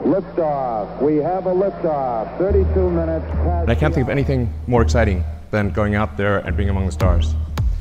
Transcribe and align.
Liftoff. 0.00 1.02
We 1.02 1.22
have 1.22 1.46
a 1.46 1.54
liftoff. 1.54 2.38
32 2.38 2.90
minutes 2.90 3.26
past. 3.26 3.68
And 3.68 3.70
I 3.70 3.74
can't 3.74 3.94
think 3.94 4.06
of 4.06 4.10
anything 4.10 4.48
more 4.66 4.82
exciting 4.82 5.24
than 5.50 5.70
going 5.70 5.94
out 5.94 6.08
there 6.16 6.38
and 6.46 6.56
being 6.56 6.70
among 6.70 6.84
the 6.84 6.92
stars. 6.92 7.26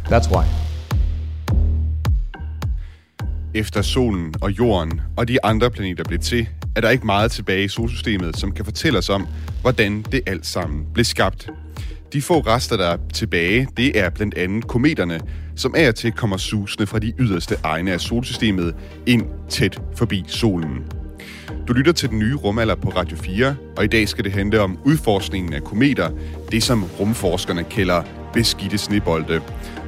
That's 0.09 0.27
why. 0.29 0.45
Efter 3.53 3.81
solen 3.81 4.33
og 4.41 4.51
jorden 4.51 5.01
og 5.17 5.27
de 5.27 5.45
andre 5.45 5.71
planeter 5.71 6.03
blev 6.03 6.19
til, 6.19 6.49
er 6.75 6.81
der 6.81 6.89
ikke 6.89 7.05
meget 7.05 7.31
tilbage 7.31 7.63
i 7.63 7.67
solsystemet, 7.67 8.37
som 8.37 8.51
kan 8.51 8.65
fortælle 8.65 8.97
os 8.97 9.09
om, 9.09 9.27
hvordan 9.61 10.01
det 10.11 10.21
alt 10.27 10.45
sammen 10.45 10.87
blev 10.93 11.05
skabt. 11.05 11.49
De 12.13 12.21
få 12.21 12.39
rester, 12.39 12.77
der 12.77 12.87
er 12.87 12.97
tilbage, 13.13 13.67
det 13.77 13.99
er 13.99 14.09
blandt 14.09 14.37
andet 14.37 14.67
kometerne, 14.67 15.19
som 15.55 15.73
er 15.77 15.91
til 15.91 16.11
kommer 16.11 16.37
susende 16.37 16.87
fra 16.87 16.99
de 16.99 17.13
yderste 17.19 17.55
egne 17.63 17.91
af 17.91 18.01
solsystemet 18.01 18.75
ind 19.05 19.25
tæt 19.49 19.81
forbi 19.95 20.23
solen. 20.27 21.00
Du 21.67 21.73
lytter 21.73 21.91
til 21.91 22.09
den 22.09 22.19
nye 22.19 22.35
rumalder 22.35 22.75
på 22.75 22.89
Radio 22.89 23.17
4, 23.17 23.55
og 23.77 23.83
i 23.83 23.87
dag 23.87 24.07
skal 24.07 24.23
det 24.23 24.31
handle 24.31 24.61
om 24.61 24.79
udforskningen 24.85 25.53
af 25.53 25.63
kometer, 25.63 26.09
det 26.51 26.63
som 26.63 26.85
rumforskerne 26.99 27.63
kalder 27.63 28.03
beskidte 28.33 28.77
snebolde. 28.77 29.41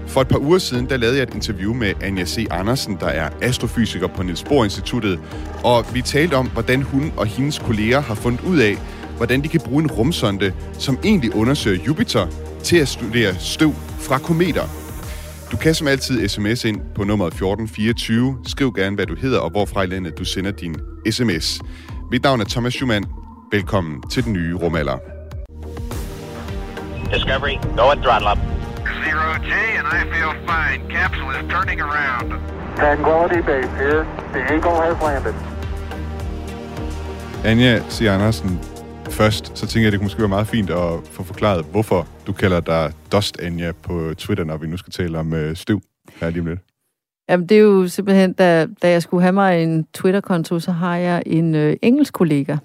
For 0.08 0.22
et 0.22 0.28
par 0.28 0.38
uger 0.38 0.58
siden, 0.58 0.90
der 0.90 0.98
lavede 0.98 1.18
jeg 1.18 1.24
et 1.24 1.34
interview 1.34 1.74
med 1.74 1.94
Anja 2.02 2.26
C. 2.26 2.48
Andersen, 2.52 2.98
der 3.00 3.08
er 3.08 3.30
astrofysiker 3.42 4.08
på 4.08 4.24
Niels 4.24 4.44
Bohr 4.44 4.64
Instituttet, 4.64 5.20
og 5.64 5.86
vi 5.94 6.02
talte 6.02 6.34
om, 6.34 6.50
hvordan 6.50 6.82
hun 6.82 7.14
og 7.18 7.26
hendes 7.26 7.60
kolleger 7.60 8.00
har 8.00 8.16
fundet 8.16 8.42
ud 8.42 8.58
af, 8.58 8.78
hvordan 9.18 9.44
de 9.44 9.48
kan 9.48 9.62
bruge 9.66 9.84
en 9.84 9.92
rumsonde, 9.92 10.54
som 10.80 11.00
egentlig 11.04 11.36
undersøger 11.36 11.84
Jupiter, 11.88 12.28
til 12.64 12.78
at 12.78 12.88
studere 12.88 13.36
støv 13.40 13.74
fra 14.00 14.18
kometer. 14.18 14.83
Du 15.52 15.58
kan 15.58 15.74
som 15.76 15.88
altid 15.88 16.28
sms 16.30 16.66
ind 16.66 16.82
på 16.96 17.04
nummer 17.04 17.26
1424. 17.28 18.38
Skriv 18.48 18.74
gerne, 18.74 18.96
hvad 18.96 19.06
du 19.06 19.16
hedder 19.16 19.40
og 19.40 19.50
hvorfra 19.52 19.84
i 19.84 19.86
landet 19.86 20.18
du 20.20 20.26
sender 20.26 20.52
din 20.52 20.76
sms. 21.12 21.62
Mit 22.12 22.24
navn 22.24 22.42
er 22.42 22.46
Thomas 22.46 22.74
Schumann. 22.74 23.06
Velkommen 23.52 24.04
til 24.10 24.24
den 24.24 24.34
nye 24.34 24.56
rumalder. 24.56 24.98
Discovery, 27.14 27.56
go 27.78 27.86
and 27.94 28.02
throttle 28.04 28.28
up. 28.32 28.38
Zero 29.06 29.28
G, 29.48 29.52
and 29.80 29.88
I 30.00 30.02
feel 30.14 30.32
fine. 30.52 30.80
Capsule 30.96 31.32
is 31.40 31.46
turning 31.54 31.82
around. 31.82 32.28
Tranquility 32.78 33.42
Base 33.50 33.72
here. 33.82 34.02
The 34.34 34.42
Eagle 34.54 34.76
has 34.86 34.96
landed. 35.08 35.34
Anja 37.46 37.82
C. 37.90 38.02
Andersen, 38.02 38.60
først, 39.10 39.58
så 39.58 39.68
tænker 39.68 39.86
jeg, 39.86 39.92
det 39.92 40.00
kunne 40.00 40.06
måske 40.06 40.20
være 40.20 40.28
meget 40.28 40.48
fint 40.48 40.70
at 40.70 40.90
få 41.12 41.24
forklaret, 41.24 41.66
hvorfor 41.72 42.08
du 42.28 42.34
kalder 42.34 42.60
dig 42.60 42.94
Dust 43.12 43.40
Anja 43.40 43.72
på 43.72 44.14
Twitter, 44.18 44.44
når 44.44 44.58
vi 44.58 44.68
nu 44.68 44.78
skal 44.78 44.94
tale 44.94 45.20
om 45.20 45.34
øh, 45.34 45.56
støv 45.56 45.82
her 46.22 46.30
lige 46.30 46.42
om 46.42 46.48
lidt. 46.48 46.60
Jamen, 47.30 47.50
det 47.50 47.58
er 47.58 47.62
jo 47.62 47.88
simpelthen, 47.88 48.34
da, 48.34 48.68
da 48.82 48.90
jeg 48.90 49.02
skulle 49.02 49.22
have 49.22 49.34
mig 49.34 49.64
en 49.64 49.88
Twitter-konto, 49.94 50.60
så 50.60 50.72
har 50.72 50.98
jeg 50.98 51.24
en 51.26 51.56
øh, 51.56 51.76
engelsk 51.82 52.14
kollega, 52.14 52.58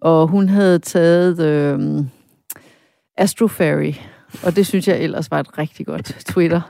og 0.00 0.28
hun 0.28 0.48
havde 0.48 0.78
taget 0.78 1.40
øh, 1.40 2.04
Astrofairy, 3.16 3.92
og 4.42 4.56
det 4.56 4.66
synes 4.66 4.88
jeg 4.88 5.00
ellers 5.00 5.30
var 5.30 5.40
et 5.40 5.58
rigtig 5.58 5.86
godt 5.86 6.04
Twitter. 6.26 6.60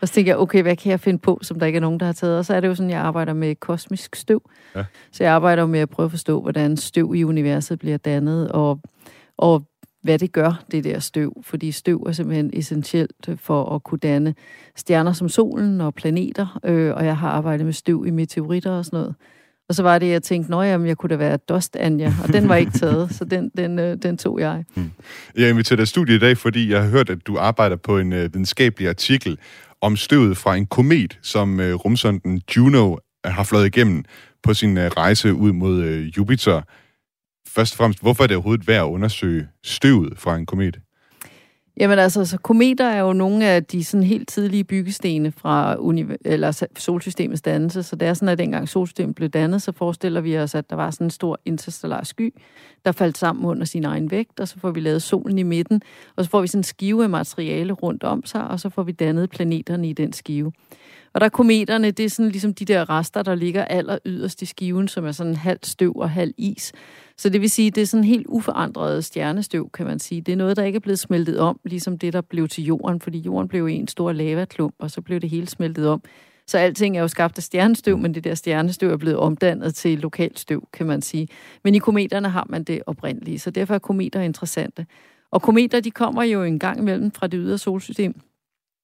Og 0.00 0.08
så 0.08 0.14
tænkte 0.14 0.28
jeg, 0.28 0.38
okay, 0.38 0.62
hvad 0.62 0.76
kan 0.76 0.90
jeg 0.90 1.00
finde 1.00 1.18
på, 1.18 1.38
som 1.42 1.58
der 1.58 1.66
ikke 1.66 1.76
er 1.76 1.80
nogen, 1.80 2.00
der 2.00 2.06
har 2.06 2.12
taget? 2.12 2.38
Og 2.38 2.44
så 2.44 2.54
er 2.54 2.60
det 2.60 2.68
jo 2.68 2.74
sådan, 2.74 2.90
jeg 2.90 3.00
arbejder 3.00 3.32
med 3.32 3.54
kosmisk 3.54 4.16
støv. 4.16 4.50
Ja. 4.76 4.84
Så 5.12 5.24
jeg 5.24 5.32
arbejder 5.32 5.66
med 5.66 5.80
at 5.80 5.90
prøve 5.90 6.04
at 6.04 6.10
forstå, 6.10 6.40
hvordan 6.40 6.76
støv 6.76 7.14
i 7.14 7.24
universet 7.24 7.78
bliver 7.78 7.96
dannet, 7.96 8.52
og, 8.52 8.80
og 9.36 9.64
hvad 10.04 10.18
det 10.18 10.32
gør, 10.32 10.64
det 10.70 10.84
der 10.84 10.98
støv. 10.98 11.42
Fordi 11.42 11.72
støv 11.72 12.02
er 12.06 12.12
simpelthen 12.12 12.50
essentielt 12.52 13.28
for 13.36 13.74
at 13.74 13.82
kunne 13.82 13.98
danne 13.98 14.34
stjerner 14.76 15.12
som 15.12 15.28
solen 15.28 15.80
og 15.80 15.94
planeter. 15.94 16.60
Øh, 16.64 16.94
og 16.94 17.04
jeg 17.04 17.16
har 17.16 17.28
arbejdet 17.28 17.66
med 17.66 17.72
støv 17.72 18.04
i 18.06 18.10
meteoritter 18.10 18.70
og 18.70 18.84
sådan 18.84 18.96
noget. 18.96 19.14
Og 19.68 19.74
så 19.74 19.82
var 19.82 19.98
det, 19.98 20.08
jeg 20.08 20.22
tænkte, 20.22 20.50
nå 20.50 20.62
jamen, 20.62 20.86
jeg 20.86 20.96
kunne 20.96 21.10
da 21.10 21.16
være 21.16 21.36
Dost 21.36 21.76
Anja, 21.76 22.12
og 22.22 22.32
den 22.32 22.48
var 22.48 22.56
ikke 22.56 22.72
taget, 22.72 23.14
så 23.14 23.24
den, 23.24 23.50
den, 23.56 23.78
øh, 23.78 23.96
den 24.02 24.18
tog 24.18 24.40
jeg. 24.40 24.64
Hmm. 24.74 24.90
Jeg 25.36 25.50
inviterer 25.50 25.76
dig 25.76 25.88
studie 25.88 26.14
i 26.16 26.18
dag, 26.18 26.38
fordi 26.38 26.70
jeg 26.70 26.82
har 26.82 26.88
hørt, 26.88 27.10
at 27.10 27.26
du 27.26 27.38
arbejder 27.38 27.76
på 27.76 27.98
en 27.98 28.12
øh, 28.12 28.34
videnskabelig 28.34 28.88
artikel 28.88 29.38
om 29.80 29.96
støvet 29.96 30.36
fra 30.36 30.56
en 30.56 30.66
komet, 30.66 31.18
som 31.22 31.60
øh, 31.60 31.74
rumsonden 31.74 32.42
Juno 32.56 32.96
har 33.24 33.44
fløjet 33.44 33.66
igennem 33.66 34.04
på 34.42 34.54
sin 34.54 34.78
øh, 34.78 34.86
rejse 34.86 35.34
ud 35.34 35.52
mod 35.52 35.82
øh, 35.82 36.06
Jupiter. 36.16 36.62
Først 37.54 37.74
og 37.74 37.76
fremmest, 37.76 38.00
hvorfor 38.00 38.22
er 38.22 38.26
det 38.26 38.36
overhovedet 38.36 38.68
værd 38.68 38.86
at 38.86 38.90
undersøge 38.90 39.48
støvet 39.62 40.18
fra 40.18 40.36
en 40.36 40.46
komet? 40.46 40.80
Jamen 41.80 41.98
altså, 41.98 42.24
så 42.24 42.38
kometer 42.38 42.84
er 42.84 43.00
jo 43.00 43.12
nogle 43.12 43.46
af 43.46 43.64
de 43.64 43.84
sådan 43.84 44.06
helt 44.06 44.28
tidlige 44.28 44.64
byggestene 44.64 45.32
fra 45.32 45.76
univ- 45.78 46.16
eller 46.24 46.66
solsystemets 46.78 47.42
dannelse. 47.42 47.82
Så 47.82 47.96
det 47.96 48.08
er 48.08 48.14
sådan, 48.14 48.28
at 48.28 48.38
dengang 48.38 48.68
solsystemet 48.68 49.14
blev 49.14 49.28
dannet, 49.28 49.62
så 49.62 49.72
forestiller 49.72 50.20
vi 50.20 50.38
os, 50.38 50.54
at 50.54 50.70
der 50.70 50.76
var 50.76 50.90
sådan 50.90 51.06
en 51.06 51.10
stor 51.10 51.40
interstellar 51.44 52.04
sky, 52.04 52.34
der 52.84 52.92
faldt 52.92 53.18
sammen 53.18 53.44
under 53.44 53.64
sin 53.64 53.84
egen 53.84 54.10
vægt, 54.10 54.40
og 54.40 54.48
så 54.48 54.58
får 54.58 54.70
vi 54.70 54.80
lavet 54.80 55.02
solen 55.02 55.38
i 55.38 55.42
midten, 55.42 55.82
og 56.16 56.24
så 56.24 56.30
får 56.30 56.40
vi 56.40 56.46
sådan 56.46 56.58
en 56.58 56.64
skive 56.64 57.02
af 57.02 57.10
materiale 57.10 57.72
rundt 57.72 58.04
om 58.04 58.26
sig, 58.26 58.48
og 58.48 58.60
så 58.60 58.68
får 58.68 58.82
vi 58.82 58.92
dannet 58.92 59.30
planeterne 59.30 59.88
i 59.88 59.92
den 59.92 60.12
skive. 60.12 60.52
Og 61.14 61.20
der 61.20 61.24
er 61.24 61.30
kometerne, 61.30 61.90
det 61.90 62.04
er 62.04 62.08
sådan 62.08 62.30
ligesom 62.30 62.54
de 62.54 62.64
der 62.64 62.90
rester, 62.90 63.22
der 63.22 63.34
ligger 63.34 63.64
aller 63.64 63.98
yderst 64.06 64.42
i 64.42 64.46
skiven, 64.46 64.88
som 64.88 65.06
er 65.06 65.12
sådan 65.12 65.36
halv 65.36 65.58
støv 65.62 65.96
og 65.96 66.10
halv 66.10 66.32
is. 66.38 66.72
Så 67.18 67.28
det 67.28 67.40
vil 67.40 67.50
sige, 67.50 67.70
det 67.70 67.82
er 67.82 67.86
sådan 67.86 68.04
helt 68.04 68.26
uforandret 68.28 69.04
stjernestøv, 69.04 69.70
kan 69.70 69.86
man 69.86 69.98
sige. 69.98 70.20
Det 70.20 70.32
er 70.32 70.36
noget, 70.36 70.56
der 70.56 70.64
ikke 70.64 70.76
er 70.76 70.80
blevet 70.80 70.98
smeltet 70.98 71.38
om, 71.38 71.60
ligesom 71.64 71.98
det, 71.98 72.12
der 72.12 72.20
blev 72.20 72.48
til 72.48 72.64
jorden, 72.64 73.00
fordi 73.00 73.18
jorden 73.18 73.48
blev 73.48 73.66
en 73.66 73.88
stor 73.88 74.12
lavaklump, 74.12 74.74
og 74.78 74.90
så 74.90 75.00
blev 75.00 75.20
det 75.20 75.30
hele 75.30 75.48
smeltet 75.48 75.88
om. 75.88 76.02
Så 76.46 76.58
alting 76.58 76.96
er 76.96 77.00
jo 77.00 77.08
skabt 77.08 77.38
af 77.38 77.42
stjernestøv, 77.42 77.98
men 77.98 78.14
det 78.14 78.24
der 78.24 78.34
stjernestøv 78.34 78.90
er 78.90 78.96
blevet 78.96 79.18
omdannet 79.18 79.74
til 79.74 79.98
lokalt 79.98 80.38
støv, 80.38 80.68
kan 80.72 80.86
man 80.86 81.02
sige. 81.02 81.28
Men 81.64 81.74
i 81.74 81.78
kometerne 81.78 82.28
har 82.28 82.46
man 82.48 82.64
det 82.64 82.82
oprindelige, 82.86 83.38
så 83.38 83.50
derfor 83.50 83.74
er 83.74 83.78
kometer 83.78 84.20
interessante. 84.20 84.86
Og 85.30 85.42
kometer, 85.42 85.80
de 85.80 85.90
kommer 85.90 86.22
jo 86.22 86.42
en 86.42 86.58
gang 86.58 86.78
imellem 86.78 87.10
fra 87.10 87.26
det 87.26 87.40
ydre 87.42 87.58
solsystem 87.58 88.20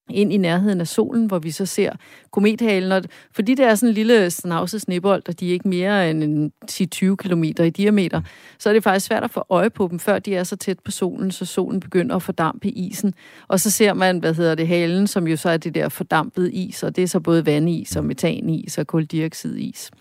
ind 0.09 0.33
i 0.33 0.37
nærheden 0.37 0.81
af 0.81 0.87
solen, 0.87 1.25
hvor 1.25 1.39
vi 1.39 1.51
så 1.51 1.65
ser 1.65 1.91
komethalen. 2.31 2.91
Og 2.91 3.03
fordi 3.31 3.55
det 3.55 3.65
er 3.65 3.75
sådan 3.75 3.89
en 3.89 3.95
lille 3.95 4.31
snavset 4.31 4.81
snebold, 4.81 5.23
og 5.27 5.39
de 5.39 5.49
er 5.49 5.53
ikke 5.53 5.67
mere 5.67 6.09
end 6.09 6.51
10-20 6.71 7.15
km 7.15 7.43
i 7.43 7.69
diameter, 7.69 8.21
så 8.59 8.69
er 8.69 8.73
det 8.73 8.83
faktisk 8.83 9.05
svært 9.05 9.23
at 9.23 9.31
få 9.31 9.43
øje 9.49 9.69
på 9.69 9.87
dem, 9.91 9.99
før 9.99 10.19
de 10.19 10.35
er 10.35 10.43
så 10.43 10.55
tæt 10.55 10.79
på 10.79 10.91
solen, 10.91 11.31
så 11.31 11.45
solen 11.45 11.79
begynder 11.79 12.15
at 12.15 12.23
fordampe 12.23 12.69
isen. 12.69 13.13
Og 13.47 13.59
så 13.59 13.71
ser 13.71 13.93
man, 13.93 14.19
hvad 14.19 14.33
hedder 14.33 14.55
det, 14.55 14.67
halen, 14.67 15.07
som 15.07 15.27
jo 15.27 15.37
så 15.37 15.49
er 15.49 15.57
det 15.57 15.75
der 15.75 15.89
fordampede 15.89 16.51
is, 16.51 16.83
og 16.83 16.95
det 16.95 17.03
er 17.03 17.07
så 17.07 17.19
både 17.19 17.45
vandis 17.45 17.95
og 17.95 18.05
metanis 18.05 18.77
og 18.77 18.87
koldioxidis. 18.87 19.91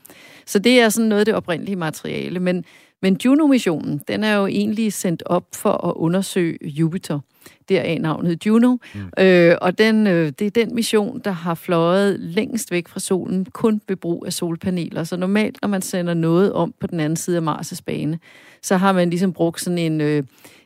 Så 0.46 0.58
det 0.58 0.80
er 0.80 0.88
sådan 0.88 1.08
noget 1.08 1.20
af 1.20 1.26
det 1.26 1.34
oprindelige 1.34 1.76
materiale. 1.76 2.40
Men, 2.40 2.64
men 3.02 3.16
Juno-missionen, 3.24 4.00
den 4.08 4.24
er 4.24 4.34
jo 4.34 4.46
egentlig 4.46 4.92
sendt 4.92 5.22
op 5.26 5.44
for 5.54 5.86
at 5.86 5.92
undersøge 5.96 6.58
Jupiter 6.62 7.20
deraf 7.68 7.98
navnet 8.00 8.46
Juno. 8.46 8.76
Mm. 8.94 9.24
Øh, 9.24 9.56
og 9.60 9.78
den, 9.78 10.06
øh, 10.06 10.32
det 10.38 10.46
er 10.46 10.50
den 10.50 10.74
mission, 10.74 11.20
der 11.24 11.30
har 11.30 11.54
fløjet 11.54 12.20
længst 12.20 12.70
væk 12.70 12.88
fra 12.88 13.00
solen, 13.00 13.44
kun 13.44 13.80
ved 13.88 13.96
brug 13.96 14.26
af 14.26 14.32
solpaneler. 14.32 15.04
Så 15.04 15.16
normalt, 15.16 15.58
når 15.62 15.68
man 15.68 15.82
sender 15.82 16.14
noget 16.14 16.52
om 16.52 16.74
på 16.80 16.86
den 16.86 17.00
anden 17.00 17.16
side 17.16 17.36
af 17.36 17.42
Mars' 17.42 17.80
bane, 17.86 18.18
så 18.62 18.76
har 18.76 18.92
man 18.92 19.10
ligesom 19.10 19.32
brugt 19.32 19.60
sådan 19.60 19.78
en, 19.78 20.00
øh, 20.00 20.22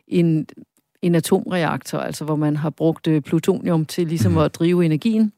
en, 0.09 0.47
en 1.03 1.15
atomreaktor, 1.15 1.99
altså 1.99 2.25
hvor 2.25 2.37
man 2.37 2.57
har 2.57 2.71
brugt 2.71 3.07
øh, 3.07 3.23
plutonium 3.23 3.85
til 3.85 4.07
ligesom 4.07 4.33
mm. 4.33 4.39
at 4.39 4.55
drive 4.55 4.85
energien. 4.85 5.33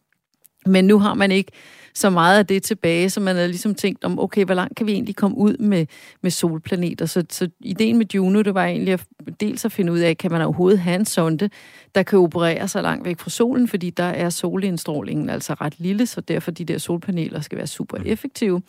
Men 0.66 0.84
nu 0.84 0.98
har 0.98 1.14
man 1.14 1.30
ikke 1.30 1.52
så 1.96 2.10
meget 2.10 2.38
af 2.38 2.46
det 2.46 2.62
tilbage, 2.62 3.10
så 3.10 3.20
man 3.20 3.36
har 3.36 3.46
ligesom 3.46 3.74
tænkt 3.74 4.04
om, 4.04 4.18
okay, 4.18 4.44
hvor 4.44 4.54
langt 4.54 4.76
kan 4.76 4.86
vi 4.86 4.92
egentlig 4.92 5.16
komme 5.16 5.36
ud 5.36 5.56
med, 5.56 5.86
med 6.22 6.30
solplaneter? 6.30 7.06
Så, 7.06 7.24
så 7.30 7.48
ideen 7.60 7.98
med 7.98 8.06
Juno, 8.14 8.42
det 8.42 8.54
var 8.54 8.64
egentlig 8.64 8.92
at, 8.92 9.04
dels 9.40 9.64
at 9.64 9.72
finde 9.72 9.92
ud 9.92 9.98
af, 9.98 10.18
kan 10.18 10.32
man 10.32 10.42
overhovedet 10.42 10.80
have 10.80 10.94
en 10.94 11.04
sonde, 11.04 11.50
der 11.94 12.02
kan 12.02 12.18
operere 12.18 12.68
så 12.68 12.82
langt 12.82 13.04
væk 13.04 13.20
fra 13.20 13.30
solen, 13.30 13.68
fordi 13.68 13.90
der 13.90 14.04
er 14.04 14.30
solindstrålingen 14.30 15.30
altså 15.30 15.54
ret 15.54 15.74
lille, 15.78 16.06
så 16.06 16.20
derfor 16.20 16.50
de 16.50 16.64
der 16.64 16.78
solpaneler 16.78 17.40
skal 17.40 17.58
være 17.58 17.66
super 17.66 17.98
effektive. 18.04 18.54
Og, 18.56 18.62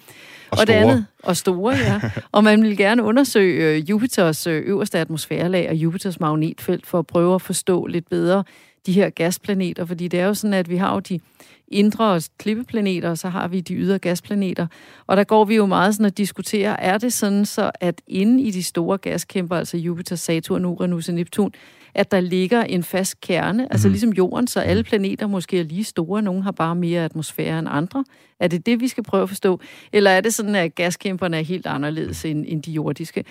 og 0.52 0.58
store. 0.58 0.66
det 0.66 0.74
andet, 0.74 1.06
og 1.24 1.38
store, 1.38 1.76
ja. 1.76 2.02
og 2.32 2.44
man 2.44 2.64
vil 2.64 2.78
gerne 2.78 3.04
undersøge 3.04 3.76
øh, 3.76 3.90
Jupiters 3.90 4.48
øh, 4.48 4.64
øverste 4.66 5.00
atmosfærelag 5.00 5.70
og 5.70 5.76
Jupiters 5.76 6.20
magnetfelt 6.20 6.86
for 6.86 7.00
at 7.00 7.08
prøve 7.08 7.36
at 7.36 7.42
forstå 7.42 7.86
lidt 7.86 8.10
bedre 8.10 8.44
de 8.86 8.92
her 8.92 9.10
gasplaneter, 9.10 9.86
fordi 9.86 10.08
det 10.08 10.20
er 10.20 10.26
jo 10.26 10.34
sådan, 10.34 10.54
at 10.54 10.70
vi 10.70 10.78
har 10.78 10.94
jo 10.94 11.00
de 11.00 11.20
indre 11.68 12.22
klippeplaneter, 12.38 13.10
og 13.10 13.18
så 13.18 13.30
har 13.30 13.48
vi 13.48 13.60
de 13.60 13.76
ydre 13.76 14.00
gasplaneter. 14.00 14.68
Og 15.08 15.18
der 15.18 15.24
går 15.24 15.46
vi 15.46 15.56
jo 15.56 15.66
meget 15.66 15.94
sådan 15.94 16.06
at 16.06 16.18
diskutere, 16.18 16.82
er 16.82 16.98
det 16.98 17.14
sådan 17.14 17.46
så, 17.46 17.72
at 17.80 18.02
inde 18.08 18.44
i 18.44 18.52
de 18.52 18.64
store 18.64 18.98
gaskæmper, 18.98 19.56
altså 19.56 19.78
Jupiter, 19.78 20.16
Saturn, 20.16 20.66
Uranus 20.66 21.10
og 21.10 21.16
Neptun, 21.16 21.52
at 21.94 22.12
der 22.12 22.20
ligger 22.20 22.64
en 22.64 22.84
fast 22.84 23.22
kerne, 23.22 23.64
mm. 23.64 23.70
altså 23.72 23.90
ligesom 23.90 24.14
jorden, 24.14 24.48
så 24.48 24.60
alle 24.60 24.84
planeter 24.84 25.28
måske 25.28 25.60
er 25.60 25.64
lige 25.64 25.84
store, 25.84 26.22
nogle 26.22 26.44
har 26.44 26.52
bare 26.52 26.76
mere 26.76 27.06
atmosfære 27.06 27.60
end 27.60 27.68
andre. 27.72 28.06
Er 28.40 28.48
det 28.48 28.66
det, 28.66 28.80
vi 28.80 28.88
skal 28.88 29.04
prøve 29.04 29.24
at 29.24 29.30
forstå? 29.30 29.60
Eller 29.94 30.12
er 30.12 30.22
det 30.22 30.34
sådan, 30.34 30.56
at 30.56 30.76
gaskæmperne 30.76 31.38
er 31.38 31.42
helt 31.42 31.66
anderledes 31.66 32.26
end, 32.26 32.46
end 32.48 32.64
de 32.64 32.72
jordiske? 32.72 33.24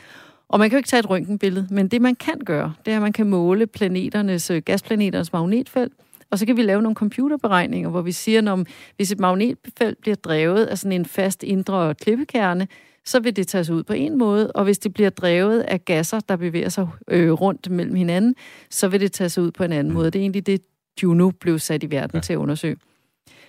Og 0.48 0.58
man 0.58 0.70
kan 0.70 0.76
jo 0.76 0.78
ikke 0.78 0.88
tage 0.88 1.00
et 1.00 1.10
røntgenbillede, 1.10 1.66
men 1.70 1.88
det 1.88 2.02
man 2.02 2.14
kan 2.14 2.38
gøre, 2.46 2.74
det 2.84 2.92
er, 2.92 2.96
at 2.96 3.02
man 3.02 3.12
kan 3.12 3.26
måle 3.26 3.66
planeternes, 3.66 4.50
gasplaneternes 4.64 5.32
magnetfelt, 5.32 5.92
og 6.30 6.38
så 6.38 6.46
kan 6.46 6.56
vi 6.56 6.62
lave 6.62 6.82
nogle 6.82 6.96
computerberegninger, 6.96 7.90
hvor 7.90 8.02
vi 8.02 8.12
siger, 8.12 8.52
at 8.52 8.66
hvis 8.96 9.12
et 9.12 9.20
magnetfelt 9.20 10.00
bliver 10.00 10.14
drevet 10.14 10.64
af 10.64 10.78
sådan 10.78 10.92
en 10.92 11.04
fast 11.04 11.42
indre 11.42 11.94
klippekerne, 11.94 12.68
så 13.04 13.20
vil 13.20 13.36
det 13.36 13.48
tage 13.48 13.64
sig 13.64 13.74
ud 13.74 13.82
på 13.82 13.92
en 13.92 14.18
måde, 14.18 14.52
og 14.52 14.64
hvis 14.64 14.78
det 14.78 14.94
bliver 14.94 15.10
drevet 15.10 15.60
af 15.60 15.84
gasser, 15.84 16.20
der 16.20 16.36
bevæger 16.36 16.68
sig 16.68 16.88
øh, 17.08 17.32
rundt 17.32 17.70
mellem 17.70 17.94
hinanden, 17.94 18.34
så 18.70 18.88
vil 18.88 19.00
det 19.00 19.12
tage 19.12 19.28
sig 19.28 19.42
ud 19.42 19.50
på 19.50 19.64
en 19.64 19.72
anden 19.72 19.92
måde. 19.92 20.10
Det 20.10 20.18
er 20.18 20.22
egentlig 20.22 20.46
det, 20.46 20.60
Juno 21.02 21.30
blev 21.30 21.58
sat 21.58 21.82
i 21.82 21.90
verden 21.90 22.16
ja. 22.16 22.20
til 22.20 22.32
at 22.32 22.36
undersøge. 22.36 22.76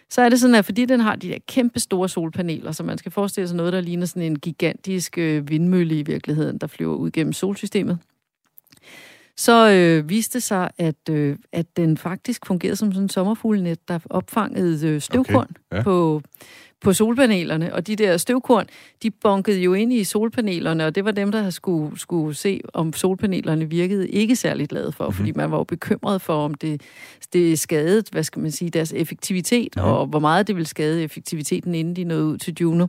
Så 0.09 0.21
er 0.21 0.29
det 0.29 0.39
sådan, 0.39 0.55
at 0.55 0.65
fordi 0.65 0.85
den 0.85 0.99
har 0.99 1.15
de 1.15 1.27
der 1.27 1.37
kæmpe 1.47 1.79
store 1.79 2.09
solpaneler, 2.09 2.71
så 2.71 2.83
man 2.83 2.97
skal 2.97 3.11
forestille 3.11 3.47
sig 3.47 3.57
noget, 3.57 3.73
der 3.73 3.81
ligner 3.81 4.05
sådan 4.05 4.23
en 4.23 4.39
gigantisk 4.39 5.17
øh, 5.17 5.49
vindmølle 5.49 5.99
i 5.99 6.03
virkeligheden, 6.03 6.57
der 6.57 6.67
flyver 6.67 6.95
ud 6.95 7.11
gennem 7.11 7.33
solsystemet, 7.33 7.99
så 9.37 9.69
øh, 9.69 10.09
viste 10.09 10.41
sig, 10.41 10.71
at, 10.77 11.09
øh, 11.09 11.37
at 11.51 11.77
den 11.77 11.97
faktisk 11.97 12.45
fungerede 12.45 12.75
som 12.75 12.91
sådan 12.91 13.03
en 13.03 13.09
sommerfuglenet, 13.09 13.87
der 13.87 13.99
opfangede 14.09 14.87
øh, 14.87 15.01
støvkorn 15.01 15.47
okay. 15.71 15.77
ja. 15.77 15.83
på, 15.83 16.21
på 16.81 16.93
solpanelerne. 16.93 17.73
Og 17.73 17.87
de 17.87 17.95
der 17.95 18.17
støvkorn, 18.17 18.65
de 19.03 19.11
bonkede 19.11 19.59
jo 19.61 19.73
ind 19.73 19.93
i 19.93 20.03
solpanelerne, 20.03 20.85
og 20.85 20.95
det 20.95 21.05
var 21.05 21.11
dem, 21.11 21.31
der 21.31 21.49
skulle, 21.49 21.99
skulle 21.99 22.35
se, 22.35 22.61
om 22.73 22.93
solpanelerne 22.93 23.69
virkede 23.69 24.09
ikke 24.09 24.35
særligt 24.35 24.69
glade 24.69 24.91
for, 24.91 25.03
mm-hmm. 25.03 25.17
fordi 25.17 25.31
man 25.31 25.51
var 25.51 25.57
jo 25.57 25.63
bekymret 25.63 26.21
for, 26.21 26.45
om 26.45 26.53
det, 26.53 26.81
det 27.33 27.59
skadede, 27.59 28.03
hvad 28.11 28.23
skal 28.23 28.41
man 28.41 28.51
sige, 28.51 28.69
deres 28.69 28.93
effektivitet, 28.93 29.75
mm-hmm. 29.75 29.91
og 29.91 30.07
hvor 30.07 30.19
meget 30.19 30.47
det 30.47 30.55
ville 30.55 30.67
skade 30.67 31.03
effektiviteten, 31.03 31.75
inden 31.75 31.95
de 31.95 32.03
nåede 32.03 32.25
ud 32.25 32.37
til 32.37 32.55
Juno. 32.61 32.87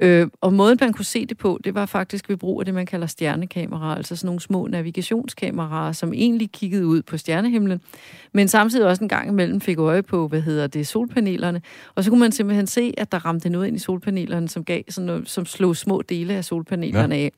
Øh, 0.00 0.26
og 0.40 0.52
måden, 0.52 0.78
man 0.80 0.92
kunne 0.92 1.04
se 1.04 1.26
det 1.26 1.38
på, 1.38 1.60
det 1.64 1.74
var 1.74 1.86
faktisk 1.86 2.28
ved 2.28 2.36
brug 2.36 2.60
af 2.60 2.64
det, 2.64 2.74
man 2.74 2.86
kalder 2.86 3.06
stjernekameraer, 3.06 3.94
altså 3.94 4.16
sådan 4.16 4.26
nogle 4.26 4.40
små 4.40 4.66
navigationskameraer, 4.66 5.92
som 5.92 6.12
egentlig 6.12 6.50
kiggede 6.52 6.86
ud 6.86 7.02
på 7.02 7.16
stjernehimlen, 7.16 7.80
men 8.32 8.48
samtidig 8.48 8.86
også 8.86 9.04
en 9.04 9.08
gang 9.08 9.28
imellem 9.28 9.60
fik 9.60 9.78
øje 9.78 10.02
på, 10.02 10.28
hvad 10.28 10.40
hedder 10.40 10.66
det, 10.66 10.86
solpanelerne. 10.86 11.62
Og 11.94 12.04
så 12.04 12.10
kunne 12.10 12.20
man 12.20 12.32
simpelthen 12.32 12.66
se, 12.66 12.94
at 12.96 13.12
der 13.12 13.18
ramte 13.18 13.48
noget 13.48 13.66
ind 13.66 13.76
i 13.76 13.78
solpanelerne, 13.78 14.48
som 14.48 14.64
gav 14.64 14.82
sådan 14.88 15.06
noget, 15.06 15.28
som 15.28 15.46
slog 15.46 15.76
små 15.76 16.02
dele 16.02 16.34
af 16.34 16.44
solpanelerne 16.44 17.14
ja. 17.14 17.24
af. 17.24 17.32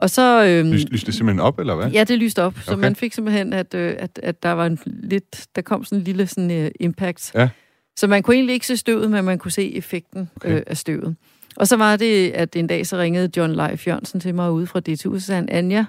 Og 0.00 0.10
så... 0.10 0.44
Øhm, 0.44 0.72
lyste 0.72 1.06
det 1.06 1.14
simpelthen 1.14 1.40
op, 1.40 1.58
eller 1.58 1.74
hvad? 1.74 1.90
Ja, 1.90 2.04
det 2.04 2.18
lyste 2.18 2.42
op. 2.42 2.58
Så 2.64 2.72
okay. 2.72 2.80
man 2.80 2.96
fik 2.96 3.12
simpelthen, 3.12 3.52
at, 3.52 3.74
øh, 3.74 3.94
at, 3.98 4.20
at 4.22 4.42
der 4.42 4.52
var 4.52 4.66
en 4.66 4.78
lidt... 4.86 5.46
Der 5.56 5.62
kom 5.62 5.84
sådan 5.84 5.98
en 5.98 6.04
lille 6.04 6.26
sådan, 6.26 6.64
uh, 6.64 6.70
impact. 6.80 7.32
Ja. 7.34 7.48
Så 7.96 8.06
man 8.06 8.22
kunne 8.22 8.36
egentlig 8.36 8.54
ikke 8.54 8.66
se 8.66 8.76
støvet, 8.76 9.10
men 9.10 9.24
man 9.24 9.38
kunne 9.38 9.50
se 9.50 9.74
effekten 9.74 10.30
okay. 10.36 10.56
øh, 10.56 10.62
af 10.66 10.76
støvet. 10.76 11.16
Og 11.56 11.68
så 11.68 11.76
var 11.76 11.96
det, 11.96 12.30
at 12.30 12.56
en 12.56 12.66
dag 12.66 12.86
så 12.86 12.98
ringede 12.98 13.30
John 13.36 13.52
Leif 13.52 13.86
Jørgensen 13.86 14.20
til 14.20 14.34
mig 14.34 14.52
ude 14.52 14.66
fra 14.66 14.80
DTU, 14.80 15.14
og 15.14 15.20
sagde 15.20 15.46
Anja, 15.50 15.84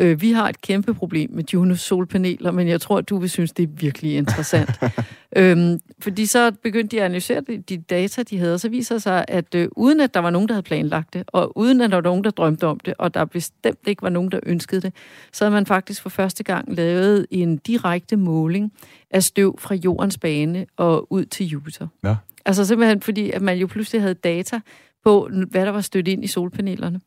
øh, 0.00 0.20
vi 0.20 0.32
har 0.32 0.48
et 0.48 0.60
kæmpe 0.60 0.94
problem 0.94 1.30
med 1.32 1.44
Junos 1.54 1.80
solpaneler, 1.80 2.50
men 2.50 2.68
jeg 2.68 2.80
tror, 2.80 2.98
at 2.98 3.08
du 3.08 3.18
vil 3.18 3.30
synes, 3.30 3.52
det 3.52 3.62
er 3.62 3.66
virkelig 3.66 4.16
interessant. 4.16 4.70
øhm, 5.36 5.80
fordi 6.00 6.26
så 6.26 6.52
begyndte 6.62 6.96
de 6.96 7.00
at 7.00 7.04
analysere 7.04 7.40
de, 7.40 7.58
de 7.58 7.76
data, 7.76 8.22
de 8.22 8.38
havde, 8.38 8.54
og 8.54 8.60
så 8.60 8.68
viser 8.68 8.98
sig, 8.98 9.24
at 9.28 9.54
øh, 9.54 9.68
uden 9.76 10.00
at 10.00 10.14
der 10.14 10.20
var 10.20 10.30
nogen, 10.30 10.48
der 10.48 10.54
havde 10.54 10.62
planlagt 10.62 11.14
det, 11.14 11.24
og 11.26 11.58
uden 11.58 11.80
at 11.80 11.90
der 11.90 11.96
var 11.96 12.02
nogen, 12.02 12.24
der 12.24 12.30
drømte 12.30 12.66
om 12.66 12.80
det, 12.80 12.94
og 12.98 13.14
der 13.14 13.24
bestemt 13.24 13.78
ikke 13.86 14.02
var 14.02 14.08
nogen, 14.08 14.32
der 14.32 14.40
ønskede 14.42 14.80
det, 14.80 14.92
så 15.32 15.44
havde 15.44 15.54
man 15.54 15.66
faktisk 15.66 16.02
for 16.02 16.10
første 16.10 16.44
gang 16.44 16.74
lavet 16.74 17.26
en 17.30 17.56
direkte 17.56 18.16
måling 18.16 18.72
af 19.10 19.22
støv 19.22 19.58
fra 19.58 19.74
jordens 19.74 20.18
bane 20.18 20.66
og 20.76 21.12
ud 21.12 21.24
til 21.24 21.46
Jupiter. 21.46 21.86
Ja. 22.04 22.16
Altså 22.46 22.64
simpelthen 22.64 23.00
fordi, 23.00 23.30
at 23.30 23.42
man 23.42 23.58
jo 23.58 23.66
pludselig 23.66 24.02
havde 24.02 24.14
data 24.14 24.60
på, 25.04 25.28
hvad 25.50 25.66
der 25.66 25.72
var 25.72 25.80
stødt 25.80 26.08
ind 26.08 26.24
i 26.24 26.26
solpanelerne. 26.26 27.00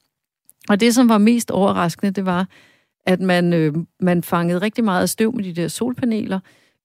Og 0.70 0.80
det, 0.80 0.96
som 0.96 1.10
var 1.10 1.18
mest 1.18 1.52
overraskende, 1.52 2.12
det 2.12 2.26
var, 2.26 2.48
at 3.06 3.20
man, 3.20 3.54
øh, 3.54 3.74
man 4.00 4.24
fangede 4.24 4.62
rigtig 4.62 4.84
meget 4.84 5.10
støv 5.10 5.36
med 5.36 5.44
de 5.44 5.54
der 5.54 5.68
solpaneler 5.68 6.40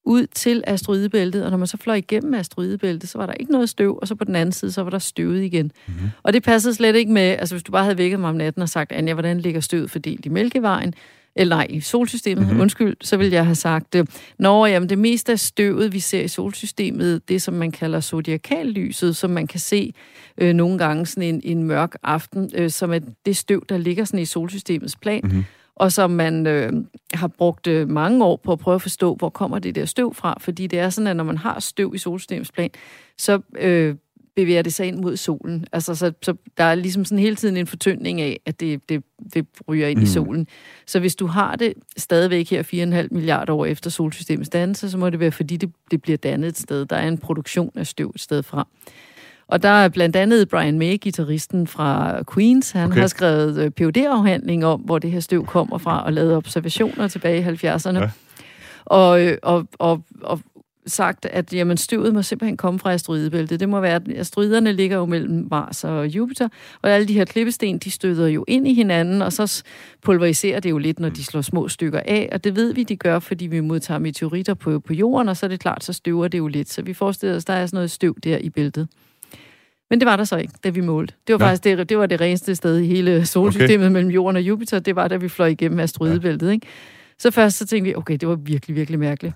ud 0.05 0.27
til 0.27 0.63
asteroidebæltet, 0.67 1.45
og 1.45 1.51
når 1.51 1.57
man 1.57 1.67
så 1.67 1.77
fløj 1.77 1.95
igennem 1.95 2.33
asteroidebæltet, 2.33 3.09
så 3.09 3.17
var 3.17 3.25
der 3.25 3.33
ikke 3.33 3.51
noget 3.51 3.69
støv, 3.69 3.99
og 4.01 4.07
så 4.07 4.15
på 4.15 4.23
den 4.23 4.35
anden 4.35 4.51
side, 4.51 4.71
så 4.71 4.83
var 4.83 4.89
der 4.89 4.99
støvet 4.99 5.43
igen. 5.43 5.71
Mm-hmm. 5.87 6.09
Og 6.23 6.33
det 6.33 6.43
passede 6.43 6.73
slet 6.73 6.95
ikke 6.95 7.11
med, 7.11 7.21
altså 7.21 7.55
hvis 7.55 7.63
du 7.63 7.71
bare 7.71 7.83
havde 7.83 7.97
vækket 7.97 8.19
mig 8.19 8.29
om 8.29 8.35
natten 8.35 8.61
og 8.61 8.69
sagt, 8.69 8.91
Anja, 8.91 9.13
hvordan 9.13 9.39
ligger 9.39 9.59
støvet 9.59 9.91
fordelt 9.91 10.25
i 10.25 10.29
Mælkevejen, 10.29 10.93
eller 11.35 11.55
nej, 11.55 11.67
i 11.69 11.79
solsystemet, 11.79 12.45
mm-hmm. 12.45 12.61
undskyld, 12.61 12.97
så 13.01 13.17
vil 13.17 13.29
jeg 13.29 13.45
have 13.45 13.55
sagt, 13.55 13.95
når 14.39 14.65
jamen, 14.65 14.89
det 14.89 14.97
meste 14.97 15.31
af 15.31 15.39
støvet, 15.39 15.93
vi 15.93 15.99
ser 15.99 16.21
i 16.21 16.27
solsystemet, 16.27 17.29
det 17.29 17.41
som 17.41 17.53
man 17.53 17.71
kalder 17.71 17.99
zodiakallyset, 17.99 19.15
som 19.15 19.29
man 19.29 19.47
kan 19.47 19.59
se 19.59 19.93
øh, 20.37 20.53
nogle 20.53 20.77
gange 20.77 21.05
sådan 21.05 21.35
en, 21.35 21.41
en 21.43 21.63
mørk 21.63 21.95
aften, 22.03 22.51
øh, 22.55 22.69
som 22.69 22.93
er 22.93 22.99
det 23.25 23.37
støv, 23.37 23.65
der 23.69 23.77
ligger 23.77 24.05
sådan 24.05 24.19
i 24.19 24.25
solsystemets 24.25 24.95
plan, 24.95 25.21
mm-hmm. 25.23 25.45
og 25.75 25.91
som 25.91 26.11
man 26.11 26.47
øh, 26.47 26.73
har 27.13 27.27
brugt 27.27 27.67
øh, 27.67 27.89
mange 27.89 28.25
år 28.25 28.41
på 28.43 28.51
at 28.51 28.59
prøve 28.59 28.75
at 28.75 28.81
forstå, 28.81 29.15
hvor 29.15 29.29
kommer 29.29 29.59
det 29.59 29.75
der 29.75 29.85
støv 29.85 30.13
fra, 30.13 30.37
fordi 30.39 30.67
det 30.67 30.79
er 30.79 30.89
sådan, 30.89 31.07
at 31.07 31.15
når 31.15 31.23
man 31.23 31.37
har 31.37 31.59
støv 31.59 31.91
i 31.95 31.97
solsystemets 31.97 32.51
plan, 32.51 32.69
så 33.17 33.39
øh, 33.59 33.95
bevæger 34.35 34.61
det 34.61 34.73
sig 34.73 34.87
ind 34.87 34.97
mod 34.97 35.17
solen. 35.17 35.65
Altså, 35.71 35.95
så, 35.95 36.11
så 36.21 36.33
der 36.57 36.63
er 36.63 36.75
ligesom 36.75 37.05
sådan 37.05 37.19
hele 37.19 37.35
tiden 37.35 37.57
en 37.57 37.67
fortyndning 37.67 38.21
af, 38.21 38.39
at 38.45 38.59
det, 38.59 38.89
det, 38.89 39.03
det 39.33 39.45
ryger 39.67 39.87
ind 39.87 39.97
mm. 39.97 40.03
i 40.03 40.07
solen. 40.07 40.47
Så 40.85 40.99
hvis 40.99 41.15
du 41.15 41.27
har 41.27 41.55
det 41.55 41.73
stadigvæk 41.97 42.49
her 42.49 42.63
4,5 43.03 43.07
milliarder 43.11 43.53
år 43.53 43.65
efter 43.65 43.89
solsystemets 43.89 44.49
dannelse, 44.49 44.91
så 44.91 44.97
må 44.97 45.09
det 45.09 45.19
være, 45.19 45.31
fordi 45.31 45.57
det, 45.57 45.71
det 45.91 46.01
bliver 46.01 46.17
dannet 46.17 46.47
et 46.47 46.57
sted. 46.57 46.85
Der 46.85 46.95
er 46.95 47.07
en 47.07 47.17
produktion 47.17 47.71
af 47.75 47.87
støv 47.87 48.11
et 48.15 48.21
sted 48.21 48.43
fra. 48.43 48.67
Og 49.47 49.63
der 49.63 49.69
er 49.69 49.89
blandt 49.89 50.15
andet 50.15 50.49
Brian 50.49 50.79
May, 50.79 50.97
gitarristen 50.97 51.67
fra 51.67 52.19
Queens, 52.33 52.71
han 52.71 52.91
okay. 52.91 52.99
har 52.99 53.07
skrevet 53.07 53.57
øh, 53.57 53.71
phd 53.71 53.97
afhandling 53.97 54.65
om, 54.65 54.81
hvor 54.81 54.99
det 54.99 55.11
her 55.11 55.19
støv 55.19 55.45
kommer 55.45 55.77
fra, 55.77 56.05
og 56.05 56.13
lavet 56.13 56.35
observationer 56.35 57.07
tilbage 57.07 57.39
i 57.39 57.43
70'erne. 57.43 57.99
Ja. 57.99 58.09
Og, 58.85 59.21
øh, 59.21 59.37
og, 59.43 59.67
og, 59.79 60.03
og 60.21 60.39
sagt, 60.87 61.25
at 61.25 61.53
jamen, 61.53 61.77
støvet 61.77 62.13
må 62.13 62.21
simpelthen 62.21 62.57
komme 62.57 62.79
fra 62.79 62.93
asteroidebæltet. 62.93 63.59
Det 63.59 63.69
må 63.69 63.79
være, 63.79 63.95
at 63.95 64.01
asteroiderne 64.15 64.71
ligger 64.71 64.97
jo 64.97 65.05
mellem 65.05 65.47
Mars 65.51 65.83
og 65.83 66.07
Jupiter, 66.07 66.49
og 66.81 66.91
alle 66.91 67.07
de 67.07 67.13
her 67.13 67.25
klippesten, 67.25 67.77
de 67.77 67.91
støder 67.91 68.27
jo 68.27 68.45
ind 68.47 68.67
i 68.67 68.73
hinanden, 68.73 69.21
og 69.21 69.33
så 69.33 69.63
pulveriserer 70.01 70.59
det 70.59 70.69
jo 70.69 70.77
lidt, 70.77 70.99
når 70.99 71.09
de 71.09 71.23
slår 71.23 71.41
små 71.41 71.67
stykker 71.67 72.01
af, 72.05 72.29
og 72.31 72.43
det 72.43 72.55
ved 72.55 72.73
vi, 72.73 72.83
de 72.83 72.95
gør, 72.95 73.19
fordi 73.19 73.47
vi 73.47 73.59
modtager 73.59 73.99
meteoritter 73.99 74.53
på, 74.53 74.79
på 74.79 74.93
jorden, 74.93 75.29
og 75.29 75.37
så 75.37 75.45
er 75.45 75.47
det 75.47 75.59
klart, 75.59 75.83
så 75.83 75.93
støver 75.93 76.27
det 76.27 76.37
jo 76.37 76.47
lidt. 76.47 76.69
Så 76.69 76.81
vi 76.81 76.93
forestiller 76.93 77.35
os, 77.35 77.45
der 77.45 77.53
er 77.53 77.65
sådan 77.65 77.77
noget 77.77 77.91
støv 77.91 78.15
der 78.23 78.37
i 78.37 78.49
bæltet. 78.49 78.87
Men 79.89 79.99
det 79.99 80.05
var 80.05 80.15
der 80.15 80.23
så 80.23 80.37
ikke, 80.37 80.53
da 80.63 80.69
vi 80.69 80.81
målte. 80.81 81.13
Det 81.27 81.33
var 81.33 81.45
ja. 81.45 81.49
faktisk 81.49 81.63
det, 81.63 81.89
det, 81.89 81.97
var 81.97 82.05
det 82.05 82.21
reneste 82.21 82.55
sted 82.55 82.79
i 82.79 82.85
hele 82.85 83.25
solsystemet 83.25 83.85
okay. 83.85 83.93
mellem 83.93 84.11
Jorden 84.11 84.35
og 84.35 84.41
Jupiter. 84.41 84.79
Det 84.79 84.95
var, 84.95 85.07
da 85.07 85.15
vi 85.15 85.29
fløj 85.29 85.47
igennem 85.47 85.79
asteroidebæltet. 85.79 86.47
Ja. 86.47 86.51
Ikke? 86.51 86.67
Så 87.19 87.31
først 87.31 87.57
så 87.57 87.65
tænkte 87.65 87.89
vi, 87.89 87.95
okay, 87.95 88.17
det 88.17 88.27
var 88.27 88.35
virkelig, 88.35 88.75
virkelig 88.75 88.99
mærkeligt. 88.99 89.33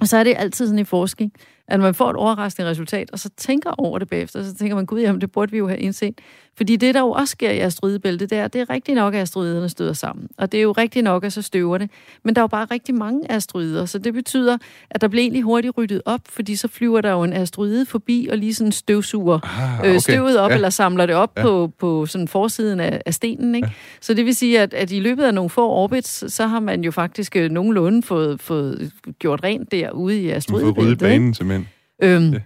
Og 0.00 0.08
så 0.08 0.16
er 0.16 0.24
det 0.24 0.34
altid 0.38 0.66
sådan 0.66 0.78
i 0.78 0.84
forskning, 0.84 1.32
at 1.68 1.80
man 1.80 1.94
får 1.94 2.10
et 2.10 2.16
overraskende 2.16 2.70
resultat, 2.70 3.10
og 3.10 3.18
så 3.18 3.30
tænker 3.36 3.70
over 3.78 3.98
det 3.98 4.08
bagefter, 4.08 4.42
så 4.42 4.54
tænker 4.54 4.76
man, 4.76 4.86
gud, 4.86 5.00
jamen 5.00 5.20
det 5.20 5.32
burde 5.32 5.52
vi 5.52 5.58
jo 5.58 5.68
have 5.68 5.78
indset. 5.78 6.20
Fordi 6.56 6.76
det, 6.76 6.94
der 6.94 7.00
jo 7.00 7.10
også 7.10 7.32
sker 7.32 7.50
i 7.50 7.58
asteroidebæltet, 7.58 8.30
det 8.30 8.38
er, 8.38 8.48
det 8.48 8.60
er 8.60 8.70
rigtigt 8.70 8.96
nok, 8.96 9.14
at 9.14 9.20
asteroiderne 9.20 9.68
støder 9.68 9.92
sammen. 9.92 10.28
Og 10.38 10.52
det 10.52 10.58
er 10.58 10.62
jo 10.62 10.72
rigtigt 10.72 11.04
nok, 11.04 11.24
at 11.24 11.32
så 11.32 11.42
støver 11.42 11.78
det. 11.78 11.90
Men 12.24 12.34
der 12.34 12.40
er 12.40 12.42
jo 12.42 12.46
bare 12.46 12.64
rigtig 12.64 12.94
mange 12.94 13.32
asteroider, 13.32 13.86
så 13.86 13.98
det 13.98 14.14
betyder, 14.14 14.58
at 14.90 15.00
der 15.00 15.08
bliver 15.08 15.22
egentlig 15.22 15.42
hurtigt 15.42 15.78
ryddet 15.78 16.02
op, 16.04 16.20
fordi 16.28 16.56
så 16.56 16.68
flyver 16.68 17.00
der 17.00 17.10
jo 17.10 17.22
en 17.22 17.32
asteroide 17.32 17.86
forbi 17.86 18.28
og 18.30 18.38
lige 18.38 18.54
sådan 18.54 18.72
støvsuger 18.72 19.38
ah, 19.42 19.78
okay. 19.80 19.94
øh, 19.94 20.00
støvet 20.00 20.38
op, 20.38 20.50
ja. 20.50 20.54
eller 20.54 20.70
samler 20.70 21.06
det 21.06 21.14
op 21.14 21.32
ja. 21.36 21.42
på, 21.42 21.72
på 21.78 22.06
sådan 22.06 22.28
forsiden 22.28 22.80
af, 22.80 23.00
af 23.06 23.14
stenen. 23.14 23.54
Ikke? 23.54 23.68
Ja. 23.68 23.72
Så 24.00 24.14
det 24.14 24.24
vil 24.24 24.34
sige, 24.34 24.60
at, 24.60 24.74
at 24.74 24.92
i 24.92 25.00
løbet 25.00 25.24
af 25.24 25.34
nogle 25.34 25.50
få 25.50 25.70
orbits, 25.70 26.32
så 26.32 26.46
har 26.46 26.60
man 26.60 26.84
jo 26.84 26.90
faktisk 26.90 27.36
øh, 27.36 27.50
nogenlunde 27.50 28.02
fået, 28.02 28.40
fået 28.40 28.92
gjort 29.18 29.44
rent 29.44 29.72
derude 29.72 30.20
i 30.20 30.30
asteroidebæltet. 30.30 30.76
Fået 30.76 30.86
ryddet 30.86 30.98
banen, 30.98 31.34
simpelthen. 31.34 31.68
Øhm, 32.02 32.32
ja. 32.32 32.38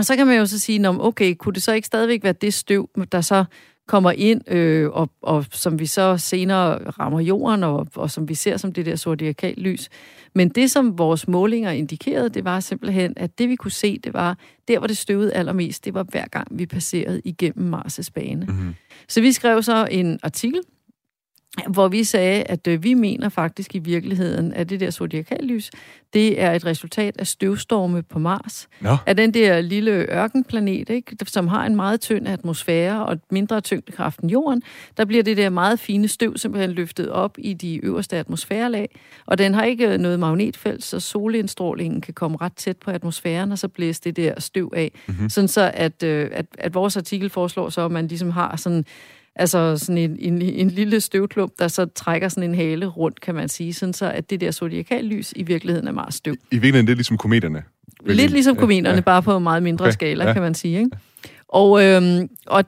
Og 0.00 0.06
så 0.06 0.16
kan 0.16 0.26
man 0.26 0.38
jo 0.38 0.46
så 0.46 0.58
sige, 0.58 0.88
okay, 0.88 1.34
kunne 1.34 1.52
det 1.52 1.62
så 1.62 1.72
ikke 1.72 1.86
stadigvæk 1.86 2.24
være 2.24 2.32
det 2.32 2.54
støv, 2.54 2.88
der 3.12 3.20
så 3.20 3.44
kommer 3.88 4.10
ind, 4.10 4.52
øh, 4.52 4.90
og, 4.90 5.10
og 5.22 5.44
som 5.52 5.78
vi 5.78 5.86
så 5.86 6.16
senere 6.16 6.90
rammer 6.90 7.20
jorden, 7.20 7.64
og, 7.64 7.86
og 7.94 8.10
som 8.10 8.28
vi 8.28 8.34
ser 8.34 8.56
som 8.56 8.72
det 8.72 8.86
der 8.86 8.96
zodiakal 8.96 9.54
lys. 9.56 9.88
Men 10.34 10.48
det, 10.48 10.70
som 10.70 10.98
vores 10.98 11.28
målinger 11.28 11.70
indikerede, 11.70 12.28
det 12.28 12.44
var 12.44 12.60
simpelthen, 12.60 13.12
at 13.16 13.38
det 13.38 13.48
vi 13.48 13.56
kunne 13.56 13.70
se, 13.70 13.98
det 13.98 14.14
var, 14.14 14.38
der 14.68 14.78
hvor 14.78 14.86
det 14.86 14.96
støvede 14.96 15.32
allermest, 15.32 15.84
det 15.84 15.94
var 15.94 16.02
hver 16.02 16.26
gang 16.26 16.58
vi 16.58 16.66
passerede 16.66 17.20
igennem 17.24 17.74
Mars' 17.74 18.10
bane. 18.14 18.46
Mm-hmm. 18.46 18.74
Så 19.08 19.20
vi 19.20 19.32
skrev 19.32 19.62
så 19.62 19.88
en 19.90 20.18
artikel, 20.22 20.60
hvor 21.68 21.88
vi 21.88 22.04
sagde, 22.04 22.42
at 22.42 22.66
øh, 22.66 22.82
vi 22.82 22.94
mener 22.94 23.28
faktisk 23.28 23.74
i 23.74 23.78
virkeligheden, 23.78 24.52
at 24.52 24.70
det 24.70 24.80
der 24.80 24.90
zodiakallys, 24.90 25.70
det 26.12 26.40
er 26.40 26.52
et 26.52 26.66
resultat 26.66 27.16
af 27.18 27.26
støvstorme 27.26 28.02
på 28.02 28.18
Mars. 28.18 28.68
Ja. 28.84 28.96
Af 29.06 29.16
den 29.16 29.34
der 29.34 29.60
lille 29.60 29.90
ørkenplanet, 29.92 30.90
ikke, 30.90 31.16
som 31.26 31.48
har 31.48 31.66
en 31.66 31.76
meget 31.76 32.00
tynd 32.00 32.28
atmosfære 32.28 33.06
og 33.06 33.18
mindre 33.30 33.60
tyngdekraft 33.60 34.20
end 34.20 34.30
Jorden. 34.30 34.62
Der 34.96 35.04
bliver 35.04 35.22
det 35.22 35.36
der 35.36 35.48
meget 35.48 35.80
fine 35.80 36.08
støv 36.08 36.36
simpelthen 36.36 36.70
løftet 36.70 37.10
op 37.10 37.34
i 37.38 37.54
de 37.54 37.84
øverste 37.84 38.16
atmosfærelag, 38.16 38.88
og 39.26 39.38
den 39.38 39.54
har 39.54 39.64
ikke 39.64 39.98
noget 39.98 40.20
magnetfelt, 40.20 40.84
så 40.84 41.00
solindstrålingen 41.00 42.00
kan 42.00 42.14
komme 42.14 42.36
ret 42.40 42.56
tæt 42.56 42.76
på 42.76 42.90
atmosfæren, 42.90 43.52
og 43.52 43.58
så 43.58 43.68
blæser 43.68 44.00
det 44.04 44.16
der 44.16 44.40
støv 44.40 44.72
af. 44.76 44.92
Mm-hmm. 45.06 45.28
Sådan 45.28 45.48
så, 45.48 45.70
at, 45.74 46.02
øh, 46.02 46.30
at, 46.32 46.46
at 46.58 46.74
vores 46.74 46.96
artikel 46.96 47.30
foreslår 47.30 47.68
så, 47.68 47.84
at 47.84 47.90
man 47.90 48.08
ligesom 48.08 48.30
har 48.30 48.56
sådan 48.56 48.84
Altså 49.36 49.76
sådan 49.76 49.98
en, 49.98 50.16
en, 50.18 50.42
en 50.42 50.70
lille 50.70 51.00
støvklump, 51.00 51.52
der 51.58 51.68
så 51.68 51.86
trækker 51.86 52.28
sådan 52.28 52.50
en 52.50 52.54
hale 52.54 52.86
rundt, 52.86 53.20
kan 53.20 53.34
man 53.34 53.48
sige, 53.48 53.74
sådan 53.74 53.92
så 53.92 54.10
at 54.10 54.30
det 54.30 54.40
der 54.40 54.50
zodiakallys 54.50 55.32
i 55.36 55.42
virkeligheden 55.42 55.88
er 55.88 55.92
meget 55.92 56.14
støv. 56.14 56.34
I 56.34 56.38
virkeligheden 56.50 56.86
det 56.86 56.92
er 56.92 56.96
ligesom 56.96 57.16
kometerne? 57.16 57.62
Lidt 58.06 58.30
ligesom 58.30 58.56
kometerne, 58.56 58.94
ja. 58.94 59.00
bare 59.00 59.22
på 59.22 59.36
en 59.36 59.42
meget 59.42 59.62
mindre 59.62 59.84
okay. 59.84 59.92
skala, 59.92 60.26
ja. 60.26 60.32
kan 60.32 60.42
man 60.42 60.54
sige. 60.54 60.78
Ikke? 60.78 60.90
Og, 61.48 61.84
øhm, 61.84 62.28
og, 62.46 62.64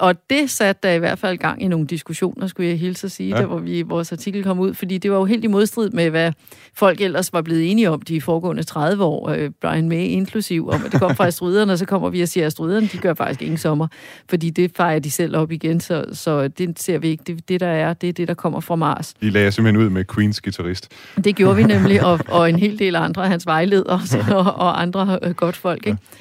og 0.00 0.30
det 0.30 0.50
satte 0.50 0.88
der 0.88 0.94
i 0.94 0.98
hvert 0.98 1.18
fald 1.18 1.38
gang 1.38 1.62
i 1.62 1.68
nogle 1.68 1.86
diskussioner, 1.86 2.46
skulle 2.46 2.68
jeg 2.68 2.78
hilse 2.78 3.06
at 3.06 3.10
sige, 3.10 3.34
ja. 3.34 3.40
der 3.40 3.46
hvor 3.46 3.58
vi, 3.58 3.82
vores 3.82 4.12
artikel 4.12 4.44
kom 4.44 4.58
ud, 4.58 4.74
fordi 4.74 4.98
det 4.98 5.10
var 5.10 5.16
jo 5.16 5.24
helt 5.24 5.44
i 5.44 5.46
modstrid 5.46 5.90
med, 5.90 6.10
hvad 6.10 6.32
folk 6.74 7.00
ellers 7.00 7.32
var 7.32 7.42
blevet 7.42 7.70
enige 7.70 7.90
om 7.90 8.00
de 8.00 8.20
foregående 8.20 8.62
30 8.62 9.04
år, 9.04 9.28
øh, 9.28 9.50
Brian 9.60 9.88
May 9.88 10.06
inklusiv, 10.06 10.68
om 10.68 10.82
at 10.86 10.92
det 10.92 11.00
kom 11.00 11.16
fra 11.16 11.26
astryderne, 11.32 11.72
og 11.72 11.78
så 11.78 11.86
kommer 11.86 12.08
vi 12.10 12.22
og 12.22 12.28
siger, 12.28 12.44
at 12.44 12.46
astryderne, 12.46 12.86
de 12.86 12.98
gør 12.98 13.14
faktisk 13.14 13.42
ingen 13.42 13.58
sommer, 13.58 13.86
fordi 14.30 14.50
det 14.50 14.72
fejrer 14.76 14.98
de 14.98 15.10
selv 15.10 15.36
op 15.36 15.52
igen, 15.52 15.80
så, 15.80 16.04
så 16.12 16.48
det 16.48 16.78
ser 16.80 16.98
vi 16.98 17.08
ikke. 17.08 17.22
Det, 17.26 17.48
det, 17.48 17.60
der 17.60 17.66
er, 17.66 17.94
det 17.94 18.08
er 18.08 18.12
det, 18.12 18.28
der 18.28 18.34
kommer 18.34 18.60
fra 18.60 18.76
Mars. 18.76 19.14
I 19.20 19.30
lagde 19.30 19.52
simpelthen 19.52 19.84
ud 19.84 19.90
med 19.90 20.04
Queens 20.14 20.40
guitarist. 20.40 20.88
Det 21.24 21.36
gjorde 21.36 21.56
vi 21.56 21.62
nemlig, 21.62 22.04
og, 22.04 22.20
og 22.28 22.48
en 22.48 22.58
hel 22.58 22.78
del 22.78 22.96
andre 23.06 23.26
hans 23.26 23.46
vejledere 23.46 24.00
og, 24.30 24.54
og 24.54 24.82
andre 24.82 25.18
øh, 25.22 25.34
godt 25.34 25.56
folk, 25.56 25.86
ikke? 25.86 25.98
Ja. 26.12 26.16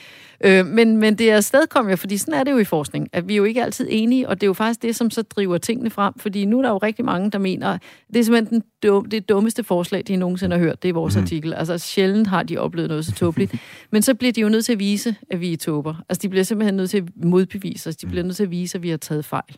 Øh, 0.46 0.65
men, 0.65 0.98
men 0.98 1.15
det 1.17 1.31
er 1.31 1.41
stadig 1.41 1.69
kom 1.69 1.89
jo, 1.89 1.96
fordi 1.96 2.17
sådan 2.17 2.34
er 2.34 2.43
det 2.43 2.51
jo 2.51 2.58
i 2.58 2.63
forskning, 2.63 3.10
at 3.13 3.27
vi 3.27 3.34
er 3.34 3.38
jo 3.38 3.43
ikke 3.43 3.63
altid 3.63 3.88
enige, 3.89 4.29
og 4.29 4.41
det 4.41 4.43
er 4.46 4.48
jo 4.48 4.53
faktisk 4.53 4.81
det, 4.81 4.96
som 4.96 5.10
så 5.10 5.22
driver 5.22 5.58
tingene 5.58 5.89
frem, 5.89 6.13
fordi 6.17 6.46
nu 6.46 6.58
er 6.58 6.62
der 6.62 6.69
jo 6.69 6.77
rigtig 6.77 7.05
mange, 7.05 7.31
der 7.31 7.38
mener, 7.38 7.77
det 8.08 8.19
er 8.19 8.24
simpelthen 8.24 8.62
den 8.62 8.63
dum, 8.84 9.05
det 9.05 9.29
dummeste 9.29 9.63
forslag, 9.63 10.03
de 10.08 10.15
nogensinde 10.15 10.55
har 10.55 10.63
hørt, 10.63 10.84
det 10.84 10.89
er 10.89 10.93
vores 10.93 11.15
mm. 11.15 11.22
artikel. 11.22 11.53
Altså 11.53 11.77
sjældent 11.77 12.27
har 12.27 12.43
de 12.43 12.58
oplevet 12.58 12.89
noget 12.89 13.05
så 13.05 13.12
tåbeligt. 13.12 13.55
men 13.91 14.01
så 14.01 14.13
bliver 14.13 14.34
de 14.34 14.41
jo 14.41 14.50
nødt 14.50 14.65
til 14.65 14.74
at 14.74 14.79
vise, 14.79 15.15
at 15.31 15.41
vi 15.41 15.53
er 15.53 15.58
tåber. 15.58 16.03
Altså 16.10 16.22
de 16.22 16.29
bliver 16.29 16.43
simpelthen 16.43 16.75
nødt 16.75 16.89
til 16.89 16.98
at 16.98 17.03
modbevise 17.15 17.89
os, 17.89 17.96
de 17.96 18.08
bliver 18.08 18.24
nødt 18.24 18.36
til 18.36 18.43
at 18.43 18.51
vise, 18.51 18.77
at 18.77 18.84
vi 18.84 18.89
har 18.89 18.98
taget 18.98 19.25
fejl. 19.25 19.58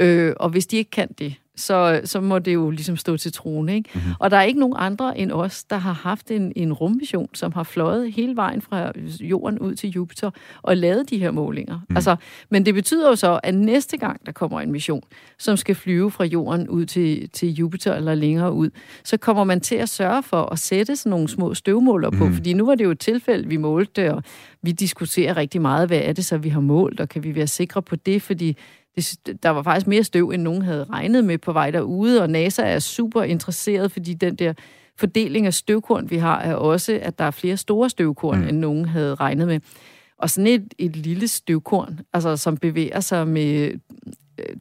Øh, 0.00 0.32
og 0.36 0.50
hvis 0.50 0.66
de 0.66 0.76
ikke 0.76 0.90
kan 0.90 1.08
det, 1.18 1.34
så, 1.56 2.00
så 2.04 2.20
må 2.20 2.38
det 2.38 2.54
jo 2.54 2.70
ligesom 2.70 2.96
stå 2.96 3.16
til 3.16 3.32
trone. 3.32 3.74
Ikke? 3.74 3.90
Mm-hmm. 3.94 4.12
Og 4.18 4.30
der 4.30 4.36
er 4.36 4.42
ikke 4.42 4.60
nogen 4.60 4.74
andre 4.78 5.18
end 5.18 5.32
os, 5.32 5.64
der 5.64 5.76
har 5.76 5.92
haft 5.92 6.30
en, 6.30 6.52
en 6.56 6.72
rummission, 6.72 7.28
som 7.34 7.52
har 7.52 7.62
fløjet 7.62 8.12
hele 8.12 8.36
vejen 8.36 8.62
fra 8.62 8.92
jorden 9.20 9.58
ud 9.58 9.74
til 9.74 9.90
Jupiter 9.90 10.30
og 10.62 10.76
lavet 10.76 11.10
de 11.10 11.18
her 11.18 11.30
målinger. 11.30 11.80
Mm. 11.88 11.96
Altså, 11.96 12.16
men 12.50 12.66
det 12.66 12.74
betyder 12.74 13.08
jo 13.08 13.16
så, 13.16 13.40
at 13.42 13.54
næste 13.54 13.96
gang 13.96 14.26
der 14.26 14.32
kommer 14.32 14.60
en 14.60 14.72
mission, 14.72 15.02
som 15.38 15.56
skal 15.56 15.74
flyve 15.74 16.10
fra 16.10 16.24
jorden 16.24 16.68
ud 16.68 16.86
til, 16.86 17.30
til 17.30 17.48
Jupiter 17.48 17.94
eller 17.94 18.14
længere 18.14 18.52
ud, 18.52 18.70
så 19.04 19.16
kommer 19.16 19.44
man 19.44 19.60
til 19.60 19.76
at 19.76 19.88
sørge 19.88 20.22
for 20.22 20.52
at 20.52 20.58
sætte 20.58 20.96
sådan 20.96 21.10
nogle 21.10 21.28
små 21.28 21.54
støvmåler 21.54 22.10
på. 22.10 22.26
Mm. 22.26 22.34
Fordi 22.34 22.52
nu 22.52 22.66
var 22.66 22.74
det 22.74 22.84
jo 22.84 22.90
et 22.90 22.98
tilfælde, 22.98 23.48
vi 23.48 23.56
målte, 23.56 24.14
og 24.14 24.22
vi 24.64 24.72
diskuterer 24.72 25.36
rigtig 25.36 25.60
meget, 25.60 25.88
hvad 25.88 26.00
er 26.04 26.12
det 26.12 26.24
så, 26.24 26.38
vi 26.38 26.48
har 26.48 26.60
målt, 26.60 27.00
og 27.00 27.08
kan 27.08 27.22
vi 27.22 27.34
være 27.34 27.46
sikre 27.46 27.82
på 27.82 27.96
det, 27.96 28.22
fordi 28.22 28.56
det, 28.96 29.42
der 29.42 29.50
var 29.50 29.62
faktisk 29.62 29.86
mere 29.86 30.04
støv, 30.04 30.30
end 30.30 30.42
nogen 30.42 30.62
havde 30.62 30.84
regnet 30.84 31.24
med 31.24 31.38
på 31.38 31.52
vej 31.52 31.70
derude, 31.70 32.22
og 32.22 32.30
NASA 32.30 32.62
er 32.62 32.78
super 32.78 33.22
interesseret, 33.22 33.92
fordi 33.92 34.14
den 34.14 34.36
der 34.36 34.52
fordeling 34.96 35.46
af 35.46 35.54
støvkorn, 35.54 36.10
vi 36.10 36.16
har, 36.16 36.40
er 36.40 36.54
også, 36.54 36.98
at 37.02 37.18
der 37.18 37.24
er 37.24 37.30
flere 37.30 37.56
store 37.56 37.90
støvkorn, 37.90 38.40
mm. 38.40 38.48
end 38.48 38.58
nogen 38.58 38.84
havde 38.84 39.14
regnet 39.14 39.46
med. 39.46 39.60
Og 40.18 40.30
sådan 40.30 40.46
et, 40.46 40.74
et 40.78 40.96
lille 40.96 41.28
støvkorn, 41.28 42.00
altså, 42.12 42.36
som 42.36 42.56
bevæger 42.56 43.00
sig 43.00 43.28
med 43.28 43.72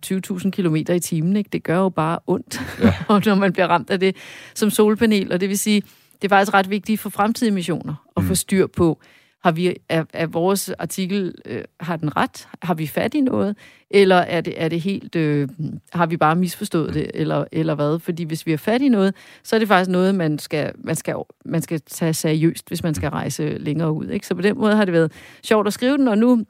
20.000 0.06 0.46
øh, 0.46 0.52
km 0.52 0.76
i 0.76 1.00
timen, 1.00 1.36
ikke? 1.36 1.50
det 1.54 1.64
gør 1.64 1.78
jo 1.78 1.90
bare 1.90 2.20
ondt, 2.28 2.62
ja. 2.82 2.94
når 3.30 3.36
man 3.36 3.54
bliver 3.54 3.68
ramt 3.68 3.90
af 3.90 4.00
det 4.00 4.16
som 4.54 4.70
solpanel. 4.70 5.32
Og 5.32 5.42
det 5.42 5.50
vil 5.50 5.60
sige, 5.60 5.84
det 6.22 6.24
er 6.24 6.30
faktisk 6.30 6.54
ret 6.54 6.70
vigtigt 6.70 7.00
for 7.00 7.10
fremtidige 7.10 7.54
missioner 7.54 7.96
at 8.18 8.24
mm. 8.24 8.28
få 8.28 8.36
styr 8.36 8.68
på, 8.68 9.00
har 9.44 9.52
vi, 9.52 9.76
er, 9.90 10.04
er 10.14 10.28
vores 10.28 10.70
artikel, 10.70 11.36
øh, 11.46 11.64
har 11.80 11.96
den 11.96 12.18
ret? 12.18 12.48
Har 12.62 12.74
vi 12.74 12.88
fat 12.88 13.14
i 13.14 13.22
noget? 13.22 13.56
Eller 13.92 14.16
er 14.16 14.42
det, 14.42 14.54
er 14.58 14.70
det 14.70 14.82
helt, 14.82 15.16
øh, 15.16 15.50
har 15.94 16.06
vi 16.06 16.18
bare 16.18 16.36
misforstået 16.36 16.94
det, 16.94 17.12
eller, 17.14 17.46
eller 17.52 17.76
hvad? 17.76 18.00
Fordi 18.00 18.24
hvis 18.24 18.46
vi 18.46 18.52
har 18.52 18.58
fat 18.58 18.82
i 18.82 18.90
noget, 18.90 19.16
så 19.44 19.56
er 19.56 19.60
det 19.60 19.68
faktisk 19.68 19.90
noget, 19.90 20.16
man 20.16 20.40
skal, 20.40 20.72
man 20.78 20.96
skal, 20.96 21.16
man 21.46 21.62
skal 21.62 21.82
tage 21.82 22.14
seriøst, 22.14 22.68
hvis 22.68 22.84
man 22.84 22.94
skal 22.94 23.10
rejse 23.10 23.58
længere 23.58 23.92
ud. 23.92 24.08
Ikke? 24.08 24.28
Så 24.28 24.36
på 24.36 24.42
den 24.42 24.58
måde 24.58 24.76
har 24.76 24.86
det 24.86 24.94
været 24.94 25.12
sjovt 25.44 25.68
at 25.68 25.74
skrive 25.74 25.98
den, 25.98 26.08
og 26.08 26.18
nu 26.18 26.46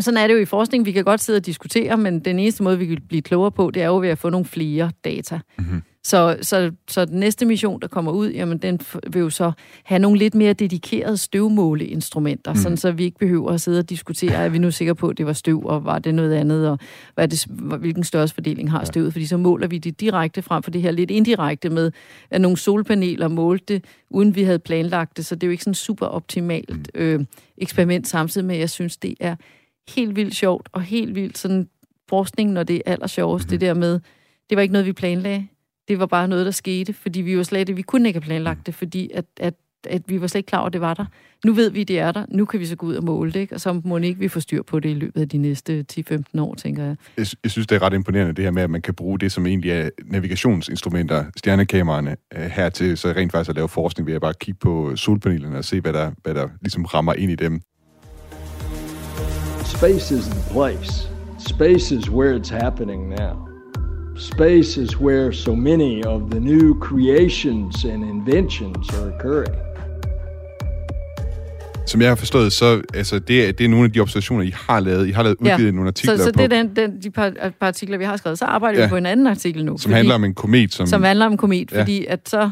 sådan 0.00 0.18
er 0.18 0.26
det 0.26 0.34
jo 0.34 0.38
i 0.38 0.44
forskning. 0.44 0.86
Vi 0.86 0.92
kan 0.92 1.04
godt 1.04 1.20
sidde 1.20 1.36
og 1.36 1.46
diskutere, 1.46 1.96
men 1.96 2.20
den 2.20 2.38
eneste 2.38 2.62
måde, 2.62 2.78
vi 2.78 2.86
kan 2.86 2.98
blive 3.08 3.22
klogere 3.22 3.52
på, 3.52 3.70
det 3.70 3.82
er 3.82 3.86
jo 3.86 4.00
ved 4.00 4.08
at 4.08 4.18
få 4.18 4.30
nogle 4.30 4.44
flere 4.44 4.90
data. 5.04 5.40
Mm-hmm. 5.58 5.82
Så, 6.04 6.38
så, 6.42 6.72
så 6.88 7.04
den 7.04 7.20
næste 7.20 7.46
mission, 7.46 7.80
der 7.80 7.88
kommer 7.88 8.12
ud, 8.12 8.30
jamen 8.30 8.58
den 8.58 8.80
vil 9.12 9.20
jo 9.20 9.30
så 9.30 9.52
have 9.84 9.98
nogle 9.98 10.18
lidt 10.18 10.34
mere 10.34 10.52
dedikerede 10.52 11.16
støvmåleinstrumenter, 11.16 12.52
mm. 12.52 12.58
sådan 12.58 12.76
så 12.76 12.92
vi 12.92 13.04
ikke 13.04 13.18
behøver 13.18 13.50
at 13.50 13.60
sidde 13.60 13.78
og 13.78 13.90
diskutere, 13.90 14.32
er 14.32 14.48
vi 14.48 14.58
nu 14.58 14.70
sikre 14.70 14.94
på, 14.94 15.08
at 15.08 15.18
det 15.18 15.26
var 15.26 15.32
støv, 15.32 15.66
og 15.66 15.84
var 15.84 15.98
det 15.98 16.14
noget 16.14 16.34
andet, 16.34 16.68
og 16.68 16.78
hvad 17.14 17.28
det, 17.28 17.46
hvilken 17.80 18.04
størrelse 18.04 18.34
fordeling 18.34 18.70
har 18.70 18.84
støvet, 18.84 19.12
fordi 19.12 19.26
så 19.26 19.36
måler 19.36 19.66
vi 19.66 19.78
det 19.78 20.00
direkte 20.00 20.42
frem 20.42 20.62
for 20.62 20.70
det 20.70 20.82
her 20.82 20.90
lidt 20.90 21.10
indirekte 21.10 21.70
med, 21.70 21.92
at 22.30 22.40
nogle 22.40 22.56
solpaneler 22.56 23.28
målte 23.28 23.74
det, 23.74 23.84
uden 24.10 24.34
vi 24.34 24.42
havde 24.42 24.58
planlagt 24.58 25.16
det, 25.16 25.26
så 25.26 25.34
det 25.34 25.42
er 25.42 25.46
jo 25.46 25.52
ikke 25.52 25.64
sådan 25.64 25.74
super 25.74 26.06
optimalt 26.06 26.70
mm. 26.70 27.00
øh, 27.00 27.24
eksperiment, 27.58 28.08
samtidig 28.08 28.46
med, 28.46 28.54
at 28.54 28.60
jeg 28.60 28.70
synes, 28.70 28.96
det 28.96 29.14
er 29.20 29.36
helt 29.88 30.16
vildt 30.16 30.34
sjovt, 30.34 30.68
og 30.72 30.82
helt 30.82 31.14
vildt 31.14 31.38
sådan 31.38 31.68
forskning, 32.08 32.52
når 32.52 32.62
det 32.62 32.76
er 32.76 32.92
allersjovest, 32.92 33.46
mm. 33.46 33.50
det 33.50 33.60
der 33.60 33.74
med, 33.74 34.00
det 34.50 34.56
var 34.56 34.62
ikke 34.62 34.72
noget, 34.72 34.86
vi 34.86 34.92
planlagde 34.92 35.46
det 35.88 35.98
var 35.98 36.06
bare 36.06 36.28
noget, 36.28 36.46
der 36.46 36.52
skete, 36.52 36.92
fordi 36.92 37.20
vi 37.20 37.36
var 37.36 37.42
slet 37.42 37.76
vi 37.76 37.82
kunne 37.82 38.08
ikke 38.08 38.20
have 38.20 38.26
planlagt 38.26 38.66
det, 38.66 38.74
fordi 38.74 39.10
at, 39.14 39.24
at, 39.40 39.54
at 39.88 40.02
vi 40.06 40.20
var 40.20 40.26
slet 40.26 40.38
ikke 40.38 40.46
klar 40.46 40.58
over, 40.58 40.66
at 40.66 40.72
det 40.72 40.80
var 40.80 40.94
der. 40.94 41.04
Nu 41.44 41.52
ved 41.52 41.70
vi, 41.70 41.84
det 41.84 41.98
er 41.98 42.12
der. 42.12 42.26
Nu 42.28 42.44
kan 42.44 42.60
vi 42.60 42.66
så 42.66 42.76
gå 42.76 42.86
ud 42.86 42.94
og 42.94 43.04
måle 43.04 43.32
det, 43.32 43.40
ikke? 43.40 43.54
og 43.54 43.60
så 43.60 43.80
må 43.84 43.98
ikke 43.98 44.20
vi 44.20 44.28
få 44.28 44.40
styr 44.40 44.62
på 44.62 44.80
det 44.80 44.88
i 44.88 44.94
løbet 44.94 45.20
af 45.20 45.28
de 45.28 45.38
næste 45.38 45.84
10-15 45.92 46.40
år, 46.40 46.54
tænker 46.54 46.84
jeg. 46.84 46.96
jeg. 47.16 47.26
Jeg 47.42 47.50
synes, 47.50 47.66
det 47.66 47.76
er 47.76 47.82
ret 47.82 47.92
imponerende, 47.92 48.32
det 48.32 48.44
her 48.44 48.50
med, 48.50 48.62
at 48.62 48.70
man 48.70 48.82
kan 48.82 48.94
bruge 48.94 49.18
det, 49.18 49.32
som 49.32 49.46
egentlig 49.46 49.70
er 49.70 49.90
navigationsinstrumenter, 50.04 51.24
stjernekameraerne, 51.36 52.16
øh, 52.34 52.42
her 52.42 52.68
til 52.68 52.98
så 52.98 53.08
rent 53.08 53.32
faktisk 53.32 53.50
at 53.50 53.56
lave 53.56 53.68
forskning 53.68 54.06
ved 54.06 54.14
at 54.14 54.20
bare 54.20 54.34
kigge 54.40 54.58
på 54.58 54.96
solpanelerne 54.96 55.58
og 55.58 55.64
se, 55.64 55.80
hvad 55.80 55.92
der, 55.92 56.10
hvad 56.22 56.34
der 56.34 56.48
ligesom 56.60 56.84
rammer 56.84 57.14
ind 57.14 57.32
i 57.32 57.34
dem. 57.34 57.60
Space 59.64 60.14
is 60.14 60.26
the 60.26 60.52
place. 60.52 61.08
Space 61.38 61.94
is 61.94 62.10
where 62.10 62.36
it's 62.36 62.50
happening 62.50 63.08
now. 63.08 63.51
Space 64.16 64.82
is 64.82 65.00
where 65.00 65.32
so 65.32 65.54
many 65.54 66.04
of 66.04 66.30
the 66.30 66.40
new 66.40 66.80
creations 66.80 67.84
and 67.84 68.04
inventions 68.04 68.88
are 68.90 69.14
occurring. 69.14 69.56
Som 71.86 72.00
jeg 72.00 72.10
har 72.10 72.14
forstået, 72.14 72.52
så 72.52 72.82
altså, 72.94 73.18
det, 73.18 73.48
er, 73.48 73.52
det 73.52 73.64
er 73.64 73.68
nogle 73.68 73.84
af 73.84 73.92
de 73.92 74.00
observationer, 74.00 74.44
I 74.44 74.52
har 74.54 74.80
lavet. 74.80 75.08
I 75.08 75.10
har 75.10 75.22
lavet 75.22 75.36
udgivet 75.40 75.66
ja. 75.66 75.70
nogle 75.70 75.88
artikler 75.88 76.16
Så, 76.16 76.24
så 76.24 76.32
på... 76.32 76.38
det 76.38 76.44
er 76.52 76.62
den, 76.62 76.76
den, 76.76 77.02
de 77.02 77.10
par, 77.10 77.32
par 77.60 77.66
artikler, 77.66 77.98
vi 77.98 78.04
har 78.04 78.16
skrevet. 78.16 78.38
Så 78.38 78.44
arbejder 78.44 78.78
ja. 78.78 78.86
vi 78.86 78.90
på 78.90 78.96
en 78.96 79.06
anden 79.06 79.26
artikel 79.26 79.64
nu. 79.64 79.78
Som 79.78 79.82
fordi, 79.82 79.94
handler 79.94 80.14
om 80.14 80.24
en 80.24 80.34
komet. 80.34 80.74
Som, 80.74 80.86
som 80.86 81.02
handler 81.02 81.26
om 81.26 81.32
en 81.32 81.38
komet, 81.38 81.72
ja. 81.72 81.80
fordi 81.80 82.06
at 82.06 82.28
så 82.28 82.50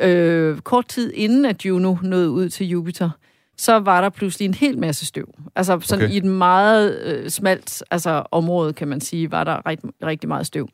øh, 0.00 0.58
kort 0.58 0.88
tid 0.88 1.12
inden, 1.14 1.44
at 1.44 1.64
Juno 1.64 1.96
nåede 2.02 2.30
ud 2.30 2.48
til 2.48 2.68
Jupiter, 2.68 3.10
så 3.56 3.78
var 3.78 4.00
der 4.00 4.08
pludselig 4.08 4.46
en 4.46 4.54
hel 4.54 4.78
masse 4.78 5.06
støv. 5.06 5.28
Altså 5.56 5.78
sådan 5.82 6.04
okay. 6.04 6.14
i 6.14 6.16
et 6.16 6.24
meget 6.24 7.00
øh, 7.04 7.30
smalt 7.30 7.82
altså, 7.90 8.22
område, 8.30 8.72
kan 8.72 8.88
man 8.88 9.00
sige, 9.00 9.30
var 9.30 9.44
der 9.44 9.68
rigt, 9.68 9.84
rigtig 10.04 10.28
meget 10.28 10.46
støv. 10.46 10.68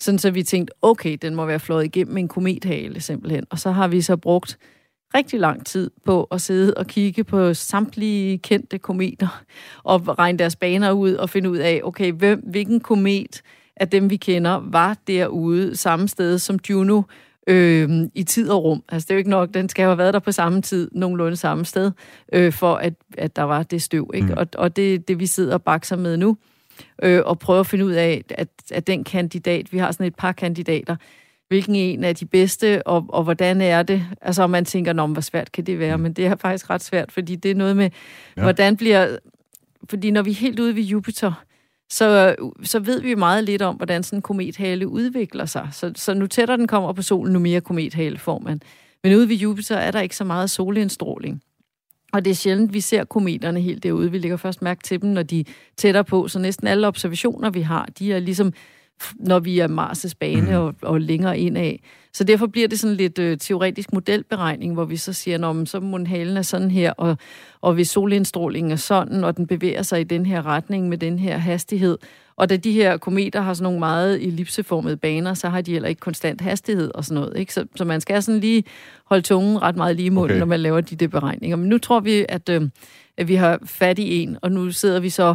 Sådan 0.00 0.18
så 0.18 0.30
vi 0.30 0.42
tænkte, 0.42 0.74
okay, 0.82 1.16
den 1.22 1.34
må 1.34 1.46
være 1.46 1.60
flået 1.60 1.84
igennem 1.84 2.16
en 2.16 2.28
komethale 2.28 3.00
simpelthen. 3.00 3.44
Og 3.50 3.58
så 3.58 3.70
har 3.70 3.88
vi 3.88 4.00
så 4.00 4.16
brugt 4.16 4.58
rigtig 5.14 5.40
lang 5.40 5.66
tid 5.66 5.90
på 6.04 6.24
at 6.24 6.40
sidde 6.40 6.74
og 6.74 6.86
kigge 6.86 7.24
på 7.24 7.54
samtlige 7.54 8.38
kendte 8.38 8.78
kometer 8.78 9.42
og 9.84 10.18
regne 10.18 10.38
deres 10.38 10.56
baner 10.56 10.92
ud 10.92 11.14
og 11.14 11.30
finde 11.30 11.50
ud 11.50 11.58
af, 11.58 11.80
okay, 11.84 12.12
hvem, 12.12 12.42
hvilken 12.46 12.80
komet 12.80 13.42
af 13.76 13.88
dem, 13.88 14.10
vi 14.10 14.16
kender, 14.16 14.62
var 14.70 14.96
derude 15.06 15.76
samme 15.76 16.08
sted 16.08 16.38
som 16.38 16.58
Juno 16.70 17.02
øh, 17.46 17.90
i 18.14 18.22
tid 18.22 18.50
og 18.50 18.64
rum. 18.64 18.82
Altså 18.88 19.06
det 19.06 19.10
er 19.10 19.14
jo 19.14 19.18
ikke 19.18 19.30
nok, 19.30 19.54
den 19.54 19.68
skal 19.68 19.84
have 19.84 19.98
været 19.98 20.14
der 20.14 20.20
på 20.20 20.32
samme 20.32 20.62
tid, 20.62 20.90
nogenlunde 20.92 21.36
samme 21.36 21.64
sted, 21.64 21.92
øh, 22.32 22.52
for 22.52 22.74
at, 22.74 22.94
at 23.18 23.36
der 23.36 23.42
var 23.42 23.62
det 23.62 23.82
støv. 23.82 24.10
Ikke? 24.14 24.26
Mm. 24.26 24.34
Og, 24.36 24.46
og 24.58 24.76
det 24.76 25.08
det, 25.08 25.20
vi 25.20 25.26
sidder 25.26 25.54
og 25.54 25.62
bakser 25.62 25.96
med 25.96 26.16
nu 26.16 26.36
øh, 27.02 27.22
og 27.24 27.38
prøve 27.38 27.60
at 27.60 27.66
finde 27.66 27.84
ud 27.84 27.92
af, 27.92 28.24
at, 28.30 28.48
at 28.72 28.86
den 28.86 29.04
kandidat, 29.04 29.72
vi 29.72 29.78
har 29.78 29.92
sådan 29.92 30.06
et 30.06 30.16
par 30.16 30.32
kandidater, 30.32 30.96
hvilken 31.48 31.74
en 31.74 32.04
er 32.04 32.12
de 32.12 32.26
bedste, 32.26 32.86
og, 32.86 33.04
og 33.08 33.22
hvordan 33.22 33.60
er 33.60 33.82
det? 33.82 34.04
Altså, 34.20 34.42
om 34.42 34.50
man 34.50 34.64
tænker, 34.64 34.92
Nå, 34.92 35.06
hvor 35.06 35.20
svært 35.20 35.52
kan 35.52 35.64
det 35.64 35.78
være? 35.78 35.96
Mm. 35.96 36.02
Men 36.02 36.12
det 36.12 36.26
er 36.26 36.36
faktisk 36.36 36.70
ret 36.70 36.82
svært, 36.82 37.12
fordi 37.12 37.36
det 37.36 37.50
er 37.50 37.54
noget 37.54 37.76
med, 37.76 37.90
ja. 38.36 38.42
hvordan 38.42 38.76
bliver... 38.76 39.16
Fordi 39.90 40.10
når 40.10 40.22
vi 40.22 40.30
er 40.30 40.34
helt 40.34 40.60
ude 40.60 40.76
ved 40.76 40.82
Jupiter, 40.82 41.32
så, 41.90 42.34
så 42.62 42.78
ved 42.78 43.00
vi 43.00 43.14
meget 43.14 43.44
lidt 43.44 43.62
om, 43.62 43.76
hvordan 43.76 44.02
sådan 44.02 44.18
en 44.18 44.22
komethale 44.22 44.88
udvikler 44.88 45.46
sig. 45.46 45.68
Så, 45.72 45.92
så 45.96 46.14
nu 46.14 46.26
tættere 46.26 46.56
den 46.56 46.66
kommer 46.66 46.92
på 46.92 47.02
solen, 47.02 47.32
nu 47.32 47.38
mere 47.38 47.60
komethale 47.60 48.18
får 48.18 48.38
man. 48.38 48.60
Men 49.02 49.14
ude 49.14 49.28
ved 49.28 49.36
Jupiter 49.36 49.76
er 49.76 49.90
der 49.90 50.00
ikke 50.00 50.16
så 50.16 50.24
meget 50.24 50.50
solindstråling. 50.50 51.42
Og 52.16 52.24
det 52.24 52.30
er 52.30 52.34
sjældent, 52.34 52.74
vi 52.74 52.80
ser 52.80 53.04
kometerne 53.04 53.60
helt 53.60 53.82
derude. 53.82 54.10
Vi 54.10 54.18
lægger 54.18 54.36
først 54.36 54.62
mærke 54.62 54.82
til 54.82 55.02
dem, 55.02 55.10
når 55.10 55.22
de 55.22 55.40
er 55.40 55.44
tættere 55.76 56.04
på. 56.04 56.28
Så 56.28 56.38
næsten 56.38 56.66
alle 56.66 56.86
observationer, 56.86 57.50
vi 57.50 57.60
har, 57.60 57.88
de 57.98 58.12
er 58.12 58.18
ligesom, 58.18 58.52
når 59.14 59.38
vi 59.38 59.58
er 59.58 59.68
Mars' 59.68 60.14
bane 60.20 60.50
mm. 60.50 60.56
og, 60.56 60.74
og 60.82 61.00
længere 61.00 61.38
indad. 61.38 61.72
Så 62.12 62.24
derfor 62.24 62.46
bliver 62.46 62.68
det 62.68 62.80
sådan 62.80 62.96
lidt 62.96 63.18
øh, 63.18 63.38
teoretisk 63.38 63.92
modelberegning, 63.92 64.74
hvor 64.74 64.84
vi 64.84 64.96
så 64.96 65.12
siger, 65.12 65.48
at 65.48 65.68
så 65.68 65.80
må 65.80 66.04
halen 66.06 66.36
er 66.36 66.42
sådan 66.42 66.70
her, 66.70 66.92
og, 66.92 67.16
og 67.60 67.74
hvis 67.74 67.90
solindstrålingen 67.90 68.72
er 68.72 68.76
sådan, 68.76 69.24
og 69.24 69.36
den 69.36 69.46
bevæger 69.46 69.82
sig 69.82 70.00
i 70.00 70.04
den 70.04 70.26
her 70.26 70.46
retning 70.46 70.88
med 70.88 70.98
den 70.98 71.18
her 71.18 71.38
hastighed, 71.38 71.98
og 72.36 72.50
da 72.50 72.56
de 72.56 72.72
her 72.72 72.96
kometer 72.96 73.40
har 73.40 73.54
sådan 73.54 73.62
nogle 73.62 73.78
meget 73.78 74.26
ellipseformede 74.26 74.96
baner, 74.96 75.34
så 75.34 75.48
har 75.48 75.60
de 75.60 75.72
heller 75.72 75.88
ikke 75.88 76.00
konstant 76.00 76.40
hastighed 76.40 76.90
og 76.94 77.04
sådan 77.04 77.20
noget. 77.22 77.36
Ikke? 77.36 77.54
Så, 77.54 77.66
så 77.74 77.84
man 77.84 78.00
skal 78.00 78.22
sådan 78.22 78.40
lige 78.40 78.64
holde 79.04 79.22
tungen 79.22 79.62
ret 79.62 79.76
meget 79.76 79.96
lige 79.96 80.06
i 80.06 80.10
munden, 80.10 80.30
okay. 80.30 80.38
når 80.38 80.46
man 80.46 80.60
laver 80.60 80.80
de 80.80 80.96
der 80.96 81.08
beregninger. 81.08 81.56
Men 81.56 81.68
nu 81.68 81.78
tror 81.78 82.00
vi, 82.00 82.26
at, 82.28 82.48
øh, 82.48 82.68
at 83.16 83.28
vi 83.28 83.34
har 83.34 83.58
fat 83.64 83.98
i 83.98 84.22
en, 84.22 84.36
og 84.42 84.52
nu 84.52 84.72
sidder 84.72 85.00
vi 85.00 85.10
så 85.10 85.34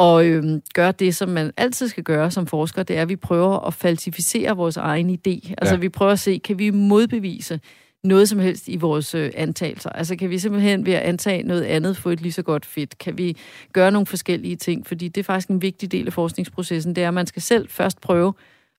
og 0.00 0.26
øhm, 0.26 0.62
gøre 0.74 0.92
det, 0.92 1.14
som 1.14 1.28
man 1.28 1.50
altid 1.56 1.88
skal 1.88 2.02
gøre 2.04 2.30
som 2.30 2.46
forsker, 2.46 2.82
det 2.82 2.96
er, 2.96 3.02
at 3.02 3.08
vi 3.08 3.16
prøver 3.16 3.66
at 3.66 3.74
falsificere 3.74 4.56
vores 4.56 4.76
egen 4.76 5.10
idé. 5.10 5.54
Altså 5.58 5.74
Ja. 5.74 5.80
vi 5.80 5.88
prøver 5.88 6.12
at 6.12 6.18
se, 6.20 6.38
kan 6.44 6.58
vi 6.58 6.70
modbevise 6.70 7.60
noget 8.04 8.28
som 8.28 8.38
helst 8.38 8.68
i 8.68 8.76
vores 8.76 9.14
øh, 9.14 9.30
antagelser? 9.34 9.90
Altså 9.90 10.16
kan 10.16 10.30
vi 10.30 10.38
simpelthen 10.38 10.86
ved 10.86 10.92
at 10.92 11.02
antage 11.02 11.42
noget 11.42 11.62
andet 11.62 11.96
få 11.96 12.10
et 12.10 12.20
lige 12.20 12.32
så 12.32 12.42
godt 12.42 12.66
fedt? 12.66 12.98
Kan 12.98 13.18
vi 13.18 13.36
gøre 13.72 13.90
nogle 13.92 14.06
forskellige 14.06 14.56
ting? 14.56 14.86
Fordi 14.86 15.08
det 15.08 15.20
er 15.20 15.24
faktisk 15.24 15.48
en 15.48 15.62
vigtig 15.62 15.92
del 15.92 16.06
af 16.06 16.12
forskningsprocessen, 16.12 16.94
det 16.96 17.04
er, 17.04 17.08
at 17.08 17.14
man 17.14 17.26
skal 17.26 17.42
selv 17.42 17.68
først 17.68 18.00
prøve 18.00 18.32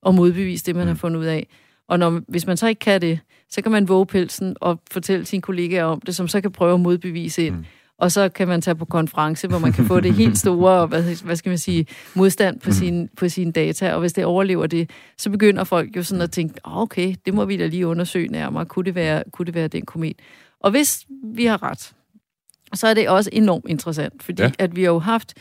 at 0.06 0.16
modbevise 0.16 0.66
det, 0.66 0.76
man 0.76 0.88
har 0.88 0.94
fundet 0.96 1.20
ud 1.20 1.26
af. 1.26 1.48
Og 1.90 2.00
når, 2.00 2.22
hvis 2.28 2.48
man 2.48 2.58
så 2.58 2.68
ikke 2.68 2.80
kan 2.80 3.02
det, 3.02 3.20
så 3.50 3.62
kan 3.62 3.72
man 3.72 3.88
våge 3.88 4.06
pelsen 4.06 4.56
og 4.62 4.80
fortælle 4.92 5.26
sine 5.26 5.42
kollegaer 5.42 5.84
om 5.84 6.02
det, 6.02 6.16
som 6.16 6.28
så 6.28 6.42
kan 6.42 6.52
prøve 6.52 6.74
at 6.74 6.80
modbevise 6.80 7.46
ind. 7.46 7.56
Mm. 7.56 7.66
Og 8.02 8.12
så 8.12 8.30
kan 8.30 8.48
man 8.48 8.62
tage 8.62 8.76
på 8.76 8.86
konference, 8.86 9.48
hvor 9.48 9.60
man 9.60 9.74
kan 9.74 9.86
få 9.86 10.00
det 10.00 10.14
helt 10.14 10.38
store, 10.38 10.86
hvad, 10.88 11.24
hvad 11.24 11.36
skal 11.36 11.50
man 11.50 11.58
sige, 11.58 11.86
modstand 12.16 12.60
på, 12.60 12.72
sin, 12.72 13.10
på 13.18 13.30
sine 13.30 13.52
data. 13.52 13.94
Og 13.94 14.00
hvis 14.00 14.14
det 14.14 14.26
overlever 14.26 14.68
det, 14.68 14.90
så 15.18 15.30
begynder 15.30 15.64
folk 15.64 15.96
jo 15.96 16.04
sådan 16.04 16.22
at 16.22 16.32
tænke, 16.32 16.60
oh, 16.64 16.78
okay, 16.78 17.16
det 17.26 17.34
må 17.34 17.46
vi 17.46 17.58
da 17.58 17.68
lige 17.68 17.88
undersøge 17.88 18.28
nærmere. 18.28 18.66
Kunne 18.66 18.86
det 18.86 18.96
være, 18.96 19.24
kunne 19.32 19.46
det 19.46 19.56
være 19.56 19.68
den 19.68 19.86
komet? 19.86 20.16
Og 20.60 20.72
hvis 20.72 21.06
vi 21.34 21.46
har 21.46 21.64
ret, 21.64 21.92
så 22.74 22.88
er 22.88 22.94
det 22.94 23.10
også 23.10 23.30
enormt 23.34 23.66
interessant, 23.68 24.24
fordi 24.24 24.42
Ja. 24.42 24.48
ja. 24.48 24.64
at 24.64 24.76
vi 24.76 24.84
har 24.84 24.92
jo 24.92 25.00
haft 25.00 25.34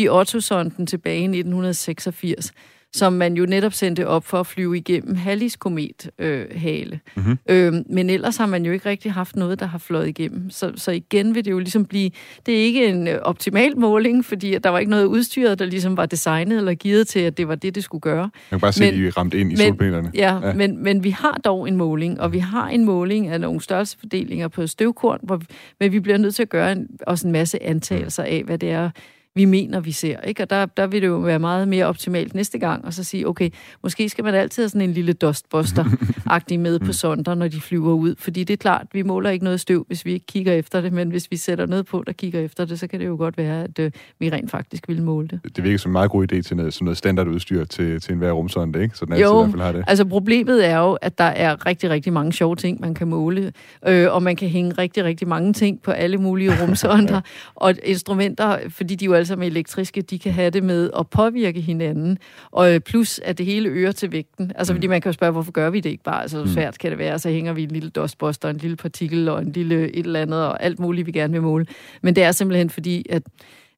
G. 0.00 0.06
Otto-sonden 0.10 0.86
tilbage 0.86 1.18
i 1.20 1.24
1986, 1.24 2.52
som 2.92 3.12
man 3.12 3.34
jo 3.36 3.46
netop 3.46 3.72
sendte 3.72 4.06
op 4.06 4.24
for 4.24 4.40
at 4.40 4.46
flyve 4.46 4.76
igennem 4.76 5.14
Hallis 5.16 5.56
komet 5.56 6.10
øh, 6.18 6.46
hale. 6.56 7.00
Mm-hmm. 7.16 7.38
Øh, 7.50 7.72
men 7.90 8.10
ellers 8.10 8.36
har 8.36 8.46
man 8.46 8.64
jo 8.66 8.72
ikke 8.72 8.88
rigtig 8.88 9.12
haft 9.12 9.36
noget, 9.36 9.60
der 9.60 9.66
har 9.66 9.78
fløjet 9.78 10.08
igennem. 10.08 10.50
Så, 10.50 10.72
så 10.76 10.90
igen 10.90 11.34
vil 11.34 11.44
det 11.44 11.50
jo 11.50 11.58
ligesom 11.58 11.84
blive, 11.84 12.10
det 12.46 12.54
er 12.60 12.64
ikke 12.64 12.86
en 12.86 13.08
øh, 13.08 13.18
optimal 13.22 13.78
måling, 13.78 14.24
fordi 14.24 14.58
der 14.58 14.70
var 14.70 14.78
ikke 14.78 14.90
noget 14.90 15.04
udstyret, 15.04 15.58
der 15.58 15.64
ligesom 15.64 15.96
var 15.96 16.06
designet 16.06 16.58
eller 16.58 16.74
givet 16.74 17.08
til, 17.08 17.20
at 17.20 17.36
det 17.38 17.48
var 17.48 17.54
det, 17.54 17.74
det 17.74 17.84
skulle 17.84 18.00
gøre. 18.00 18.22
Man 18.22 18.30
kan 18.50 18.60
bare 18.60 18.72
se, 18.72 18.80
Men- 18.84 18.94
at 18.94 19.00
I 19.00 19.10
ramt 19.10 19.34
ind 19.34 19.52
i 19.52 19.54
men- 19.54 19.66
solpanelerne. 19.66 20.10
Ja, 20.14 20.34
Ja. 20.38 20.46
ja. 20.48 20.54
Men, 20.54 20.82
men 20.82 21.04
vi 21.04 21.10
har 21.10 21.40
dog 21.44 21.68
en 21.68 21.76
måling, 21.76 22.20
og 22.20 22.32
vi 22.32 22.38
har 22.38 22.68
en 22.68 22.84
måling 22.84 23.26
af 23.28 23.40
nogle 23.40 23.60
størrelsefordelinger 23.60 24.48
på 24.48 24.66
støvkorn, 24.66 25.20
hvor, 25.22 25.40
men 25.80 25.92
vi 25.92 26.00
bliver 26.00 26.18
nødt 26.18 26.34
til 26.34 26.42
at 26.42 26.48
gøre 26.48 26.72
en, 26.72 26.86
også 27.06 27.26
en 27.26 27.32
masse 27.32 27.62
antagelser 27.62 28.22
af, 28.22 28.42
hvad 28.44 28.58
det 28.58 28.70
er, 28.70 28.90
vi 29.34 29.44
mener, 29.44 29.80
vi 29.80 29.92
ser. 29.92 30.20
Ikke? 30.20 30.42
Og 30.42 30.50
der, 30.50 30.66
der 30.66 30.86
vil 30.86 31.02
det 31.02 31.08
jo 31.08 31.16
være 31.16 31.38
meget 31.38 31.68
mere 31.68 31.86
optimalt 31.86 32.34
næste 32.34 32.58
gang, 32.58 32.84
og 32.84 32.94
så 32.94 33.04
sige, 33.04 33.28
okay, 33.28 33.50
måske 33.82 34.08
skal 34.08 34.24
man 34.24 34.34
altid 34.34 34.62
have 34.62 34.68
sådan 34.68 34.80
en 34.80 34.92
lille 34.92 35.12
dustbuster-agtig 35.12 36.60
med 36.60 36.78
på 36.86 36.92
sonder, 36.92 37.34
når 37.34 37.48
de 37.48 37.60
flyver 37.60 37.92
ud. 37.92 38.14
Fordi 38.18 38.44
det 38.44 38.52
er 38.52 38.56
klart, 38.56 38.86
vi 38.92 39.02
måler 39.02 39.30
ikke 39.30 39.44
noget 39.44 39.60
støv, 39.60 39.84
hvis 39.86 40.04
vi 40.04 40.12
ikke 40.12 40.26
kigger 40.26 40.52
efter 40.52 40.80
det, 40.80 40.92
men 40.92 41.08
hvis 41.10 41.30
vi 41.30 41.36
sætter 41.36 41.66
noget 41.66 41.86
på, 41.86 42.04
der 42.06 42.12
kigger 42.12 42.40
efter 42.40 42.64
det, 42.64 42.80
så 42.80 42.86
kan 42.86 43.00
det 43.00 43.06
jo 43.06 43.16
godt 43.16 43.38
være, 43.38 43.64
at 43.64 43.78
øh, 43.78 43.90
vi 44.18 44.30
rent 44.30 44.50
faktisk 44.50 44.88
vil 44.88 45.02
måle 45.02 45.28
det. 45.28 45.40
Det 45.56 45.64
virker 45.64 45.78
som 45.78 45.90
en 45.90 45.92
meget 45.92 46.10
god 46.10 46.32
idé 46.32 46.40
til 46.40 46.56
noget, 46.56 46.74
som 46.74 46.84
noget 46.84 46.96
standardudstyr 46.98 47.64
til, 47.64 48.00
til 48.00 48.12
enhver 48.12 48.32
rumsonde, 48.32 48.82
ikke? 48.82 48.96
Så 48.96 49.04
den 49.04 49.12
altid 49.12 49.24
i 49.24 49.28
Jo, 49.28 49.38
hvert 49.42 49.50
fald 49.50 49.62
har 49.62 49.72
det. 49.72 49.84
altså 49.86 50.04
problemet 50.04 50.66
er 50.68 50.78
jo, 50.78 50.92
at 50.92 51.18
der 51.18 51.24
er 51.24 51.66
rigtig, 51.66 51.90
rigtig 51.90 52.12
mange 52.12 52.32
sjove 52.32 52.56
ting, 52.56 52.80
man 52.80 52.94
kan 52.94 53.08
måle, 53.08 53.52
øh, 53.86 54.12
og 54.12 54.22
man 54.22 54.36
kan 54.36 54.48
hænge 54.48 54.72
rigtig, 54.72 55.04
rigtig 55.04 55.28
mange 55.28 55.52
ting 55.52 55.82
på 55.82 55.90
alle 55.90 56.18
mulige 56.18 56.52
rumsonder, 56.62 57.20
og 57.54 57.74
instrumenter, 57.84 58.58
fordi 58.70 58.94
de 58.94 59.04
jo 59.04 59.12
sammen 59.26 59.46
er 59.46 59.50
elektriske, 59.50 60.02
de 60.02 60.18
kan 60.18 60.32
have 60.32 60.50
det 60.50 60.62
med 60.62 60.90
at 60.98 61.10
påvirke 61.10 61.60
hinanden, 61.60 62.18
og 62.50 62.74
øh, 62.74 62.80
plus 62.80 63.18
at 63.18 63.38
det 63.38 63.46
hele 63.46 63.68
øger 63.68 63.92
til 63.92 64.12
vægten. 64.12 64.52
Altså 64.54 64.72
fordi 64.72 64.86
man 64.86 65.00
kan 65.00 65.08
jo 65.08 65.12
spørge, 65.12 65.32
hvorfor 65.32 65.52
gør 65.52 65.70
vi 65.70 65.80
det 65.80 65.90
ikke 65.90 66.04
bare? 66.04 66.22
Altså 66.22 66.36
hvor 66.36 66.46
svært 66.46 66.78
kan 66.78 66.90
det 66.90 66.98
være? 66.98 67.18
Så 67.18 67.30
hænger 67.30 67.52
vi 67.52 67.62
en 67.62 67.70
lille 67.70 67.90
dustbuster, 67.90 68.50
en 68.50 68.56
lille 68.56 68.76
partikel 68.76 69.28
og 69.28 69.42
en 69.42 69.52
lille 69.52 69.96
et 69.96 70.06
eller 70.06 70.20
andet, 70.20 70.46
og 70.46 70.62
alt 70.62 70.78
muligt, 70.78 71.06
vi 71.06 71.12
gerne 71.12 71.32
vil 71.32 71.42
måle. 71.42 71.66
Men 72.02 72.16
det 72.16 72.24
er 72.24 72.32
simpelthen 72.32 72.70
fordi, 72.70 73.06
at, 73.10 73.22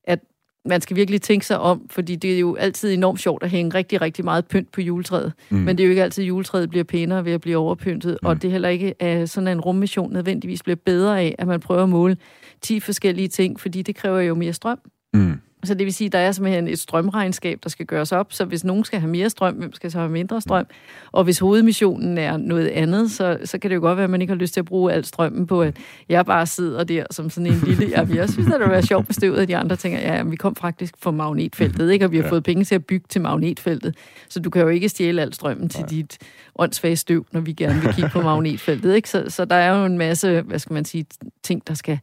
at 0.04 0.18
man 0.64 0.80
skal 0.80 0.97
virkelig 0.97 1.23
tænke 1.23 1.47
sig 1.47 1.59
om, 1.59 1.87
fordi 1.90 2.16
det 2.16 2.35
er 2.35 2.38
jo 2.38 2.54
altid 2.54 2.94
enormt 2.94 3.20
sjovt 3.20 3.42
at 3.42 3.50
hænge 3.50 3.75
rigtig, 3.75 4.00
rigtig 4.00 4.25
meget 4.25 4.47
pynt 4.47 4.73
på 4.73 4.80
juletræet. 4.80 5.32
Mm. 5.50 5.59
Men 5.59 5.78
det 5.78 5.85
er 5.85 5.87
jo 5.87 5.90
ikke 5.90 6.02
altid, 6.02 6.25
at 6.25 6.28
juletræet 6.28 6.70
bliver 6.70 6.85
pænere 6.85 7.25
ved 7.25 7.32
at 7.32 7.40
blive 7.40 7.56
overpyntet, 7.56 8.18
mm. 8.23 8.28
og 8.28 8.42
det 8.42 8.49
er 8.49 8.52
heller 8.52 8.68
ikke, 8.68 9.02
at 9.02 9.30
sådan 9.30 9.49
en 9.49 9.61
rummission 9.61 10.12
nødvendigvis 10.12 10.62
bliver 10.62 10.76
bedre 10.76 11.20
af, 11.20 11.35
at 11.38 11.46
man 11.46 11.61
prøver 11.61 11.83
at 11.83 11.88
måle 11.88 12.16
10 12.61 12.81
forskellige 12.81 13.29
ting, 13.29 13.61
fordi 13.61 13.83
det 13.83 13.96
kræver 13.96 14.20
jo 14.20 14.35
mere 14.35 14.53
strøm. 14.53 14.79
Mm. 15.14 15.40
Så 15.64 15.75
det 15.75 15.85
vil 15.85 15.94
sige, 15.94 16.07
at 16.07 16.12
der 16.12 16.18
er 16.18 16.33
simpelthen 16.33 16.68
et 16.68 16.79
strømregnskab, 16.79 17.59
der 17.62 17.68
skal 17.68 17.87
gøres 17.87 18.12
op, 18.12 18.33
så 18.33 18.44
hvis 18.44 18.64
nogen 18.64 18.85
skal 18.85 19.01
have 19.01 19.11
mere 19.11 19.31
strøm, 19.31 19.55
hvem 19.55 19.73
skal 19.73 19.90
så 19.90 19.99
have 19.99 20.11
mindre 20.11 20.40
strøm? 20.40 20.66
Og 21.12 21.25
hvis 21.25 21.38
hovedmissionen 21.38 22.18
er 22.18 22.37
noget 22.37 22.68
andet, 22.68 23.11
så, 23.11 23.38
så 23.44 23.59
kan 23.59 23.70
det 23.70 23.77
jo 23.77 23.81
godt 23.81 23.96
være, 23.96 24.05
at 24.05 24.11
man 24.11 24.20
ikke 24.20 24.31
har 24.31 24.38
lyst 24.38 24.53
til 24.53 24.61
at 24.61 24.64
bruge 24.64 24.92
al 24.92 25.05
strømmen 25.05 25.46
på, 25.46 25.62
at 25.62 25.77
jeg 26.09 26.27
bare 26.27 26.46
sidder 26.46 26.85
der 26.85 27.05
som 27.11 27.31
sådan 27.31 27.46
en 27.46 27.62
lille... 27.66 27.88
Jamen, 27.96 28.16
jeg 28.16 28.29
synes, 28.29 28.46
at 28.46 28.53
det 28.53 28.61
vil 28.61 28.70
være 28.70 28.83
sjovt 28.83 29.07
bestøvet, 29.07 29.38
at 29.38 29.49
de 29.49 29.57
andre 29.57 29.77
tænker, 29.77 29.99
ja, 29.99 30.14
jamen, 30.14 30.31
vi 30.31 30.37
kom 30.37 30.57
faktisk 30.57 30.94
fra 30.99 31.11
magnetfeltet, 31.11 31.90
ikke? 31.90 32.05
og 32.05 32.12
vi 32.12 32.16
har 32.16 32.25
ja. 32.25 32.31
fået 32.31 32.44
penge 32.44 32.64
til 32.64 32.75
at 32.75 32.87
bygge 32.87 33.07
til 33.09 33.20
magnetfeltet. 33.20 33.96
Så 34.29 34.40
du 34.40 34.51
kan 34.51 34.62
jo 34.62 34.68
ikke 34.68 34.88
stjæle 34.88 35.23
al 35.23 35.35
strømmen 35.35 35.68
til 35.68 35.85
dit 35.90 36.18
åndssvage 36.57 36.96
støv, 36.96 37.27
når 37.33 37.40
vi 37.40 37.53
gerne 37.53 37.81
vil 37.81 37.94
kigge 37.94 38.11
på 38.11 38.20
magnetfeltet. 38.20 38.94
Ikke? 38.94 39.11
Så, 39.11 39.25
så 39.29 39.44
der 39.44 39.57
er 39.57 39.79
jo 39.79 39.85
en 39.85 39.99
masse, 39.99 40.40
hvad 40.40 40.59
skal 40.59 40.75
man 40.75 40.85
sige, 40.85 41.07
ting, 41.42 41.68
der 41.68 41.75
skal 41.75 41.99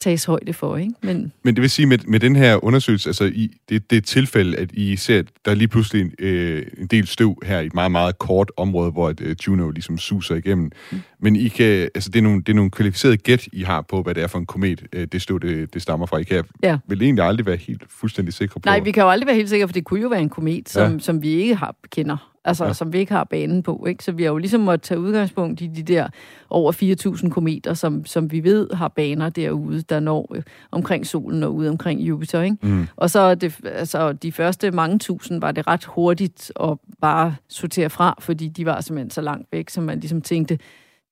tages 0.00 0.24
højde 0.24 0.52
for. 0.52 0.76
Ikke? 0.76 0.92
Men 1.02 1.32
Men 1.42 1.54
det 1.56 1.62
vil 1.62 1.70
sige, 1.70 1.86
med, 1.86 1.98
med 2.06 2.20
den 2.20 2.36
her 2.36 2.64
undersøgelse, 2.64 3.08
altså 3.08 3.24
i, 3.24 3.50
det, 3.68 3.90
det 3.90 3.96
er 3.96 4.00
et 4.00 4.04
tilfælde, 4.04 4.56
at 4.56 4.72
I 4.72 4.96
ser, 4.96 5.18
at 5.18 5.26
der 5.44 5.50
er 5.50 5.54
lige 5.54 5.68
pludselig 5.68 6.02
en, 6.02 6.12
øh, 6.18 6.66
en 6.78 6.86
del 6.86 7.06
støv 7.06 7.38
her 7.44 7.60
i 7.60 7.66
et 7.66 7.74
meget, 7.74 7.90
meget 7.92 8.18
kort 8.18 8.52
område, 8.56 8.90
hvor 8.90 9.08
at, 9.08 9.20
øh, 9.20 9.36
Juno 9.46 9.70
ligesom 9.70 9.98
suser 9.98 10.34
igennem. 10.34 10.70
Mm. 10.92 11.00
Men 11.20 11.36
I 11.36 11.48
kan, 11.48 11.66
altså, 11.94 12.10
det, 12.10 12.18
er 12.18 12.22
nogle, 12.22 12.40
det 12.42 12.48
er 12.48 12.54
nogle 12.56 12.70
kvalificerede 12.70 13.16
gæt, 13.16 13.48
I 13.52 13.62
har 13.62 13.80
på, 13.80 14.02
hvad 14.02 14.14
det 14.14 14.22
er 14.22 14.26
for 14.26 14.38
en 14.38 14.46
komet, 14.46 14.82
øh, 14.92 15.06
det 15.12 15.22
støv, 15.22 15.40
det, 15.40 15.74
det 15.74 15.82
stammer 15.82 16.06
fra. 16.06 16.18
I 16.18 16.22
kan 16.22 16.44
Ja. 16.62 16.78
vel 16.88 17.02
egentlig 17.02 17.24
aldrig 17.24 17.46
være 17.46 17.56
helt 17.56 17.82
fuldstændig 17.88 18.34
sikre 18.34 18.60
på. 18.60 18.62
nej, 18.64 18.80
vi 18.80 18.92
kan 18.92 19.02
jo 19.02 19.10
aldrig 19.10 19.26
være 19.26 19.36
helt 19.36 19.48
sikre, 19.50 19.68
for 19.68 19.72
det 19.72 19.84
kunne 19.84 20.00
jo 20.00 20.08
være 20.08 20.20
en 20.20 20.28
komet, 20.28 20.68
som, 20.68 20.92
ja. 20.92 20.98
som 20.98 21.22
vi 21.22 21.28
ikke 21.28 21.54
har 21.54 21.74
kender. 21.92 22.32
Altså, 22.46 22.64
Ja. 22.64 22.72
som 22.72 22.92
vi 22.92 22.98
ikke 22.98 23.12
har 23.12 23.24
banen 23.24 23.62
på. 23.62 23.86
Ikke? 23.88 24.04
Så 24.04 24.12
vi 24.12 24.22
har 24.22 24.30
jo 24.30 24.38
ligesom 24.38 24.60
måttet 24.60 24.82
tage 24.82 25.00
udgangspunkt 25.00 25.60
i 25.60 25.66
de 25.66 25.82
der 25.82 26.08
over 26.50 26.72
4.000 27.22 27.30
kometer, 27.30 27.74
som, 27.74 28.04
som 28.06 28.32
vi 28.32 28.44
ved 28.44 28.68
har 28.74 28.88
baner 28.88 29.28
derude, 29.30 29.82
der 29.82 30.00
når 30.00 30.32
øh, 30.34 30.42
omkring 30.70 31.06
solen 31.06 31.42
og 31.42 31.54
ude 31.54 31.68
omkring 31.70 32.00
Jupiter. 32.00 32.42
Ikke? 32.42 32.56
Mm. 32.62 32.86
Og 32.96 33.10
så 33.10 33.34
det, 33.34 33.60
altså, 33.64 34.12
de 34.12 34.32
første 34.32 34.70
mange 34.70 34.98
tusind 34.98 35.40
var 35.40 35.52
det 35.52 35.66
ret 35.66 35.84
hurtigt 35.84 36.52
at 36.62 36.78
bare 37.00 37.34
sortere 37.48 37.90
fra, 37.90 38.14
fordi 38.20 38.48
de 38.48 38.66
var 38.66 38.80
simpelthen 38.80 39.10
så 39.10 39.20
langt 39.20 39.48
væk, 39.52 39.70
som 39.70 39.84
man 39.84 40.00
ligesom 40.00 40.22
tænkte, 40.22 40.58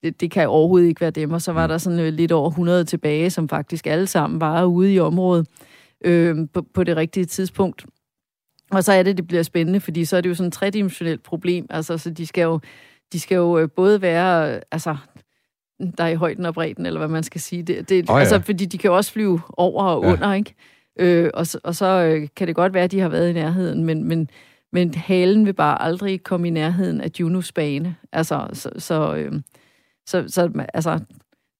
det, 0.03 0.20
det 0.20 0.31
kan 0.31 0.49
overhovedet 0.49 0.88
ikke 0.88 1.01
være 1.01 1.11
dem. 1.11 1.33
Og 1.33 1.42
så 1.42 1.53
var 1.53 1.66
der 1.66 1.79
sådan 1.79 2.01
øh, 2.01 2.12
lidt 2.12 2.33
over 2.33 2.49
100 2.51 2.85
tilbage, 2.85 3.31
som 3.31 3.49
faktisk 3.49 3.87
alle 3.87 4.07
sammen 4.07 4.40
var 4.40 4.64
ude 4.64 4.94
i 4.94 4.99
området 5.01 5.47
øh, 6.05 6.37
på, 6.53 6.66
på 6.75 6.85
det 6.85 6.97
rigtige 6.97 7.25
tidspunkt. 7.27 7.85
Og 8.70 8.85
så 8.85 8.92
er 8.92 9.03
det, 9.03 9.16
det 9.16 9.27
bliver 9.27 9.42
spændende, 9.42 9.81
fordi 9.81 10.05
så 10.05 10.16
er 10.16 10.20
det 10.20 10.29
jo 10.29 10.35
sådan 10.35 10.46
et 10.48 10.53
tredimensionelt 10.53 11.22
problem. 11.22 11.66
Altså, 11.70 11.98
så 11.98 12.11
de 12.11 12.27
skal 12.27 12.42
jo, 12.42 12.61
de 13.12 13.20
skal 13.20 13.37
jo 13.37 13.59
øh, 13.59 13.68
både 13.77 14.03
være, 14.03 14.61
altså, 14.72 14.96
der 15.98 16.05
er 16.05 16.09
i 16.09 16.14
højden 16.14 16.46
og 16.46 16.55
bredden, 16.55 16.87
eller 16.87 16.98
hvad 17.00 17.09
man 17.09 17.22
skal 17.22 17.40
sige. 17.40 17.62
Det, 17.62 17.88
det, 17.88 18.11
oh, 18.11 18.14
ja. 18.14 18.20
Altså, 18.20 18.40
fordi 18.40 18.64
de 18.64 18.79
kan 18.79 18.88
jo 18.88 18.96
også 18.96 19.12
flyve 19.12 19.40
over 19.57 19.85
og 19.85 20.05
Ja. 20.05 20.12
under, 20.12 20.35
ikke? 20.35 20.55
Øh, 20.98 21.31
og, 21.35 21.46
så- 21.46 21.61
og 21.64 21.74
så 21.74 21.87
øh, 21.87 22.29
kan 22.37 22.46
det 22.48 22.55
godt 22.57 22.74
være, 22.74 22.85
at 22.85 22.90
de 22.92 23.00
har 23.00 23.09
været 23.09 23.31
i 23.31 23.33
nærheden, 23.33 23.85
men, 23.85 24.05
men, 24.05 24.31
men 24.72 24.94
halen 24.94 25.46
vil 25.46 25.53
bare 25.53 25.83
aldrig 25.83 26.22
komme 26.22 26.46
i 26.48 26.50
nærheden 26.50 27.00
af 27.00 27.11
Junos 27.20 27.53
bane. 27.53 27.96
Altså, 28.12 28.48
så, 28.53 28.70
så, 28.79 29.14
øh, 29.14 29.33
så, 30.07 30.24
så 30.29 30.64
altså, 30.74 31.00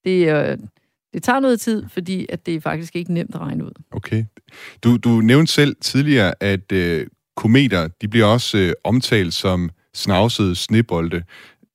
det, 0.05 0.35
øh, 0.51 0.59
det 1.15 1.23
tager 1.23 1.41
noget 1.41 1.61
tid, 1.61 1.85
fordi 1.89 2.27
at 2.29 2.47
det 2.47 2.55
er 2.55 2.61
faktisk 2.61 2.97
ikke 2.97 3.13
nemt 3.13 3.35
at 3.35 3.41
regne 3.41 3.65
ud. 3.65 3.73
Okay. 3.91 4.25
Du, 4.85 4.97
du 4.97 5.11
nævnte 5.11 5.53
selv 5.53 5.77
tidligere, 5.81 6.35
at 6.41 6.73
øh, 6.73 7.07
kometer, 7.37 7.89
de 7.89 8.09
bliver 8.09 8.27
også 8.27 8.59
øh, 8.59 8.73
omtalt 8.85 9.35
som 9.35 9.71
snavsede 9.95 10.55
snebolde. 10.55 11.23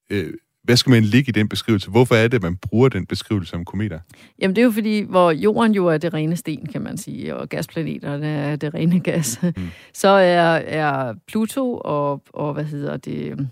Øh, 0.09 0.33
hvad 0.63 0.77
skal 0.77 0.89
man 0.89 1.03
ligge 1.03 1.29
i 1.29 1.31
den 1.31 1.49
beskrivelse? 1.49 1.89
Hvorfor 1.89 2.15
er 2.15 2.27
det, 2.27 2.37
at 2.37 2.43
man 2.43 2.57
bruger 2.57 2.89
den 2.89 3.05
beskrivelse 3.05 3.55
om 3.55 3.65
kometer? 3.65 3.99
Jamen 4.41 4.55
det 4.55 4.61
er 4.61 4.65
jo 4.65 4.71
fordi, 4.71 4.99
hvor 5.01 5.31
jorden 5.31 5.71
jo 5.71 5.87
er 5.87 5.97
det 5.97 6.13
rene 6.13 6.35
sten, 6.35 6.65
kan 6.65 6.81
man 6.81 6.97
sige, 6.97 7.35
og 7.35 7.49
gasplaneterne 7.49 8.27
er 8.27 8.55
det 8.55 8.73
rene 8.73 8.99
gas, 8.99 9.39
mm. 9.41 9.53
så 9.93 10.07
er, 10.07 10.55
er 10.55 11.13
Pluto 11.27 11.77
og, 11.85 12.23
og 12.33 12.53
hvad 12.53 12.63
hedder 12.63 12.97
det, 12.97 13.49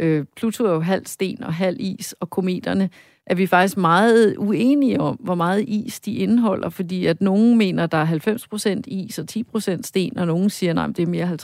øh, 0.00 0.24
Pluto 0.36 0.64
er 0.64 0.72
jo 0.72 0.80
halv 0.80 1.06
sten 1.06 1.42
og 1.42 1.54
halv 1.54 1.76
is, 1.80 2.12
og 2.12 2.30
kometerne 2.30 2.90
er 3.26 3.34
vi 3.34 3.46
faktisk 3.46 3.76
meget 3.76 4.36
uenige 4.36 5.00
om, 5.00 5.16
hvor 5.20 5.34
meget 5.34 5.64
is 5.68 6.00
de 6.00 6.14
indeholder, 6.14 6.68
fordi 6.68 7.06
at 7.06 7.20
nogen 7.20 7.58
mener, 7.58 7.86
der 7.86 7.98
er 7.98 8.76
90% 8.76 8.80
is 8.86 9.18
og 9.18 9.26
10% 9.56 9.82
sten, 9.82 10.18
og 10.18 10.26
nogen 10.26 10.50
siger, 10.50 10.72
nej, 10.72 10.86
det 10.86 10.98
er 10.98 11.06
mere 11.06 11.36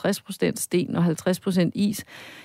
50% 0.49 0.53
sten 0.57 0.97
og 0.97 1.05
50% 1.05 1.71
is. 1.75 2.05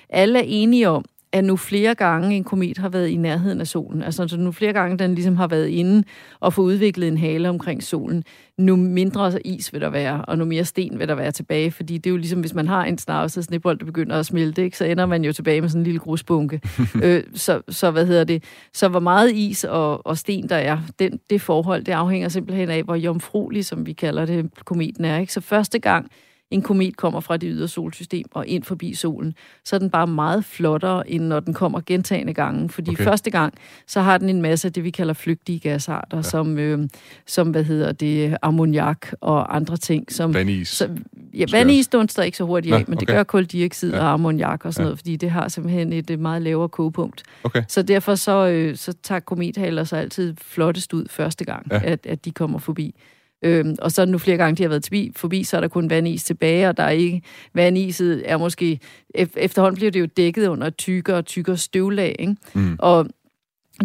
Alle 0.10 0.40
er 0.40 0.44
enige 0.48 0.90
om, 0.90 1.06
at 1.32 1.44
nu 1.44 1.58
flere 1.58 1.96
gange 1.96 2.36
en 2.36 2.44
komet 2.44 2.78
har 2.78 2.90
været 2.90 3.08
i 3.08 3.16
nærheden 3.16 3.62
af 3.62 3.68
solen, 3.68 4.04
altså 4.04 4.28
så 4.28 4.38
nu 4.38 4.52
flere 4.52 4.74
gange 4.74 4.98
den 4.98 5.16
ligesom 5.16 5.36
har 5.36 5.48
været 5.48 5.68
inde 5.68 6.04
og 6.40 6.54
få 6.54 6.62
udviklet 6.62 7.08
en 7.08 7.18
hale 7.18 7.50
omkring 7.50 7.84
solen, 7.84 8.24
nu 8.58 8.76
mindre 8.76 9.48
is 9.48 9.74
vil 9.74 9.82
der 9.82 9.90
være, 9.90 10.26
og 10.26 10.38
nu 10.38 10.46
mere 10.46 10.66
sten 10.66 11.00
vil 11.00 11.08
der 11.08 11.16
være 11.16 11.32
tilbage, 11.32 11.72
fordi 11.72 11.98
det 11.98 12.06
er 12.06 12.12
jo 12.12 12.18
ligesom, 12.18 12.40
hvis 12.40 12.54
man 12.54 12.68
har 12.68 12.86
en 12.86 12.98
snavset 12.98 13.44
snebold, 13.44 13.80
der 13.80 13.86
begynder 13.86 14.20
at 14.20 14.26
smelte, 14.26 14.64
ikke, 14.64 14.78
så 14.78 14.86
ender 14.86 15.06
man 15.06 15.24
jo 15.24 15.34
tilbage 15.34 15.62
med 15.62 15.70
sådan 15.70 15.82
en 15.82 15.84
lille 15.84 16.00
grusbunke. 16.00 16.62
øh, 17.04 17.24
så, 17.34 17.62
så 17.70 17.92
hvad 17.92 18.06
hedder 18.06 18.24
det? 18.24 18.44
Så 18.74 18.88
hvor 18.88 19.00
meget 19.00 19.32
is 19.36 19.64
og, 19.64 20.08
og 20.08 20.18
sten 20.18 20.50
der 20.50 20.56
er, 20.56 20.78
den, 21.00 21.20
det 21.30 21.42
forhold, 21.42 21.84
det 21.84 21.92
afhænger 21.92 22.30
simpelthen 22.30 22.70
af, 22.70 22.84
hvor 22.84 22.96
jomfruelig, 22.96 23.66
som 23.66 23.86
vi 23.86 23.94
kalder 23.94 24.26
det, 24.26 24.50
kometen 24.66 25.06
er. 25.06 25.18
Ikke? 25.20 25.34
Så 25.34 25.42
første 25.42 25.80
gang, 25.80 26.12
en 26.52 26.62
komet 26.62 26.98
kommer 26.98 27.20
fra 27.20 27.38
det 27.38 27.50
ydre 27.54 27.68
solsystem 27.68 28.26
og 28.32 28.48
ind 28.48 28.64
forbi 28.64 28.94
solen, 28.94 29.34
så 29.66 29.76
er 29.76 29.80
den 29.80 29.90
bare 29.90 30.08
meget 30.08 30.46
flottere, 30.46 31.10
end 31.10 31.24
når 31.24 31.40
den 31.40 31.54
kommer 31.54 31.82
gentagende 31.86 32.34
gange. 32.34 32.70
Fordi 32.70 32.92
okay. 32.92 33.04
første 33.04 33.30
gang, 33.32 33.54
så 33.88 34.02
har 34.02 34.18
den 34.18 34.30
en 34.30 34.42
masse 34.42 34.68
af 34.68 34.74
det, 34.74 34.84
vi 34.84 34.90
kalder 34.90 35.14
flygtige 35.14 35.60
gasarter, 35.60 36.18
ja. 36.18 36.22
som, 36.22 36.58
øh, 36.58 36.90
som, 37.26 37.50
hvad 37.50 37.64
hedder 37.64 37.92
det, 37.92 38.38
ammoniak 38.42 39.08
og 39.22 39.56
andre 39.56 39.78
ting. 39.78 40.12
Som, 40.12 40.34
Vandis. 40.34 40.68
Så, 40.68 40.90
ja, 41.34 41.46
vandis 41.52 41.88
dunster 41.88 42.24
ikke 42.24 42.38
så 42.38 42.44
hurtigt 42.44 42.76
af, 42.76 42.80
Nå, 42.80 42.86
men 42.88 42.98
okay. 42.98 43.00
det 43.00 43.08
gør 43.08 43.24
koldioxid 43.24 43.92
Ja. 43.94 44.00
og 44.00 44.12
ammoniak 44.14 44.66
og 44.66 44.74
sådan 44.74 44.84
Ja. 44.84 44.86
noget, 44.86 45.00
fordi 45.00 45.16
det 45.16 45.32
har 45.32 45.48
simpelthen 45.48 45.94
et 45.94 46.10
øh, 46.10 46.20
meget 46.20 46.42
lavere 46.42 46.70
kogepunkt. 46.70 47.24
Okay. 47.44 47.64
Så 47.68 47.82
derfor 47.82 48.16
så, 48.16 48.48
øh, 48.48 48.76
så 48.76 48.94
tager 49.04 49.20
komethaler 49.20 49.84
så 49.84 49.96
altid 49.96 50.36
flottest 50.42 50.94
ud 50.94 51.06
første 51.10 51.46
gang, 51.46 51.68
ja. 51.72 51.82
at, 51.84 52.06
at 52.06 52.26
de 52.26 52.32
kommer 52.32 52.60
forbi. 52.60 52.96
Øhm, 53.42 53.76
og 53.82 53.92
så 53.92 54.06
nu 54.06 54.18
flere 54.18 54.38
gange, 54.38 54.56
de 54.58 54.64
har 54.64 54.70
været 54.70 54.86
forbi, 54.86 55.12
forbi, 55.16 55.44
så 55.44 55.58
er 55.58 55.62
der 55.62 55.68
kun 55.68 55.90
vandis 55.90 56.24
tilbage, 56.24 56.70
og 56.70 56.78
der 56.78 56.84
er 56.84 56.90
ikke... 56.90 57.22
Vandiset 57.54 58.32
er 58.32 58.38
måske... 58.38 58.80
ef- 59.18 59.34
Efterhånden 59.38 59.76
bliver 59.76 59.92
det 59.92 60.00
jo 60.00 60.06
dækket 60.06 60.48
under 60.48 60.70
tykkere 60.70 61.18
og 61.18 61.26
tykkere 61.26 61.58
støvlag, 61.58 62.16
ikke? 62.20 62.36
Mm. 62.54 62.76
Og 62.80 63.08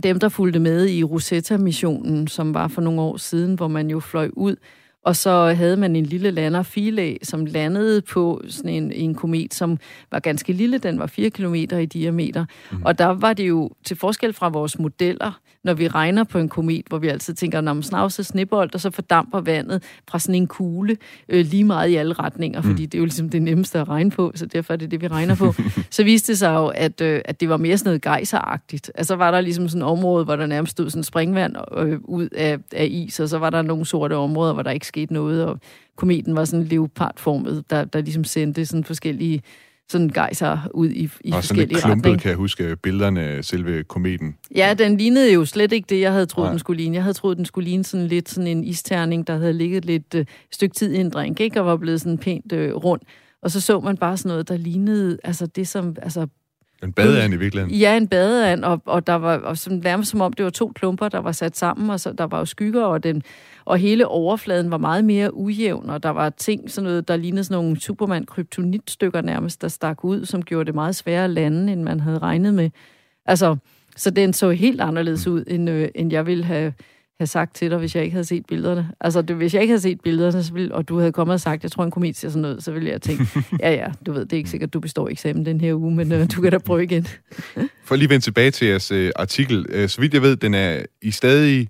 dem, 0.02 0.18
der 0.20 0.28
fulgte 0.28 0.58
med 0.58 0.88
i 0.88 1.02
Rosetta-missionen, 1.04 2.28
som 2.28 2.54
var 2.54 2.68
for 2.68 2.80
nogle 2.82 3.00
år 3.00 3.16
siden, 3.16 3.54
hvor 3.54 3.68
man 3.68 3.90
jo 3.90 4.00
fløj 4.00 4.30
ud, 4.32 4.56
og 5.04 5.16
så 5.16 5.54
havde 5.56 5.76
man 5.76 5.96
en 5.96 6.06
lille 6.06 6.30
lander, 6.30 6.62
Philae, 6.62 7.16
som 7.22 7.44
landede 7.44 8.02
på 8.02 8.42
sådan 8.48 8.70
en, 8.70 8.92
en 8.92 9.14
komet, 9.14 9.54
som 9.54 9.78
var 10.10 10.18
ganske 10.18 10.52
lille. 10.52 10.78
Den 10.78 10.98
var 10.98 11.06
4 11.06 11.30
km 11.30 11.54
i 11.54 11.86
diameter. 11.86 12.44
Mm. 12.72 12.82
Og 12.84 12.98
der 12.98 13.06
var 13.06 13.32
det 13.32 13.48
jo 13.48 13.70
til 13.84 13.96
forskel 13.96 14.32
fra 14.32 14.48
vores 14.48 14.78
modeller, 14.78 15.40
når 15.64 15.74
vi 15.74 15.88
regner 15.88 16.24
på 16.24 16.38
en 16.38 16.48
komet, 16.48 16.84
hvor 16.88 16.98
vi 16.98 17.08
altid 17.08 17.34
tænker, 17.34 17.60
når 17.60 17.72
man 17.72 17.82
snavser 17.82 18.22
snebold, 18.22 18.74
og 18.74 18.80
så 18.80 18.90
fordamper 18.90 19.40
vandet 19.40 19.82
fra 20.08 20.18
sådan 20.18 20.34
en 20.34 20.46
kugle 20.46 20.96
øh, 21.28 21.46
lige 21.46 21.64
meget 21.64 21.88
i 21.88 21.96
alle 21.96 22.14
retninger, 22.14 22.60
mm. 22.60 22.68
fordi 22.68 22.86
det 22.86 22.94
er 22.94 22.98
jo 22.98 23.04
ligesom 23.04 23.28
det 23.28 23.42
nemmeste 23.42 23.78
at 23.78 23.88
regne 23.88 24.10
på, 24.10 24.32
så 24.34 24.46
derfor 24.46 24.72
er 24.72 24.76
det 24.76 24.90
det, 24.90 25.00
vi 25.00 25.08
regner 25.08 25.34
på. 25.34 25.54
så 25.90 26.04
viste 26.04 26.32
det 26.32 26.38
sig 26.38 26.54
jo, 26.54 26.66
at, 26.66 27.00
øh, 27.00 27.20
at 27.24 27.40
det 27.40 27.48
var 27.48 27.56
mere 27.56 27.78
sådan 27.78 27.88
noget 27.88 28.02
gejseragtigt. 28.02 28.92
Altså 28.94 29.16
var 29.16 29.30
der 29.30 29.40
ligesom 29.40 29.68
sådan 29.68 29.82
et 29.82 29.88
område, 29.88 30.24
hvor 30.24 30.36
der 30.36 30.46
nærmest 30.46 30.70
stod 30.70 30.90
sådan 30.90 31.04
springvand 31.04 31.56
øh, 31.76 31.98
ud 32.04 32.28
af, 32.28 32.58
af 32.72 32.88
is, 32.90 33.20
og 33.20 33.28
så 33.28 33.38
var 33.38 33.50
der 33.50 33.62
nogle 33.62 33.86
sorte 33.86 34.16
områder, 34.16 34.52
hvor 34.52 34.62
der 34.62 34.70
ikke 34.70 34.86
skete 34.92 35.12
noget, 35.12 35.44
og 35.44 35.60
kometen 35.96 36.36
var 36.36 36.44
sådan 36.44 36.64
leopardformet, 36.66 37.64
der, 37.70 37.84
der 37.84 38.00
ligesom 38.00 38.24
sendte 38.24 38.66
sådan 38.66 38.84
forskellige 38.84 39.42
sådan 39.90 40.08
gejser 40.08 40.58
ud 40.74 40.88
i, 40.88 41.02
i 41.02 41.04
Og 41.04 41.10
sådan 41.22 41.32
forskellige 41.32 41.68
lidt 41.68 41.80
klumpet, 41.80 41.96
retninger. 41.96 42.20
kan 42.20 42.28
jeg 42.28 42.36
huske, 42.36 42.76
billederne 42.82 43.20
af 43.20 43.44
selve 43.44 43.84
kometen. 43.84 44.36
Ja, 44.54 44.74
den 44.78 44.96
lignede 44.96 45.32
jo 45.32 45.44
slet 45.44 45.72
ikke 45.72 45.86
det, 45.88 46.00
jeg 46.00 46.12
havde 46.12 46.26
troet, 46.26 46.44
Nej. 46.46 46.50
den 46.52 46.58
skulle 46.58 46.76
ligne. 46.76 46.94
Jeg 46.94 47.02
havde 47.02 47.14
troet, 47.14 47.36
den 47.36 47.44
skulle 47.44 47.68
ligne 47.68 47.84
sådan 47.84 48.06
lidt 48.06 48.28
sådan 48.28 48.46
en 48.46 48.64
isterning, 48.64 49.26
der 49.26 49.36
havde 49.36 49.52
ligget 49.52 49.84
lidt 49.84 50.14
øh, 50.14 50.26
stykke 50.52 50.74
tid 50.74 50.92
i 50.92 50.98
en 51.00 51.10
drink, 51.10 51.40
ikke? 51.40 51.60
Og 51.60 51.66
var 51.66 51.76
blevet 51.76 52.00
sådan 52.00 52.18
pænt 52.18 52.52
øh, 52.52 52.74
rund. 52.74 53.00
Og 53.42 53.50
så 53.50 53.60
så 53.60 53.80
man 53.80 53.96
bare 53.96 54.16
sådan 54.16 54.28
noget, 54.28 54.48
der 54.48 54.56
lignede, 54.56 55.18
altså 55.24 55.46
det 55.46 55.68
som, 55.68 55.96
altså 56.02 56.26
en 56.82 56.92
badeand 56.92 57.34
i 57.34 57.36
virkeligheden. 57.36 57.78
Ja, 57.78 57.96
en 57.96 58.08
badeand, 58.08 58.64
og, 58.64 58.82
og 58.84 59.06
der 59.06 59.14
var 59.14 59.38
og 59.38 59.58
som, 59.58 59.72
nærmest 59.72 60.10
som 60.10 60.20
om, 60.20 60.32
det 60.32 60.44
var 60.44 60.50
to 60.50 60.72
klumper, 60.74 61.08
der 61.08 61.18
var 61.18 61.32
sat 61.32 61.56
sammen, 61.56 61.90
og 61.90 62.00
så, 62.00 62.12
der 62.12 62.24
var 62.24 62.38
jo 62.38 62.44
skygger, 62.44 62.84
og, 62.84 63.02
den, 63.02 63.22
og 63.64 63.78
hele 63.78 64.08
overfladen 64.08 64.70
var 64.70 64.78
meget 64.78 65.04
mere 65.04 65.34
ujævn, 65.34 65.90
og 65.90 66.02
der 66.02 66.10
var 66.10 66.30
ting, 66.30 66.70
sådan 66.70 66.88
noget, 66.88 67.08
der 67.08 67.16
lignede 67.16 67.44
sådan 67.44 67.64
nogle 67.64 67.80
Superman-kryptonitstykker 67.80 69.20
nærmest, 69.20 69.62
der 69.62 69.68
stak 69.68 70.04
ud, 70.04 70.24
som 70.24 70.42
gjorde 70.42 70.64
det 70.64 70.74
meget 70.74 70.96
sværere 70.96 71.24
at 71.24 71.30
lande, 71.30 71.72
end 71.72 71.82
man 71.82 72.00
havde 72.00 72.18
regnet 72.18 72.54
med. 72.54 72.70
Altså, 73.26 73.56
så 73.96 74.10
den 74.10 74.32
så 74.32 74.50
helt 74.50 74.80
anderledes 74.80 75.26
ud, 75.26 75.44
end, 75.46 75.70
øh, 75.70 75.88
end 75.94 76.12
jeg 76.12 76.26
ville 76.26 76.44
have, 76.44 76.72
have 77.20 77.26
sagt 77.26 77.54
til 77.54 77.70
dig, 77.70 77.78
hvis 77.78 77.96
jeg 77.96 78.04
ikke 78.04 78.14
havde 78.14 78.24
set 78.24 78.46
billederne. 78.46 78.88
Altså, 79.00 79.22
det, 79.22 79.36
hvis 79.36 79.54
jeg 79.54 79.62
ikke 79.62 79.72
havde 79.72 79.80
set 79.80 80.00
billederne, 80.00 80.42
så 80.42 80.52
ville, 80.52 80.74
og 80.74 80.88
du 80.88 80.98
havde 80.98 81.12
kommet 81.12 81.34
og 81.34 81.40
sagt, 81.40 81.62
jeg 81.62 81.70
tror, 81.70 81.84
en 81.84 81.90
komedie 81.90 82.14
ser 82.14 82.28
sådan 82.28 82.44
ud, 82.44 82.60
så 82.60 82.72
ville 82.72 82.90
jeg 82.90 83.02
tænke, 83.02 83.26
ja, 83.60 83.72
ja, 83.72 83.86
du 84.06 84.12
ved, 84.12 84.20
det 84.20 84.32
er 84.32 84.36
ikke 84.36 84.50
sikkert, 84.50 84.72
du 84.72 84.80
består 84.80 85.08
eksamen 85.08 85.46
den 85.46 85.60
her 85.60 85.74
uge, 85.74 85.94
men 85.94 86.12
øh, 86.12 86.26
du 86.36 86.40
kan 86.40 86.52
da 86.52 86.58
prøve 86.58 86.84
igen. 86.84 87.06
For 87.84 87.92
at 87.92 87.98
lige 87.98 88.08
vende 88.08 88.24
tilbage 88.24 88.50
til 88.50 88.68
jeres 88.68 88.92
øh, 88.92 89.10
artikel. 89.16 89.66
Øh, 89.68 89.88
så 89.88 90.00
vidt 90.00 90.14
jeg 90.14 90.22
ved, 90.22 90.36
den 90.36 90.54
er 90.54 90.82
I 91.02 91.10
stadig, 91.10 91.68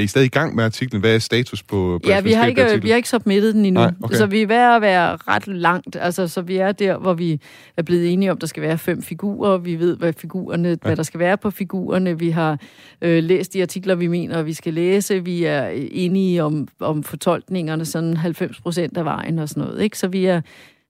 er 0.00 0.04
I 0.04 0.06
stadig 0.06 0.26
i 0.26 0.28
gang 0.28 0.54
med 0.54 0.64
artiklen. 0.64 1.00
Hvad 1.00 1.14
er 1.14 1.18
status 1.18 1.62
på, 1.62 2.00
på 2.02 2.08
Ja, 2.08 2.20
vi 2.20 2.32
har, 2.32 2.46
ikke, 2.46 2.82
vi 2.82 2.90
har 2.90 2.96
ikke 2.96 3.08
submittet 3.08 3.54
den 3.54 3.64
endnu, 3.64 3.80
Nej, 3.80 3.92
okay. 4.02 4.16
så 4.16 4.26
vi 4.26 4.42
er 4.42 4.46
ved 4.46 4.56
at 4.56 4.82
være 4.82 5.16
ret 5.16 5.46
langt. 5.46 5.96
Altså, 6.00 6.28
så 6.28 6.42
vi 6.42 6.56
er 6.56 6.72
der, 6.72 6.98
hvor 6.98 7.14
vi 7.14 7.40
er 7.76 7.82
blevet 7.82 8.12
enige 8.12 8.30
om, 8.30 8.38
der 8.38 8.46
skal 8.46 8.62
være 8.62 8.78
fem 8.78 9.02
figurer. 9.02 9.58
Vi 9.58 9.76
ved, 9.76 9.96
hvad, 9.96 10.12
figurerne, 10.12 10.68
ja. 10.68 10.76
hvad 10.82 10.96
der 10.96 11.02
skal 11.02 11.20
være 11.20 11.36
på 11.36 11.50
figurerne. 11.50 12.18
Vi 12.18 12.30
har 12.30 12.58
øh, 13.02 13.22
læst 13.24 13.52
de 13.52 13.62
artikler, 13.62 13.94
vi 13.94 14.06
mener, 14.06 14.42
vi 14.42 14.52
skal 14.52 14.74
læse. 14.74 15.24
Vi 15.24 15.44
er 15.44 15.66
enige 15.90 16.44
om, 16.44 16.68
om 16.80 17.02
fortolkningerne 17.02 17.84
sådan 17.84 18.16
90 18.16 18.60
procent 18.60 18.96
af 18.96 19.04
vejen 19.04 19.38
og 19.38 19.48
sådan 19.48 19.62
noget. 19.62 19.82
Ikke? 19.82 19.98
Så 19.98 20.08
vi 20.08 20.24
er, 20.24 20.40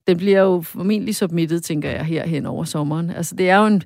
den 0.07 0.17
bliver 0.17 0.41
jo 0.41 0.61
formentlig 0.61 1.17
submittet, 1.17 1.63
tænker 1.63 1.91
jeg, 1.91 2.05
her 2.05 2.27
hen 2.27 2.47
over 2.47 2.65
sommeren. 2.65 3.11
Altså, 3.11 3.35
det 3.35 3.51
er 3.51 3.59
jo 3.59 3.67
en 3.67 3.83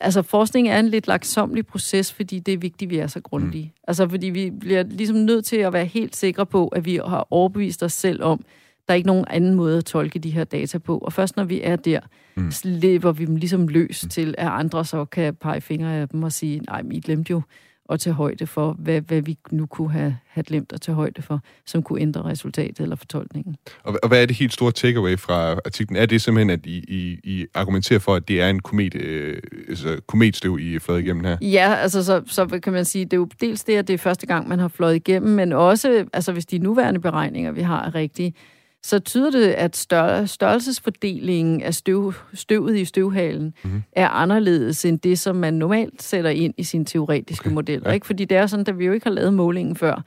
altså 0.00 0.22
forskning 0.22 0.68
er 0.68 0.78
en 0.78 0.88
lidt 0.88 1.08
langsomlig 1.08 1.66
proces, 1.66 2.12
fordi 2.12 2.38
det 2.38 2.54
er 2.54 2.58
vigtigt, 2.58 2.88
at 2.88 2.90
vi 2.90 2.98
er 2.98 3.06
så 3.06 3.20
grundige. 3.20 3.64
Mm. 3.64 3.80
Altså 3.88 4.08
fordi 4.08 4.26
vi 4.26 4.50
bliver 4.60 4.82
ligesom 4.82 5.16
nødt 5.16 5.44
til 5.44 5.56
at 5.56 5.72
være 5.72 5.84
helt 5.84 6.16
sikre 6.16 6.46
på, 6.46 6.68
at 6.68 6.84
vi 6.84 6.96
har 6.96 7.26
overbevist 7.30 7.82
os 7.82 7.92
selv 7.92 8.22
om, 8.22 8.44
der 8.88 8.94
er 8.94 8.96
ikke 8.96 9.06
nogen 9.06 9.24
anden 9.30 9.54
måde 9.54 9.78
at 9.78 9.84
tolke 9.84 10.18
de 10.18 10.30
her 10.30 10.44
data 10.44 10.78
på. 10.78 10.98
Og 10.98 11.12
først 11.12 11.36
når 11.36 11.44
vi 11.44 11.60
er 11.62 11.76
der, 11.76 12.00
mm. 12.34 12.50
slipper 12.50 13.12
vi 13.12 13.24
dem 13.24 13.36
ligesom 13.36 13.68
løs 13.68 14.04
mm. 14.04 14.08
til, 14.08 14.34
at 14.38 14.48
andre 14.48 14.84
så 14.84 15.04
kan 15.04 15.34
pege 15.34 15.60
fingre 15.60 15.94
af 15.94 16.08
dem 16.08 16.22
og 16.22 16.32
sige, 16.32 16.60
nej, 16.60 16.82
men 16.82 16.92
I 16.92 17.00
glemte 17.00 17.30
jo 17.30 17.42
at 17.90 18.00
tage 18.00 18.14
højde 18.14 18.46
for, 18.46 18.72
hvad, 18.78 19.00
hvad 19.00 19.22
vi 19.22 19.38
nu 19.50 19.66
kunne 19.66 19.90
have, 19.90 20.16
have 20.28 20.44
glemt 20.44 20.72
at 20.72 20.80
tage 20.80 20.94
højde 20.94 21.22
for, 21.22 21.40
som 21.66 21.82
kunne 21.82 22.00
ændre 22.00 22.24
resultatet 22.24 22.80
eller 22.80 22.96
fortolkningen. 22.96 23.56
Og, 23.84 23.98
og 24.02 24.08
hvad 24.08 24.22
er 24.22 24.26
det 24.26 24.36
helt 24.36 24.52
store 24.52 24.72
takeaway 24.72 25.18
fra 25.18 25.52
artiklen? 25.52 25.96
Er 25.96 26.06
det 26.06 26.20
simpelthen, 26.20 26.50
at 26.50 26.66
I, 26.66 26.84
I, 26.88 27.20
I 27.24 27.46
argumenterer 27.54 27.98
for, 27.98 28.14
at 28.14 28.28
det 28.28 28.40
er 28.40 28.48
en 28.48 28.60
komet, 28.60 28.94
øh, 28.94 29.42
altså 29.68 30.00
kometstøv, 30.06 30.58
I 30.58 30.78
fløjet 30.78 31.02
igennem 31.02 31.24
her? 31.24 31.36
Ja, 31.40 31.74
altså 31.74 32.04
så, 32.04 32.22
så 32.26 32.60
kan 32.62 32.72
man 32.72 32.84
sige, 32.84 33.04
det 33.04 33.12
er 33.12 33.16
jo 33.16 33.28
dels 33.40 33.64
det, 33.64 33.76
at 33.76 33.88
det 33.88 33.94
er 33.94 33.98
første 33.98 34.26
gang, 34.26 34.48
man 34.48 34.58
har 34.58 34.68
fløjet 34.68 34.96
igennem, 34.96 35.32
men 35.34 35.52
også, 35.52 36.04
altså 36.12 36.32
hvis 36.32 36.46
de 36.46 36.58
nuværende 36.58 37.00
beregninger, 37.00 37.52
vi 37.52 37.62
har, 37.62 37.84
er 37.84 37.94
rigtige, 37.94 38.34
så 38.84 38.98
tyder 38.98 39.30
det, 39.30 39.48
at 39.48 39.76
stør, 39.76 40.24
størrelsesfordelingen 40.24 41.62
af 41.62 41.74
støv, 41.74 42.14
støvet 42.34 42.76
i 42.76 42.84
støvhalen 42.84 43.54
mm-hmm. 43.64 43.82
er 43.92 44.08
anderledes 44.08 44.84
end 44.84 44.98
det, 44.98 45.18
som 45.18 45.36
man 45.36 45.54
normalt 45.54 46.02
sætter 46.02 46.30
ind 46.30 46.54
i 46.56 46.62
sine 46.64 46.84
teoretiske 46.84 47.46
okay. 47.46 47.54
modeller. 47.54 47.88
Ja. 47.88 47.94
Ikke? 47.94 48.06
Fordi 48.06 48.24
det 48.24 48.36
er 48.36 48.46
sådan, 48.46 48.64
at 48.68 48.78
vi 48.78 48.86
jo 48.86 48.92
ikke 48.92 49.06
har 49.06 49.12
lavet 49.14 49.34
målingen 49.34 49.76
før, 49.76 50.02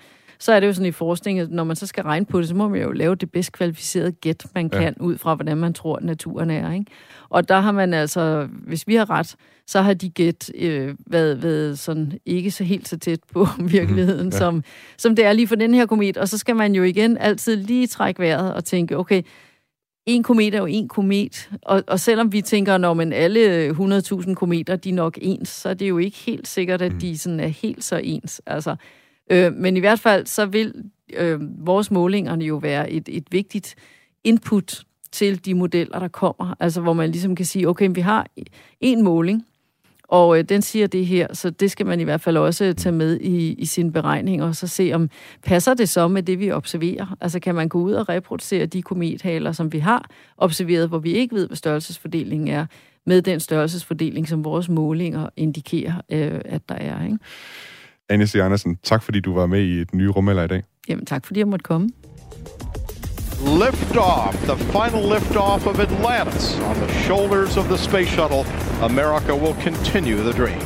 så 0.46 0.52
er 0.52 0.60
det 0.60 0.68
jo 0.68 0.74
sådan 0.74 0.88
i 0.88 0.92
forskning, 0.92 1.40
at 1.40 1.52
når 1.52 1.64
man 1.64 1.76
så 1.76 1.88
skal 1.88 2.04
regne 2.04 2.26
på 2.26 2.40
det, 2.40 2.48
så 2.48 2.56
må 2.56 2.68
man 2.68 2.82
jo 2.82 2.92
lave 2.92 3.16
det 3.16 3.32
bedst 3.32 3.52
kvalificerede 3.52 4.12
gæt, 4.12 4.46
man 4.56 4.70
Ja. 4.74 4.80
kan, 4.80 4.96
ud 5.00 5.18
fra 5.18 5.36
hvordan 5.36 5.58
man 5.58 5.74
tror, 5.74 5.96
at 5.96 6.04
naturen 6.04 6.50
er. 6.50 6.72
Ikke? 6.74 6.86
Og 7.30 7.50
der 7.50 7.60
har 7.60 7.72
man 7.72 7.94
altså, 7.94 8.48
hvis 8.68 8.88
vi 8.88 8.96
har 8.96 9.10
ret, 9.10 9.36
så 9.68 9.82
har 9.82 9.94
de 9.94 10.10
gæt 10.10 10.52
øh, 10.58 10.96
været, 11.08 11.44
været 11.44 11.80
sådan 11.80 12.14
ikke 12.26 12.52
så 12.52 12.64
helt 12.64 12.88
så 12.88 12.98
tæt 12.98 13.20
på 13.34 13.48
virkeligheden, 13.60 14.30
Ja. 14.30 14.36
ja. 14.36 14.40
som, 14.40 14.64
som 14.98 15.16
det 15.16 15.26
er 15.26 15.34
lige 15.34 15.48
for 15.48 15.56
den 15.56 15.74
her 15.74 15.86
komet. 15.86 16.18
Og 16.18 16.30
så 16.30 16.38
skal 16.38 16.56
man 16.56 16.76
jo 16.76 16.84
igen 16.84 17.18
altid 17.18 17.56
lige 17.56 17.88
trække 17.88 18.20
vejret 18.20 18.54
og 18.54 18.66
tænke, 18.66 18.98
okay, 18.98 19.22
en 20.06 20.24
komet 20.24 20.54
er 20.56 20.60
jo 20.60 20.66
en 20.66 20.88
komet, 20.88 21.50
og, 21.62 21.84
og 21.88 22.00
selvom 22.00 22.32
vi 22.32 22.42
tænker, 22.42 22.78
når 22.78 22.94
man 22.94 23.14
alle 23.14 23.70
100.000 23.70 24.34
kometer, 24.34 24.76
de 24.76 24.90
er 24.90 24.94
nok 24.94 25.18
ens, 25.22 25.50
så 25.50 25.70
er 25.70 25.74
det 25.74 25.90
jo 25.90 25.98
ikke 25.98 26.18
helt 26.18 26.48
sikkert, 26.48 26.82
at 26.82 26.92
de 27.02 27.18
sådan 27.18 27.40
er 27.40 27.48
helt 27.48 27.84
så 27.84 27.98
ens. 28.04 28.42
Altså, 28.46 28.76
øh, 29.32 29.54
men 29.54 29.78
i 29.78 29.80
hvert 29.80 30.00
fald, 30.00 30.26
så 30.26 30.46
vil 30.46 30.74
øh, 31.14 31.40
vores 31.66 31.92
målingerne 31.92 32.46
jo 32.46 32.56
være 32.56 32.92
et, 32.92 33.10
et 33.12 33.28
vigtigt 33.32 33.76
input 34.24 34.84
til 35.12 35.46
de 35.46 35.54
modeller, 35.54 36.00
der 36.00 36.08
kommer. 36.08 36.56
Altså, 36.60 36.82
hvor 36.82 36.94
man 36.94 37.12
ligesom 37.12 37.36
kan 37.36 37.46
sige, 37.46 37.70
okay, 37.70 37.90
vi 37.94 38.02
har 38.02 38.28
en 38.82 39.04
måling, 39.04 39.46
og 40.08 40.38
øh, 40.40 40.44
den 40.44 40.62
siger 40.62 40.88
det 40.88 41.06
her, 41.06 41.34
så 41.34 41.50
det 41.50 41.72
skal 41.72 41.86
man 41.86 42.00
i 42.00 42.04
hvert 42.04 42.22
fald 42.22 42.38
også 42.38 42.74
tage 42.74 42.94
med 42.94 43.20
i, 43.20 43.54
i 43.54 43.66
sine 43.66 43.92
beregninger, 43.92 44.46
og 44.46 44.56
så 44.56 44.68
se 44.68 44.92
om, 44.94 45.10
passer 45.44 45.74
det 45.74 45.90
så 45.90 46.08
med 46.08 46.24
det, 46.24 46.40
vi 46.40 46.52
observerer? 46.52 47.18
Altså 47.22 47.40
kan 47.40 47.56
man 47.56 47.70
gå 47.70 47.80
ud 47.80 47.94
og 47.94 48.10
reproducere 48.10 48.66
de 48.66 48.82
komethaler, 48.82 49.52
som 49.52 49.74
vi 49.74 49.80
har 49.80 50.10
observeret, 50.38 50.88
hvor 50.88 51.00
vi 51.00 51.14
ikke 51.14 51.36
ved, 51.36 51.48
hvad 51.48 51.58
størrelsesfordelingen 51.58 52.48
er, 52.48 52.66
med 53.06 53.22
den 53.22 53.40
størrelsesfordeling, 53.40 54.28
som 54.28 54.44
vores 54.44 54.70
målinger 54.70 55.30
indikerer, 55.38 55.94
øh, 56.10 56.42
at 56.46 56.70
der 56.70 56.76
er. 56.76 57.06
Ikke? 57.06 57.18
Anne 58.10 58.28
C. 58.28 58.36
Andersen, 58.36 58.78
tak 58.84 59.04
fordi 59.04 59.20
du 59.20 59.34
var 59.34 59.46
med 59.46 59.62
i 59.62 59.82
et 59.82 59.94
nye 59.94 60.10
rumalder 60.10 60.44
i 60.44 60.48
dag. 60.48 60.64
Jamen 60.90 61.06
tak, 61.06 61.26
fordi 61.26 61.40
jeg 61.40 61.48
måtte 61.48 61.64
komme. 61.64 61.90
Liftoff, 63.64 64.36
the 64.52 64.58
final 64.58 65.04
liftoff 65.14 65.68
of 65.68 65.80
Atlantis 65.80 66.60
on 66.60 66.76
the 66.76 66.90
shoulders 66.94 67.58
of 67.58 67.66
the 67.66 67.78
space 67.78 68.10
shuttle. 68.12 68.44
America 68.82 69.34
will 69.44 69.56
continue 69.64 70.18
the 70.18 70.34
dream. 70.44 70.62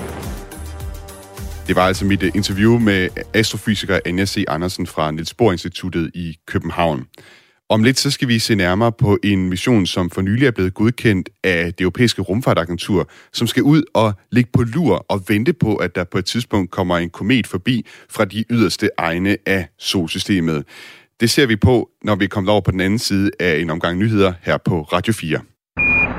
Det 1.67 1.75
var 1.75 1.81
altså 1.81 2.05
mit 2.05 2.23
øh, 2.23 2.31
interview 2.35 2.79
med 2.79 3.09
astrofysiker 3.33 3.99
Anja 4.05 4.25
C. 4.25 4.43
Andersen 4.47 4.87
fra 4.87 5.11
Niels 5.11 5.33
Bohr 5.33 5.51
Instituttet 5.51 6.11
i 6.13 6.35
København. 6.47 7.05
Om 7.71 7.83
lidt 7.83 7.99
så 7.99 8.11
skal 8.11 8.27
vi 8.27 8.39
se 8.39 8.55
nærmere 8.55 8.91
på 8.91 9.17
en 9.23 9.49
mission, 9.49 9.85
som 9.85 10.09
for 10.09 10.21
nylig 10.21 10.47
er 10.47 10.51
blevet 10.51 10.73
godkendt 10.73 11.29
af 11.43 11.73
det 11.73 11.81
europæiske 11.81 12.21
rumfartagentur, 12.21 13.09
som 13.33 13.47
skal 13.47 13.63
ud 13.63 13.83
og 13.93 14.13
ligge 14.31 14.49
på 14.53 14.63
lur 14.63 15.05
og 15.09 15.21
vente 15.27 15.53
på, 15.53 15.75
at 15.75 15.95
der 15.95 16.03
på 16.03 16.17
et 16.17 16.25
tidspunkt 16.25 16.71
kommer 16.71 16.97
en 16.97 17.09
komet 17.09 17.47
forbi 17.47 17.85
fra 18.09 18.25
de 18.25 18.43
yderste 18.49 18.89
egne 18.97 19.37
af 19.45 19.67
solsystemet. 19.79 20.63
Det 21.19 21.29
ser 21.29 21.45
vi 21.45 21.55
på, 21.55 21.89
når 22.03 22.15
vi 22.15 22.27
kommer 22.27 22.51
over 22.51 22.61
på 22.61 22.71
den 22.71 22.79
anden 22.79 22.99
side 22.99 23.31
af 23.39 23.57
en 23.57 23.69
omgang 23.69 23.97
nyheder 23.97 24.33
her 24.41 24.57
på 24.57 24.81
Radio 24.81 25.13
4. 25.13 25.39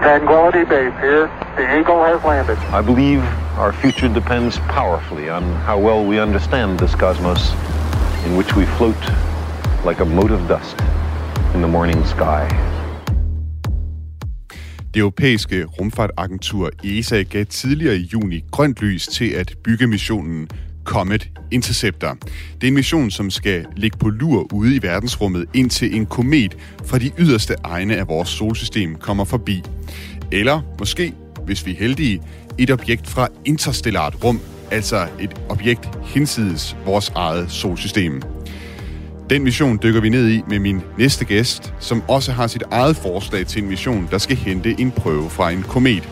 Tranquility 0.02 0.64
Base 0.68 0.96
here. 1.06 1.28
The 1.56 1.66
Eagle 1.78 2.00
has 2.10 2.20
landed. 2.24 2.58
I 2.78 2.82
believe 2.90 3.22
our 3.58 3.72
future 3.72 4.14
depends 4.14 4.58
powerfully 4.58 5.28
on 5.30 5.42
how 5.42 5.78
well 5.86 6.00
we 6.10 6.22
understand 6.22 6.78
this 6.78 6.92
cosmos 6.92 7.42
in 8.26 8.36
which 8.38 8.56
we 8.56 8.64
float 8.76 9.02
like 9.88 10.00
a 10.02 10.06
mote 10.16 10.34
of 10.34 10.42
dust 10.48 10.76
in 11.54 11.60
the 11.60 11.68
morning 11.68 12.06
sky. 12.06 12.54
Det 14.94 15.00
europæiske 15.00 15.64
rumfartagentur 15.64 16.70
ESA 16.84 17.22
gav 17.22 17.44
tidligere 17.44 17.96
i 17.96 18.08
juni 18.12 18.44
grønt 18.50 18.82
lys 18.82 19.06
til 19.06 19.30
at 19.30 19.54
bygge 19.64 19.86
missionen 19.86 20.48
Comet 20.84 21.30
Interceptor. 21.50 22.16
Det 22.54 22.62
er 22.62 22.68
en 22.68 22.74
mission, 22.74 23.10
som 23.10 23.30
skal 23.30 23.66
ligge 23.76 23.98
på 23.98 24.08
lur 24.08 24.52
ude 24.52 24.76
i 24.76 24.82
verdensrummet, 24.82 25.46
indtil 25.54 25.94
en 25.94 26.06
komet 26.06 26.56
fra 26.84 26.98
de 26.98 27.10
yderste 27.18 27.54
egne 27.64 27.96
af 27.96 28.08
vores 28.08 28.28
solsystem 28.28 28.94
kommer 28.96 29.24
forbi. 29.24 29.62
Eller 30.32 30.60
måske, 30.78 31.14
hvis 31.44 31.66
vi 31.66 31.72
er 31.72 31.76
heldige, 31.76 32.22
et 32.58 32.70
objekt 32.70 33.06
fra 33.06 33.28
interstellart 33.44 34.24
rum, 34.24 34.40
altså 34.70 35.08
et 35.20 35.40
objekt 35.48 35.88
hinsides 36.04 36.76
vores 36.84 37.12
eget 37.14 37.50
solsystem. 37.50 38.22
Den 39.30 39.44
mission 39.44 39.78
dykker 39.82 40.00
vi 40.00 40.08
ned 40.08 40.28
i 40.28 40.42
med 40.48 40.58
min 40.58 40.82
næste 40.98 41.24
gæst, 41.24 41.74
som 41.78 42.02
også 42.08 42.32
har 42.32 42.46
sit 42.46 42.62
eget 42.70 42.96
forslag 42.96 43.46
til 43.46 43.62
en 43.62 43.68
mission, 43.68 44.08
der 44.10 44.18
skal 44.18 44.36
hente 44.36 44.80
en 44.80 44.90
prøve 44.90 45.30
fra 45.30 45.50
en 45.50 45.62
komet. 45.62 46.08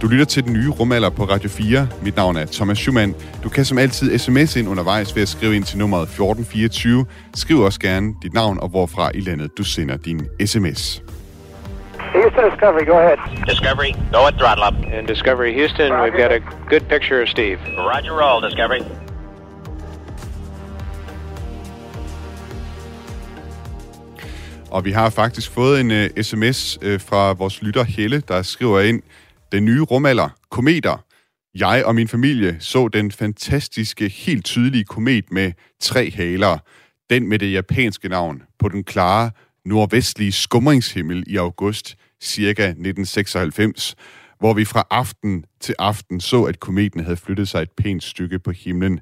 Du 0.00 0.06
lytter 0.06 0.24
til 0.24 0.44
den 0.44 0.52
nye 0.52 0.68
rumalder 0.68 1.10
på 1.10 1.24
Radio 1.24 1.48
4. 1.48 1.88
Mit 2.02 2.16
navn 2.16 2.36
er 2.36 2.46
Thomas 2.46 2.78
Schumann. 2.78 3.14
Du 3.44 3.48
kan 3.48 3.64
som 3.64 3.78
altid 3.78 4.18
sms 4.18 4.56
ind 4.56 4.68
undervejs 4.68 5.16
ved 5.16 5.22
at 5.22 5.28
skrive 5.28 5.56
ind 5.56 5.64
til 5.64 5.78
nummeret 5.78 6.02
1424. 6.02 7.06
Skriv 7.34 7.58
også 7.58 7.80
gerne 7.80 8.14
dit 8.22 8.34
navn 8.34 8.60
og 8.60 8.68
hvorfra 8.68 9.10
i 9.14 9.20
landet 9.20 9.58
du 9.58 9.64
sender 9.64 9.96
din 9.96 10.20
sms. 10.46 11.02
Houston 12.14 12.50
Discovery, 12.50 12.86
go 12.86 12.96
ahead. 12.98 13.18
Discovery, 13.52 13.92
go 14.12 14.26
at 14.26 14.34
throttle 14.34 14.64
up. 14.68 14.74
And 14.94 15.06
Discovery 15.06 15.52
Houston, 15.58 15.90
we've 16.02 16.18
got 16.22 16.32
a 16.32 16.40
good 16.72 16.84
picture 16.94 17.22
of 17.22 17.28
Steve. 17.28 17.58
Roger 17.92 18.12
roll, 18.22 18.40
Discovery. 18.48 19.01
Og 24.72 24.84
vi 24.84 24.90
har 24.90 25.10
faktisk 25.10 25.50
fået 25.50 25.80
en 25.80 25.90
øh, 25.90 26.10
uh, 26.16 26.22
sms 26.22 26.78
uh, 26.82 26.88
øh, 26.88 27.00
fra 27.00 27.32
vores 27.32 27.62
lytter 27.62 27.82
Helle, 27.82 28.22
der 28.28 28.42
skriver 28.42 28.80
ind, 28.80 29.02
den 29.52 29.64
nye 29.64 29.80
rumalder, 29.80 30.28
kometer. 30.50 31.04
Jeg 31.54 31.84
og 31.84 31.94
min 31.94 32.08
familie 32.08 32.56
så 32.60 32.88
den 32.88 33.10
fantastiske, 33.10 34.08
helt 34.08 34.44
tydelige 34.44 34.84
komet 34.84 35.24
med 35.30 35.52
tre 35.80 36.10
haler. 36.10 36.58
Den 37.10 37.28
med 37.28 37.38
det 37.38 37.52
japanske 37.52 38.08
navn 38.08 38.42
på 38.58 38.68
den 38.68 38.84
klare 38.84 39.30
nordvestlige 39.64 40.32
skumringshimmel 40.32 41.24
i 41.26 41.36
august 41.36 41.96
cirka 42.22 42.62
1996, 42.62 43.94
hvor 44.38 44.54
vi 44.54 44.64
fra 44.64 44.86
aften 44.90 45.44
til 45.60 45.74
aften 45.78 46.20
så, 46.20 46.42
at 46.42 46.60
kometen 46.60 47.00
havde 47.00 47.16
flyttet 47.16 47.48
sig 47.48 47.62
et 47.62 47.70
pænt 47.76 48.02
stykke 48.04 48.38
på 48.38 48.50
himlen. 48.50 49.00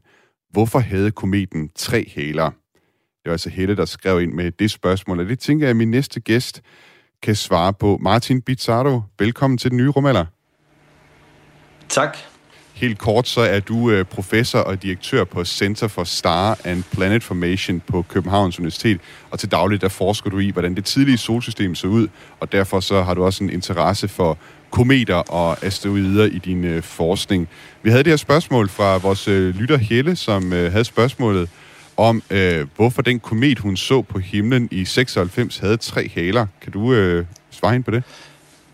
Hvorfor 0.50 0.78
havde 0.78 1.10
kometen 1.10 1.70
tre 1.76 2.12
haler? 2.14 2.50
Det 3.24 3.30
var 3.30 3.32
altså 3.32 3.50
Helle, 3.50 3.76
der 3.76 3.84
skrev 3.84 4.22
ind 4.22 4.32
med 4.32 4.50
det 4.50 4.70
spørgsmål, 4.70 5.20
og 5.20 5.26
det 5.26 5.38
tænker 5.38 5.66
jeg, 5.66 5.70
at 5.70 5.76
min 5.76 5.90
næste 5.90 6.20
gæst 6.20 6.62
kan 7.22 7.36
svare 7.36 7.72
på. 7.72 7.98
Martin 8.02 8.42
Bizzardo, 8.42 9.02
velkommen 9.18 9.58
til 9.58 9.70
den 9.70 9.76
nye 9.76 9.88
rumalder. 9.88 10.24
Tak. 11.88 12.18
Helt 12.74 12.98
kort, 12.98 13.28
så 13.28 13.40
er 13.40 13.60
du 13.60 13.90
øh, 13.90 14.04
professor 14.04 14.58
og 14.58 14.82
direktør 14.82 15.24
på 15.24 15.44
Center 15.44 15.88
for 15.88 16.04
Star 16.04 16.58
and 16.64 16.82
Planet 16.92 17.22
Formation 17.22 17.80
på 17.80 18.02
Københavns 18.02 18.58
Universitet, 18.58 19.00
og 19.30 19.38
til 19.38 19.50
dagligt 19.50 19.82
der 19.82 19.88
forsker 19.88 20.30
du 20.30 20.38
i, 20.38 20.50
hvordan 20.50 20.74
det 20.74 20.84
tidlige 20.84 21.18
solsystem 21.18 21.74
så 21.74 21.86
ud, 21.86 22.08
og 22.40 22.52
derfor 22.52 22.80
så 22.80 23.02
har 23.02 23.14
du 23.14 23.24
også 23.24 23.44
en 23.44 23.50
interesse 23.50 24.08
for 24.08 24.38
kometer 24.70 25.14
og 25.14 25.64
asteroider 25.64 26.24
i 26.24 26.38
din 26.38 26.64
øh, 26.64 26.82
forskning. 26.82 27.48
Vi 27.82 27.90
havde 27.90 28.04
det 28.04 28.10
her 28.10 28.16
spørgsmål 28.16 28.68
fra 28.68 28.96
vores 28.96 29.28
øh, 29.28 29.54
lytter 29.54 29.76
Helle, 29.76 30.16
som 30.16 30.52
havde 30.52 30.84
spørgsmålet 30.84 31.48
om, 32.00 32.22
øh, 32.30 32.66
hvorfor 32.76 33.02
den 33.02 33.20
komet, 33.20 33.58
hun 33.58 33.76
så 33.76 34.02
på 34.02 34.18
himlen 34.18 34.68
i 34.70 34.84
96, 34.84 35.58
havde 35.58 35.76
tre 35.76 36.08
haler. 36.14 36.46
Kan 36.60 36.72
du 36.72 36.92
øh, 36.92 37.24
svare 37.50 37.74
ind 37.74 37.84
på 37.84 37.90
det? 37.90 38.02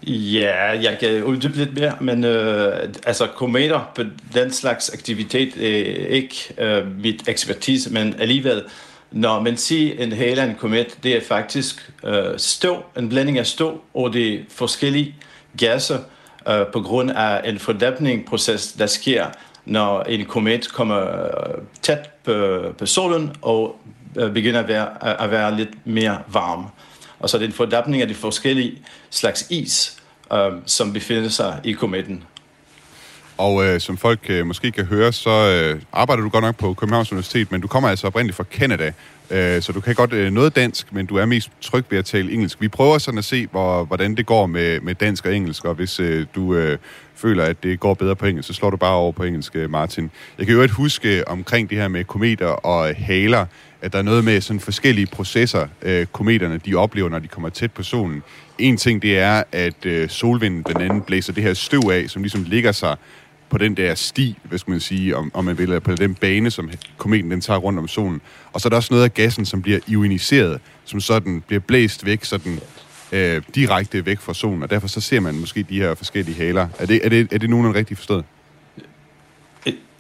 Ja, 0.07 0.81
jeg 0.83 0.97
kan 1.01 1.25
uddybe 1.25 1.57
lidt 1.57 1.75
mere, 1.75 1.97
men 2.01 2.25
øh, 2.25 2.89
altså 3.07 3.27
kometer 3.37 3.91
på 3.95 4.03
den 4.35 4.53
slags 4.53 4.91
aktivitet 4.91 5.57
er 5.57 6.07
ikke 6.07 6.55
øh, 6.59 7.01
mit 7.01 7.29
ekspertise, 7.29 7.93
men 7.93 8.15
alligevel, 8.19 8.63
når 9.11 9.41
man 9.41 9.57
siger 9.57 10.05
en 10.05 10.13
hale 10.13 10.43
af 10.43 10.47
en 10.47 10.55
komet, 10.55 10.99
det 11.03 11.17
er 11.17 11.21
faktisk 11.29 11.91
øh, 12.05 12.25
støv, 12.37 12.83
en 12.99 13.09
blanding 13.09 13.39
af 13.39 13.47
støv 13.47 13.81
og 13.95 14.13
de 14.13 14.45
forskellige 14.49 15.15
gasser 15.59 15.99
øh, 16.49 16.67
på 16.73 16.81
grund 16.81 17.11
af 17.11 17.41
en 17.45 17.59
fordampningsproces, 17.59 18.73
der 18.73 18.87
sker, 18.87 19.27
når 19.67 20.03
en 20.03 20.25
komet 20.25 20.73
kommer 20.73 21.01
øh, 21.01 21.55
tæt 21.83 22.11
på, 22.25 22.59
på 22.79 22.87
solen 22.87 23.33
og 23.43 23.81
øh, 24.17 24.33
begynder 24.33 24.61
at 24.61 24.69
være, 24.69 25.23
at 25.23 25.31
være 25.31 25.57
lidt 25.57 25.87
mere 25.87 26.19
varm. 26.29 26.67
Og 27.19 27.31
så 27.31 27.37
er 27.37 27.39
det 27.39 27.47
en 27.47 27.53
fordampning 27.53 28.03
af 28.03 28.09
de 28.09 28.15
forskellige 28.15 28.83
slags 29.11 29.47
is, 29.51 29.97
øh, 30.33 30.53
som 30.67 30.93
befinder 30.93 31.29
sig 31.29 31.61
i 31.65 31.73
kometen. 31.73 32.25
Og 33.39 33.65
øh, 33.65 33.81
som 33.81 33.97
folk 33.97 34.21
øh, 34.29 34.47
måske 34.47 34.73
kan 34.73 34.85
høre, 34.85 35.13
så 35.13 35.31
øh, 35.31 35.81
arbejder 35.93 36.23
du 36.23 36.29
godt 36.29 36.45
nok 36.45 36.57
på 36.57 36.75
Københavns 36.75 37.13
Universitet, 37.13 37.53
men 37.53 37.61
du 37.61 37.69
kommer 37.69 37.89
altså 37.89 38.07
oprindeligt 38.07 38.37
fra 38.37 38.45
Canada, 38.45 38.93
øh, 39.31 39.63
så 39.63 39.73
du 39.73 39.81
kan 39.81 39.95
godt 39.95 40.13
øh, 40.13 40.33
noget 40.33 40.57
dansk, 40.57 40.93
men 40.93 41.07
du 41.07 41.17
er 41.17 41.27
mest 41.27 41.51
tryg 41.61 41.85
ved 41.91 41.99
at 41.99 42.05
tale 42.05 42.33
engelsk. 42.33 42.61
Vi 42.61 42.69
prøver 42.69 42.99
sådan 42.99 43.19
at 43.19 43.25
se, 43.25 43.47
hvor, 43.47 43.85
hvordan 43.85 44.15
det 44.15 44.27
går 44.27 44.47
med, 44.47 44.81
med 44.81 44.95
dansk 44.95 45.27
og 45.27 45.37
engelsk, 45.37 45.65
og 45.65 45.75
hvis 45.75 46.01
øh, 46.01 46.27
du 46.35 46.55
øh, 46.55 46.79
føler, 47.15 47.45
at 47.45 47.63
det 47.63 47.81
går 47.81 47.95
bedre 47.95 48.17
på 48.17 48.27
engelsk, 48.27 48.47
så 48.47 48.53
slår 48.53 48.71
du 48.71 48.77
bare 48.77 48.95
over 48.95 49.13
på 49.13 49.23
engelsk, 49.23 49.57
øh, 49.57 49.71
Martin. 49.71 50.11
Jeg 50.39 50.47
kan 50.47 50.55
jo 50.55 50.63
ikke 50.63 50.75
huske 50.75 51.19
øh, 51.19 51.23
omkring 51.27 51.71
det 51.71 51.79
her 51.79 51.89
med 51.89 52.05
kometer 52.05 52.47
og 52.47 52.95
haler, 52.95 53.47
at 53.83 53.93
der 53.93 53.99
er 53.99 54.03
noget 54.03 54.25
med 54.25 54.41
sådan 54.41 54.61
forskellige 54.61 55.07
processer, 55.07 55.67
øh, 55.83 56.07
kometerne 56.07 56.59
de 56.59 56.75
oplever, 56.75 57.09
når 57.09 57.19
de 57.19 57.29
kommer 57.29 57.49
tæt 57.49 57.73
på 57.73 57.83
solen. 57.83 58.23
En 58.59 58.77
ting, 58.77 59.03
det 59.03 59.19
er, 59.19 59.43
at 59.53 59.87
øh, 59.87 60.09
solvinden 60.09 60.63
blandt 60.63 60.83
andet 60.83 61.05
blæser 61.05 61.33
det 61.33 61.43
her 61.43 61.55
støv 61.55 61.83
af, 61.93 62.05
som 62.09 62.23
ligesom 62.23 62.43
ligger 62.43 62.73
sig 62.73 62.97
på 63.51 63.59
den 63.59 63.77
der 63.77 63.95
sti, 63.95 64.39
hvad 64.43 64.59
skal 64.59 64.71
man 64.71 64.81
sige, 64.81 65.17
om, 65.17 65.31
om 65.35 65.45
man 65.45 65.59
vil, 65.59 65.81
på 65.81 65.95
den 65.95 66.15
bane, 66.15 66.51
som 66.51 66.71
kometen 66.97 67.31
den 67.31 67.41
tager 67.41 67.59
rundt 67.59 67.79
om 67.79 67.89
solen. 67.89 68.21
Og 68.53 68.61
så 68.61 68.69
er 68.69 68.71
der 68.71 68.77
også 68.77 68.95
noget 68.95 69.05
af 69.05 69.15
gassen, 69.15 69.47
som 69.47 69.63
bliver 69.63 69.79
ioniseret, 69.89 70.61
som 70.85 71.01
sådan 71.01 71.43
bliver 71.47 71.61
blæst 71.61 72.07
væk, 72.07 72.25
sådan 72.25 72.61
øh, 73.13 73.43
direkte 73.55 74.07
væk 74.07 74.21
fra 74.21 74.35
solen, 74.35 74.63
og 74.63 74.71
derfor 74.71 74.89
så 74.89 75.01
ser 75.01 75.21
man 75.21 75.35
måske 75.35 75.63
de 75.63 75.81
her 75.81 75.95
forskellige 75.95 76.37
haler. 76.37 76.69
Er 76.79 76.87
det, 76.87 77.01
er 77.05 77.09
det, 77.09 77.33
er 77.33 77.39
det 77.39 77.51
nogenlunde 77.51 77.79
rigtigt 77.79 77.99
forstået? 77.99 78.25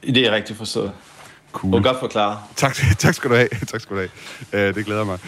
Det 0.03 0.27
er 0.27 0.31
rigtigt 0.31 0.59
forstået. 0.59 0.93
Cool. 1.53 1.75
Og 1.75 1.83
godt 1.83 2.01
forklaret. 2.01 2.39
Tak, 2.57 2.77
tak 2.99 3.15
skal 3.15 3.31
du 3.31 3.35
have. 3.35 3.49
tak 3.67 3.81
skal 3.81 3.97
du 3.97 4.01
have. 4.53 4.69
Uh, 4.69 4.75
det 4.75 4.85
glæder 4.85 5.05
mig. 5.05 5.19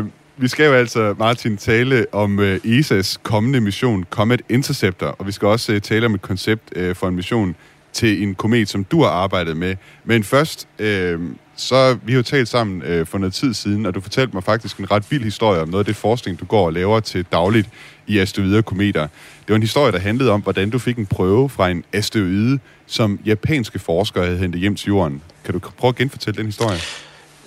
Uh, 0.00 0.06
vi 0.40 0.48
skal 0.48 0.66
jo 0.66 0.72
altså, 0.72 1.14
Martin, 1.18 1.56
tale 1.56 2.06
om 2.12 2.38
øh, 2.40 2.60
ESA's 2.64 3.16
kommende 3.22 3.60
mission, 3.60 4.04
Comet 4.10 4.42
Interceptor, 4.48 5.06
og 5.06 5.26
vi 5.26 5.32
skal 5.32 5.48
også 5.48 5.72
øh, 5.72 5.80
tale 5.80 6.06
om 6.06 6.14
et 6.14 6.22
koncept 6.22 6.62
øh, 6.76 6.96
for 6.96 7.08
en 7.08 7.16
mission 7.16 7.56
til 7.92 8.22
en 8.22 8.34
komet, 8.34 8.68
som 8.68 8.84
du 8.84 9.02
har 9.02 9.10
arbejdet 9.10 9.56
med. 9.56 9.76
Men 10.04 10.24
først, 10.24 10.68
øh, 10.78 11.20
så 11.56 11.98
vi 12.02 12.12
har 12.12 12.16
jo 12.16 12.22
talt 12.22 12.48
sammen 12.48 12.82
øh, 12.82 13.06
for 13.06 13.18
noget 13.18 13.34
tid 13.34 13.54
siden, 13.54 13.86
og 13.86 13.94
du 13.94 14.00
fortalte 14.00 14.34
mig 14.34 14.44
faktisk 14.44 14.78
en 14.78 14.90
ret 14.90 15.10
vild 15.10 15.24
historie 15.24 15.60
om 15.60 15.68
noget 15.68 15.80
af 15.80 15.86
det 15.86 15.96
forskning, 15.96 16.40
du 16.40 16.44
går 16.44 16.66
og 16.66 16.72
laver 16.72 17.00
til 17.00 17.26
dagligt 17.32 17.68
i 18.06 18.18
asteroider 18.18 18.58
og 18.58 18.64
kometer. 18.64 19.00
Det 19.40 19.48
var 19.48 19.56
en 19.56 19.62
historie, 19.62 19.92
der 19.92 19.98
handlede 19.98 20.30
om, 20.30 20.40
hvordan 20.40 20.70
du 20.70 20.78
fik 20.78 20.96
en 20.96 21.06
prøve 21.06 21.48
fra 21.48 21.70
en 21.70 21.84
asteroide, 21.92 22.58
som 22.86 23.20
japanske 23.24 23.78
forskere 23.78 24.24
havde 24.24 24.38
hentet 24.38 24.60
hjem 24.60 24.76
til 24.76 24.86
jorden. 24.86 25.22
Kan 25.44 25.54
du 25.54 25.60
prøve 25.78 25.88
at 25.88 25.96
genfortælle 25.96 26.38
den 26.38 26.46
historie? 26.46 26.78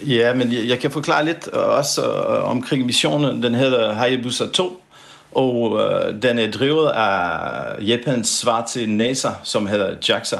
Ja, 0.08 0.34
men 0.34 0.54
jeg, 0.54 0.68
jeg 0.68 0.80
kan 0.80 0.92
forklare 0.92 1.26
lidt 1.26 1.50
øh, 1.54 1.60
også 1.60 2.02
uh, 2.02 2.50
omkring 2.50 2.86
missionen. 2.86 3.44
Den 3.44 3.56
hedder 3.56 3.94
Hayabusa 3.94 4.46
2, 4.54 4.84
og 5.32 5.72
uh, 5.72 6.22
den 6.22 6.40
er 6.40 6.52
drevet 6.52 6.90
af 6.90 7.88
Japans 7.88 8.30
svar 8.30 8.66
til 8.66 8.90
NASA, 8.90 9.30
som 9.44 9.68
hedder 9.68 9.96
JAXA. 10.10 10.38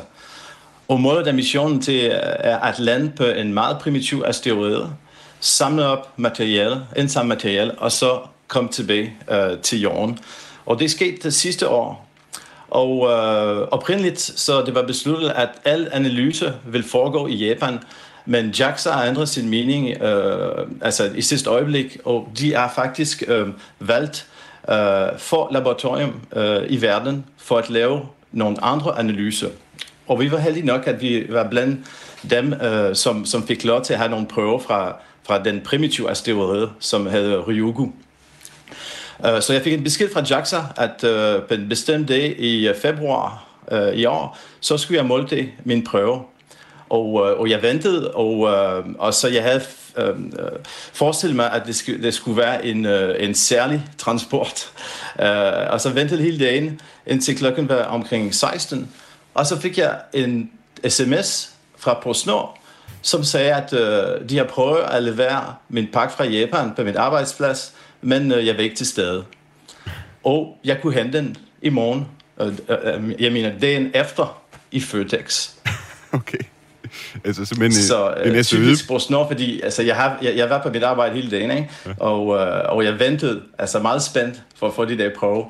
Og 0.88 1.02
målet 1.02 1.28
af 1.28 1.34
missionen 1.34 1.82
til 1.82 2.10
er 2.14 2.60
at 2.60 2.80
lande 2.80 3.12
på 3.18 3.24
en 3.24 3.54
meget 3.54 3.78
primitiv 3.80 4.24
asteroide, 4.26 4.90
samle 5.40 5.86
op 5.86 6.14
materiale, 6.18 6.82
indsamle 6.98 7.30
materiale, 7.30 7.72
og 7.72 7.92
så 7.92 8.20
komme 8.48 8.70
tilbage 8.70 9.14
øh, 9.32 9.58
til 9.58 9.82
jorden. 9.82 10.20
Og 10.66 10.80
det 10.80 10.92
skete 10.92 11.18
det 11.24 11.34
sidste 11.34 11.68
år. 11.68 12.08
Og 12.70 13.10
øh, 13.10 13.68
oprindeligt 13.72 14.20
så 14.20 14.62
det 14.66 14.76
var 14.76 14.82
besluttet, 14.82 15.30
at 15.30 15.50
al 15.66 15.90
analyse 15.92 16.54
vil 16.66 16.84
foregå 16.84 17.28
i 17.28 17.36
Japan, 17.36 17.80
men 18.26 18.50
JAXA 18.50 18.92
har 18.92 19.06
ændret 19.06 19.30
sin 19.30 19.50
mening 19.50 20.04
øh, 20.04 20.68
altså 20.82 21.12
i 21.16 21.22
sidste 21.22 21.50
øjeblik, 21.50 21.98
og 22.06 22.32
de 22.40 22.54
er 22.54 22.70
faktisk 22.76 23.24
øh, 23.28 23.48
valgt 23.80 24.28
øh, 24.70 24.76
for 25.18 25.50
laboratorium 25.52 26.22
øh, 26.36 26.64
i 26.70 26.82
verden 26.82 27.26
for 27.38 27.58
at 27.58 27.70
lave 27.70 28.02
nogle 28.32 28.64
andre 28.64 29.00
analyser. 29.00 29.50
Og 30.08 30.20
vi 30.20 30.32
var 30.32 30.38
heldige 30.38 30.66
nok, 30.66 30.88
at 30.88 31.02
vi 31.02 31.26
var 31.30 31.50
blandt 31.50 31.80
dem, 32.30 32.54
øh, 32.54 32.96
som, 32.96 33.26
som 33.26 33.48
fik 33.48 33.64
lov 33.64 33.84
til 33.84 33.94
at 33.94 34.00
have 34.00 34.12
nogle 34.12 34.28
prøver 34.28 34.60
fra, 34.60 34.96
fra 35.24 35.44
den 35.44 35.62
primitive 35.62 36.10
asteroide, 36.10 36.70
som 36.80 37.08
hedder 37.08 37.40
Ryugu. 37.40 37.92
Øh, 39.26 39.42
så 39.42 39.54
jeg 39.54 39.62
fik 39.62 39.74
en 39.74 39.84
besked 39.84 40.14
fra 40.14 40.24
JAXA, 40.30 40.62
at 40.78 41.04
øh, 41.04 41.42
på 41.42 41.54
en 41.54 41.70
bestemt 41.70 42.08
dag 42.08 42.36
i 42.40 42.68
øh, 42.68 42.76
februar 42.76 43.48
i 43.94 44.06
år, 44.06 44.38
så 44.60 44.78
skulle 44.78 44.98
jeg 44.98 45.06
måle 45.06 45.50
min 45.64 45.84
prøve. 45.84 46.20
Og, 46.92 47.30
øh, 47.30 47.40
og 47.40 47.50
jeg 47.50 47.62
ventede, 47.62 48.12
og, 48.12 48.48
øh, 48.48 48.86
og 49.00 49.14
så 49.14 49.28
jeg 49.28 49.44
havde 49.44 49.62
øh, 49.98 50.08
øh 50.10 50.52
forestillet 50.94 51.36
mig, 51.36 51.52
at 51.52 51.66
det 51.66 51.76
skulle, 51.76 52.04
det 52.04 52.14
skulle 52.14 52.38
være 52.38 52.66
en, 52.66 52.86
øh, 52.86 53.24
en 53.24 53.36
særlig 53.36 53.84
transport. 53.98 54.72
Uh, 55.20 55.26
og 55.74 55.82
så 55.82 55.90
ventede 55.90 56.22
hele 56.22 56.46
dagen, 56.46 56.82
indtil 57.08 57.38
klokken 57.38 57.70
var 57.70 57.84
omkring 57.84 58.36
16. 58.36 58.90
Og 59.34 59.46
så 59.46 59.60
fik 59.60 59.78
jeg 59.78 60.00
en 60.14 60.52
sms 60.90 61.52
fra 61.78 62.00
PostNord, 62.04 62.60
som 63.02 63.24
sagde, 63.24 63.54
at 63.56 63.74
øh, 63.74 64.30
de 64.30 64.38
har 64.38 64.46
prøvet 64.46 64.82
at 64.82 65.04
levere 65.04 65.56
min 65.70 65.88
pakke 65.94 66.14
fra 66.14 66.26
Japan 66.26 66.72
på 66.76 66.84
min 66.84 66.98
arbejdsplads, 66.98 67.74
men 68.02 68.32
øh, 68.32 68.48
jeg 68.48 68.56
var 68.56 68.62
ikke 68.62 68.76
til 68.76 68.88
stede. 68.88 69.24
Og 70.24 70.58
jeg 70.64 70.82
kunne 70.82 70.94
hente 70.94 71.18
den 71.18 71.38
i 71.62 71.70
morgen, 71.70 72.08
øh, 72.42 72.48
øh, 72.48 73.22
jeg 73.22 73.32
mener 73.32 73.60
dagen 73.60 73.92
efter, 73.94 74.42
i 74.72 74.82
Føtex. 74.82 75.50
Okay. 76.14 76.51
Altså 77.26 77.46
simpelthen 77.46 77.84
så, 77.84 78.14
en, 78.26 78.36
en 78.36 78.44
typisk 78.44 78.88
PostNord, 78.88 79.28
fordi 79.28 79.62
altså, 79.62 79.84
jeg, 79.84 79.96
har, 79.96 80.18
jeg, 80.22 80.38
jeg 80.38 80.50
var 80.50 80.64
på 80.64 80.70
mit 80.70 80.84
arbejde 80.84 81.16
hele 81.16 81.32
dagen, 81.32 81.52
ikke? 81.52 81.70
Ja. 81.86 81.92
Og, 82.00 82.28
uh, 82.28 82.76
og 82.76 82.86
jeg 82.86 83.00
ventede 83.00 83.42
altså 83.58 83.80
meget 83.80 84.04
spændt 84.04 84.42
for 84.56 84.68
at 84.68 84.74
få 84.74 84.86
de 84.86 84.98
der 84.98 85.10
prøve. 85.18 85.46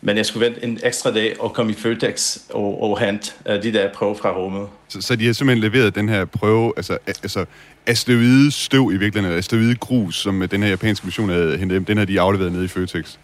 Men 0.00 0.16
jeg 0.16 0.26
skulle 0.26 0.46
vente 0.46 0.64
en 0.64 0.80
ekstra 0.82 1.10
dag 1.10 1.40
og 1.40 1.52
komme 1.52 1.72
i 1.72 1.74
Føtex 1.74 2.38
og, 2.50 2.82
og 2.82 3.00
hente 3.00 3.32
uh, 3.48 3.62
de 3.62 3.72
der 3.72 3.92
prøve 3.92 4.16
fra 4.16 4.36
rummet. 4.36 4.68
Så, 4.88 5.00
så 5.02 5.16
de 5.16 5.26
har 5.26 5.32
simpelthen 5.32 5.72
leveret 5.72 5.94
den 5.94 6.08
her 6.08 6.24
prøve, 6.24 6.72
altså, 6.76 6.98
altså 7.06 7.44
asteroide 7.86 8.50
støv 8.50 8.90
i 8.92 8.96
virkeligheden, 8.96 9.24
eller 9.24 9.38
asteroide 9.38 9.74
grus, 9.74 10.16
som 10.16 10.48
den 10.48 10.62
her 10.62 10.70
japanske 10.70 11.06
mission 11.06 11.28
havde 11.28 11.58
hentet 11.58 11.74
hjem, 11.74 11.84
den 11.84 11.98
har 11.98 12.04
de 12.04 12.20
afleveret 12.20 12.52
nede 12.52 12.64
i 12.64 12.68
Føtex. 12.68 13.16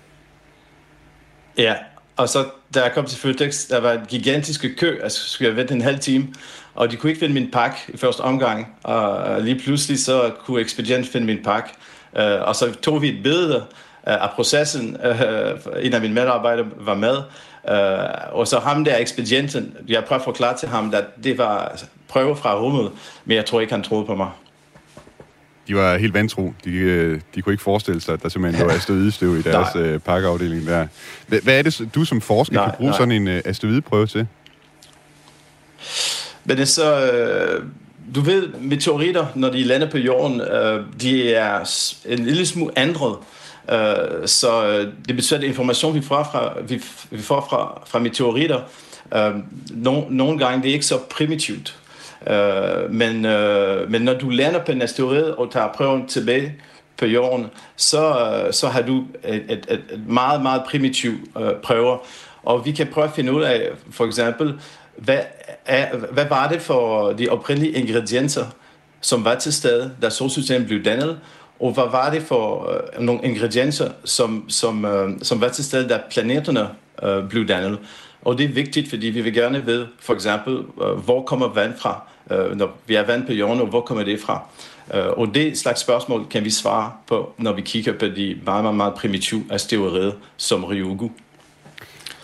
Ja, 1.59 1.75
og 2.21 2.29
så 2.29 2.45
da 2.75 2.83
jeg 2.83 2.93
kom 2.93 3.05
til 3.05 3.19
Føtex, 3.19 3.69
der 3.69 3.81
var 3.81 3.93
en 3.93 4.07
gigantisk 4.09 4.67
kø, 4.79 5.01
altså 5.03 5.29
skulle 5.29 5.49
jeg 5.49 5.57
vente 5.57 5.75
en 5.75 5.81
halv 5.81 5.99
time, 5.99 6.29
og 6.75 6.91
de 6.91 6.97
kunne 6.97 7.11
ikke 7.11 7.21
finde 7.21 7.35
min 7.35 7.51
pakke 7.51 7.77
i 7.89 7.97
første 7.97 8.21
omgang, 8.21 8.77
og 8.85 9.43
lige 9.43 9.59
pludselig 9.59 10.05
så 10.05 10.31
kunne 10.45 10.61
ekspedient 10.61 11.07
finde 11.07 11.27
min 11.27 11.43
pakke, 11.45 11.71
øh, 12.17 12.41
og 12.41 12.57
så 12.57 12.73
tog 12.83 13.03
vi 13.03 13.09
et 13.09 13.23
billede 13.23 13.65
af 14.03 14.31
processen. 14.31 14.97
Øh, 15.05 15.85
en 15.85 15.95
af 15.95 16.01
mine 16.01 16.15
medarbejdere 16.15 16.67
var 16.77 16.95
med. 16.95 17.17
Øh, 17.71 18.39
og 18.39 18.47
så 18.47 18.59
ham 18.59 18.85
der 18.85 18.97
ekspedienten, 18.99 19.77
jeg 19.89 20.05
prøvede 20.05 20.21
at 20.21 20.25
forklare 20.25 20.57
til 20.57 20.69
ham, 20.69 20.95
at 20.95 21.05
det 21.25 21.39
var 21.39 21.59
altså, 21.59 21.87
prøve 22.09 22.37
fra 22.37 22.61
rummet, 22.61 22.93
men 23.25 23.37
jeg 23.37 23.47
tror 23.47 23.61
ikke, 23.61 23.73
han 23.73 23.83
troede 23.83 24.07
på 24.07 24.15
mig. 24.15 24.31
De 25.69 25.75
var 25.75 25.99
helt 25.99 26.15
vantro. 26.15 26.55
De, 26.65 27.21
de 27.35 27.43
kunne 27.43 27.53
ikke 27.53 27.63
forestille 27.63 28.01
sig, 28.01 28.15
at 28.15 28.23
der 28.23 28.29
simpelthen 28.29 28.67
var 28.67 28.73
asteroidestøv 28.73 29.37
i 29.37 29.43
deres 29.43 29.77
uh, 29.77 30.01
pakkeafdeling 30.01 30.67
der. 30.67 30.87
Hvad 31.27 31.59
er 31.59 31.63
det, 31.63 31.89
du 31.95 32.05
som 32.05 32.21
forsker 32.21 32.57
nej, 32.57 32.65
kan 32.65 32.75
bruge 32.77 32.91
nej. 32.91 32.99
sådan 32.99 33.13
en 33.13 33.29
uh, 33.29 33.35
asteroideprøve 33.45 34.07
til? 34.07 34.27
Men 36.45 36.57
det 36.57 36.63
er 36.63 36.67
så... 36.67 37.11
Uh, 37.59 37.65
du 38.15 38.21
ved, 38.21 38.49
meteoritter, 38.61 39.27
når 39.35 39.51
de 39.51 39.65
lander 39.65 39.91
på 39.91 39.99
jorden, 39.99 40.41
de 41.01 41.35
er 41.35 41.71
en 42.07 42.19
lille 42.19 42.47
smule 42.47 42.73
ændret. 42.77 43.17
Uh, 43.69 43.77
så 44.27 44.79
det 45.09 45.17
betyder, 45.17 45.41
at 45.41 45.45
information, 45.45 45.95
vi 45.95 46.01
får 46.01 46.29
fra, 46.33 46.53
vi, 46.69 46.83
vi 47.11 47.23
får 47.23 47.47
fra, 47.51 47.83
fra 47.87 47.99
meteoritter, 47.99 48.61
uh, 49.17 49.41
no, 49.71 50.03
nogle 50.09 50.39
gange 50.39 50.63
det 50.63 50.69
er 50.69 50.73
ikke 50.73 50.87
så 50.87 50.99
primitivt. 51.11 51.80
Øh, 52.27 52.91
men, 52.91 53.25
øh, 53.25 53.91
men 53.91 54.03
når 54.03 54.15
du 54.15 54.29
lander 54.29 54.65
på 54.65 54.73
en 54.73 54.83
asteroide 54.83 55.35
og 55.35 55.51
tager 55.53 55.69
prøven 55.73 56.07
tilbage 56.07 56.55
på 56.99 57.07
jorden, 57.07 57.47
så, 57.77 58.33
øh, 58.47 58.53
så 58.53 58.69
har 58.69 58.83
du 58.83 59.05
et, 59.25 59.45
et, 59.49 59.67
et 59.71 60.01
meget, 60.07 60.43
meget 60.43 60.63
primitiv 60.67 61.13
øh, 61.41 61.55
prøver. 61.63 61.99
Og 62.43 62.67
vi 62.67 62.73
kan 62.73 62.87
prøve 62.87 63.07
at 63.07 63.13
finde 63.15 63.33
ud 63.33 63.43
af, 63.43 63.71
for 63.91 64.07
eksempel, 64.07 64.55
hvad, 64.97 65.19
er, 65.67 65.97
hvad 65.97 66.27
var 66.29 66.49
det 66.49 66.63
for 66.63 67.13
de 67.13 67.29
oprindelige 67.29 67.73
ingredienser, 67.73 68.45
som 69.01 69.25
var 69.25 69.35
til 69.35 69.53
stede, 69.53 69.93
da 70.03 70.11
solsystemet 70.11 70.67
blev 70.67 70.85
dannet, 70.85 71.19
og 71.61 71.73
hvad 71.73 71.85
var 71.91 72.11
det 72.11 72.23
for 72.23 72.71
øh, 72.71 73.03
nogle 73.05 73.21
ingredienser, 73.25 73.91
som, 74.05 74.45
som, 74.49 74.85
øh, 74.85 75.11
som 75.23 75.41
var 75.41 75.49
til 75.49 75.65
stede, 75.65 75.89
da 75.89 76.01
planeterne 76.11 76.69
øh, 77.03 77.29
blev 77.29 77.49
dannet. 77.49 77.79
Og 78.23 78.39
det 78.39 78.45
er 78.45 78.49
vigtigt, 78.49 78.89
fordi 78.89 79.07
vi 79.07 79.21
vil 79.21 79.35
gerne 79.35 79.65
vide, 79.65 79.89
for 80.01 80.15
eksempel, 80.15 80.55
øh, 80.55 80.99
hvor 81.05 81.23
kommer 81.23 81.49
vand 81.49 81.75
fra, 81.79 82.03
øh, 82.31 82.57
når 82.57 82.79
vi 82.87 82.95
har 82.95 83.05
vand 83.05 83.27
på 83.27 83.33
jorden, 83.33 83.61
og 83.61 83.67
hvor 83.67 83.81
kommer 83.81 84.05
det 84.05 84.21
fra? 84.21 84.43
Øh, 84.95 85.07
og 85.07 85.35
det 85.35 85.59
slags 85.59 85.81
spørgsmål 85.81 86.27
kan 86.31 86.45
vi 86.45 86.51
svare 86.51 86.93
på, 87.07 87.33
når 87.39 87.53
vi 87.53 87.61
kigger 87.61 87.93
på 87.93 88.07
de 88.07 88.41
meget, 88.45 88.65
meget, 88.65 88.77
meget 88.77 88.95
primitive 88.95 89.45
asteroider 89.51 90.13
som 90.37 90.65
Ryugu. 90.65 91.11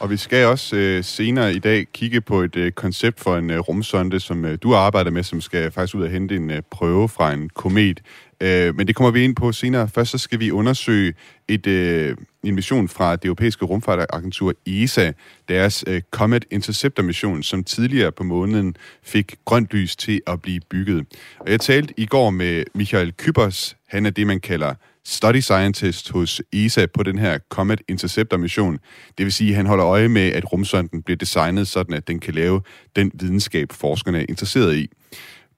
Og 0.00 0.10
vi 0.10 0.16
skal 0.16 0.46
også 0.46 0.76
øh, 0.76 1.04
senere 1.04 1.54
i 1.54 1.58
dag 1.58 1.86
kigge 1.92 2.20
på 2.20 2.42
et 2.42 2.56
øh, 2.56 2.72
koncept 2.72 3.20
for 3.20 3.36
en 3.36 3.50
øh, 3.50 3.58
rumsonde, 3.58 4.20
som 4.20 4.44
øh, 4.44 4.58
du 4.62 4.74
arbejder 4.74 5.10
med, 5.10 5.22
som 5.22 5.40
skal 5.40 5.70
faktisk 5.70 5.94
ud 5.94 6.02
og 6.02 6.10
hente 6.10 6.36
en 6.36 6.50
øh, 6.50 6.62
prøve 6.70 7.08
fra 7.08 7.32
en 7.32 7.50
komet. 7.54 8.00
Øh, 8.40 8.76
men 8.76 8.86
det 8.86 8.96
kommer 8.96 9.10
vi 9.10 9.24
ind 9.24 9.36
på 9.36 9.52
senere. 9.52 9.88
Først 9.88 10.10
så 10.10 10.18
skal 10.18 10.40
vi 10.40 10.50
undersøge 10.50 11.14
et, 11.48 11.66
øh, 11.66 12.16
en 12.44 12.54
mission 12.54 12.88
fra 12.88 13.16
det 13.16 13.24
europæiske 13.24 13.64
rumfartagentur 13.64 14.54
ESA, 14.66 15.12
deres 15.48 15.84
øh, 15.86 16.02
Comet 16.10 16.44
Interceptor-mission, 16.50 17.42
som 17.42 17.64
tidligere 17.64 18.12
på 18.12 18.24
måneden 18.24 18.76
fik 19.02 19.34
grønt 19.44 19.68
lys 19.70 19.96
til 19.96 20.20
at 20.26 20.42
blive 20.42 20.60
bygget. 20.70 21.06
Og 21.38 21.50
jeg 21.50 21.60
talte 21.60 21.94
i 21.96 22.06
går 22.06 22.30
med 22.30 22.64
Michael 22.74 23.12
Kybers. 23.12 23.76
Han 23.88 24.06
er 24.06 24.10
det, 24.10 24.26
man 24.26 24.40
kalder 24.40 24.74
study 25.06 25.40
scientist 25.40 26.10
hos 26.10 26.42
ESA 26.52 26.86
på 26.86 27.02
den 27.02 27.18
her 27.18 27.38
Comet 27.48 27.80
Interceptor-mission. 27.88 28.78
Det 29.18 29.24
vil 29.24 29.32
sige, 29.32 29.50
at 29.50 29.56
han 29.56 29.66
holder 29.66 29.86
øje 29.86 30.08
med, 30.08 30.32
at 30.32 30.52
rumsonden 30.52 31.02
bliver 31.02 31.16
designet 31.16 31.68
sådan, 31.68 31.94
at 31.94 32.08
den 32.08 32.20
kan 32.20 32.34
lave 32.34 32.60
den 32.96 33.10
videnskab, 33.14 33.72
forskerne 33.72 34.18
er 34.18 34.24
interesseret 34.28 34.76
i. 34.76 34.90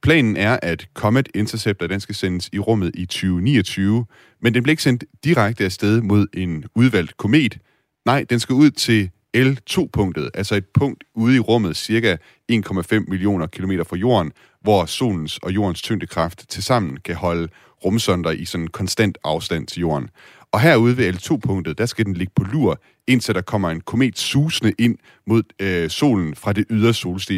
Planen 0.03 0.37
er, 0.37 0.59
at 0.63 0.89
Comet 0.95 1.29
Interceptor 1.35 1.87
den 1.87 2.01
skal 2.01 2.15
sendes 2.15 2.51
i 2.53 2.59
rummet 2.59 2.91
i 2.95 3.07
2029, 3.07 4.07
men 4.43 4.55
den 4.55 4.63
bliver 4.63 4.73
ikke 4.73 4.83
sendt 4.83 5.05
direkte 5.25 5.65
afsted 5.65 6.01
mod 6.01 6.27
en 6.35 6.65
udvalgt 6.75 7.17
komet. 7.17 7.59
Nej, 8.07 8.25
den 8.31 8.41
skal 8.41 8.55
ud 8.55 8.71
til 8.71 9.11
L2-punktet, 9.37 10.31
altså 10.35 10.55
et 10.55 10.67
punkt 10.75 11.05
ude 11.15 11.37
i 11.37 11.39
rummet 11.39 11.77
cirka 11.77 12.17
1,5 12.53 13.05
millioner 13.09 13.47
kilometer 13.47 13.85
fra 13.85 13.97
jorden, 13.97 14.33
hvor 14.61 14.85
solens 14.85 15.39
og 15.39 15.55
jordens 15.55 15.83
tyngdekraft 15.83 16.45
tilsammen 16.49 16.97
kan 17.05 17.15
holde 17.15 17.49
rumsonder 17.85 18.31
i 18.31 18.45
sådan 18.45 18.69
konstant 18.69 19.19
afstand 19.25 19.67
til 19.67 19.81
jorden. 19.81 20.09
Og 20.53 20.61
herude 20.61 20.97
ved 20.97 21.15
L2-punktet, 21.15 21.79
der 21.79 21.87
skal 21.87 22.05
den 22.05 22.15
ligge 22.15 22.33
på 22.37 22.45
lur, 22.45 22.81
indtil 23.07 23.35
der 23.35 23.41
kommer 23.41 23.71
en 23.71 23.81
komet 23.81 24.19
susende 24.19 24.75
ind 24.79 24.99
mod 25.27 25.43
øh, 25.61 25.91
solen 25.91 26.35
fra 26.35 26.53
det 26.53 26.67
ydre 26.71 26.95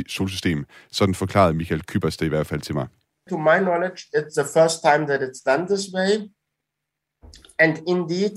solsystem. 0.09 0.64
Sådan 0.92 1.14
forklarede 1.14 1.55
Michael 1.55 1.83
Kybers 1.83 2.16
det 2.16 2.27
i 2.27 2.29
hvert 2.29 2.46
fald 2.46 2.61
til 2.61 2.75
mig. 2.75 2.87
To 3.31 3.38
my 3.38 3.59
knowledge, 3.59 3.99
it's 4.16 4.35
the 4.42 4.49
first 4.57 4.83
time 4.83 5.07
that 5.07 5.20
it's 5.23 5.42
done 5.46 5.66
this 5.66 5.87
way. 5.94 6.12
And 7.59 7.73
indeed, 7.87 8.35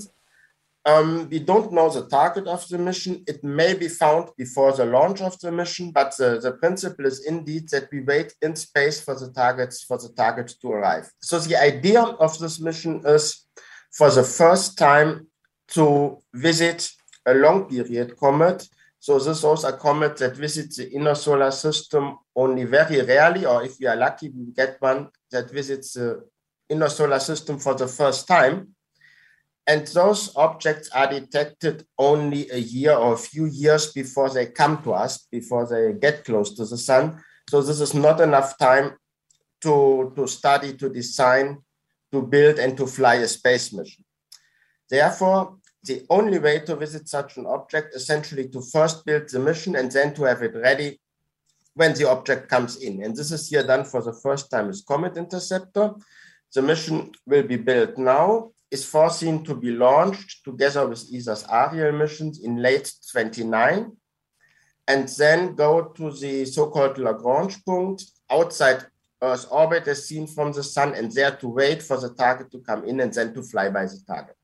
um, 0.92 1.28
we 1.32 1.38
don't 1.38 1.70
know 1.70 1.88
the 1.90 2.04
target 2.10 2.46
of 2.46 2.60
the 2.70 2.78
mission. 2.78 3.12
It 3.32 3.38
may 3.42 3.72
be 3.74 3.88
found 4.02 4.24
before 4.42 4.72
the 4.72 4.84
launch 4.84 5.20
of 5.22 5.34
the 5.42 5.50
mission, 5.50 5.92
but 5.92 6.10
the, 6.18 6.40
the 6.40 6.52
principle 6.62 7.06
is 7.06 7.24
indeed 7.26 7.68
that 7.70 7.84
we 7.92 8.00
wait 8.00 8.34
in 8.42 8.56
space 8.56 9.00
for 9.04 9.14
the 9.14 9.32
targets 9.32 9.84
for 9.88 9.98
the 9.98 10.10
target 10.16 10.48
to 10.60 10.68
arrive. 10.72 11.06
So 11.22 11.38
the 11.38 11.56
idea 11.56 12.02
of 12.02 12.38
this 12.38 12.60
mission 12.60 13.02
is 13.06 13.24
for 13.94 14.10
the 14.10 14.24
first 14.24 14.76
time 14.76 15.28
to 15.68 16.18
visit 16.34 16.90
a 17.26 17.34
long 17.34 17.66
period 17.66 18.16
comet. 18.16 18.68
So 18.98 19.18
this 19.18 19.38
is 19.38 19.44
also 19.44 19.68
a 19.68 19.76
comet 19.76 20.16
that 20.16 20.36
visits 20.36 20.76
the 20.76 20.90
inner 20.90 21.14
solar 21.14 21.50
system 21.50 22.18
only 22.34 22.64
very 22.64 23.00
rarely, 23.02 23.46
or 23.46 23.62
if 23.62 23.78
we 23.78 23.86
are 23.86 23.96
lucky, 23.96 24.30
we 24.30 24.52
get 24.52 24.76
one 24.80 25.08
that 25.30 25.50
visits 25.50 25.92
the 25.92 26.24
inner 26.68 26.88
solar 26.88 27.20
system 27.20 27.58
for 27.58 27.74
the 27.74 27.86
first 27.86 28.26
time. 28.26 28.74
And 29.66 29.86
those 29.86 30.34
objects 30.36 30.90
are 30.90 31.08
detected 31.08 31.86
only 31.98 32.50
a 32.50 32.58
year 32.58 32.92
or 32.92 33.14
a 33.14 33.18
few 33.18 33.46
years 33.46 33.92
before 33.92 34.28
they 34.28 34.46
come 34.46 34.82
to 34.82 34.92
us, 34.92 35.26
before 35.30 35.66
they 35.66 35.98
get 35.98 36.24
close 36.24 36.54
to 36.56 36.66
the 36.66 36.76
sun. 36.76 37.22
So 37.48 37.62
this 37.62 37.80
is 37.80 37.94
not 37.94 38.20
enough 38.20 38.58
time 38.58 38.96
to, 39.62 40.12
to 40.16 40.26
study, 40.26 40.74
to 40.74 40.88
design, 40.90 41.58
to 42.14 42.22
build 42.22 42.56
and 42.60 42.76
to 42.76 42.86
fly 42.86 43.16
a 43.16 43.28
space 43.28 43.72
mission. 43.72 44.04
Therefore, 44.88 45.56
the 45.82 46.06
only 46.08 46.38
way 46.38 46.60
to 46.60 46.76
visit 46.76 47.08
such 47.08 47.36
an 47.38 47.46
object 47.46 47.94
essentially 47.94 48.46
to 48.50 48.60
first 48.74 49.04
build 49.04 49.28
the 49.28 49.40
mission 49.40 49.74
and 49.74 49.90
then 49.90 50.14
to 50.14 50.22
have 50.22 50.42
it 50.42 50.54
ready 50.54 51.00
when 51.74 51.92
the 51.94 52.08
object 52.08 52.48
comes 52.48 52.76
in. 52.76 53.02
And 53.02 53.16
this 53.16 53.32
is 53.32 53.48
here 53.48 53.66
done 53.66 53.84
for 53.84 54.00
the 54.00 54.16
first 54.24 54.48
time 54.50 54.68
with 54.68 54.86
Comet 54.86 55.16
Interceptor. 55.16 55.86
The 56.54 56.62
mission 56.62 57.10
will 57.26 57.42
be 57.42 57.56
built 57.56 57.98
now, 57.98 58.52
is 58.70 58.84
foreseen 58.84 59.44
to 59.44 59.54
be 59.64 59.72
launched 59.72 60.44
together 60.44 60.86
with 60.86 61.10
ESA's 61.12 61.44
Ariel 61.50 61.98
missions 62.02 62.44
in 62.46 62.62
late 62.62 62.92
29, 63.10 63.90
and 64.86 65.08
then 65.20 65.56
go 65.56 65.72
to 65.96 66.12
the 66.12 66.44
so-called 66.44 66.98
Lagrange 66.98 67.56
point 67.64 68.02
outside 68.30 68.86
Earth's 69.22 69.46
orbit 69.50 69.88
as 69.88 69.98
seen 69.98 70.28
from 70.34 70.52
the 70.52 70.62
sun, 70.62 70.94
and 70.94 71.12
there 71.12 71.36
to 71.40 71.48
wait 71.56 71.82
for 71.88 71.96
the 71.96 72.10
target 72.18 72.46
to 72.52 72.58
come 72.68 72.82
in 72.88 73.00
and 73.00 73.12
then 73.12 73.34
to 73.34 73.42
fly 73.52 73.66
by 73.68 73.84
the 73.92 74.00
target. 74.06 74.34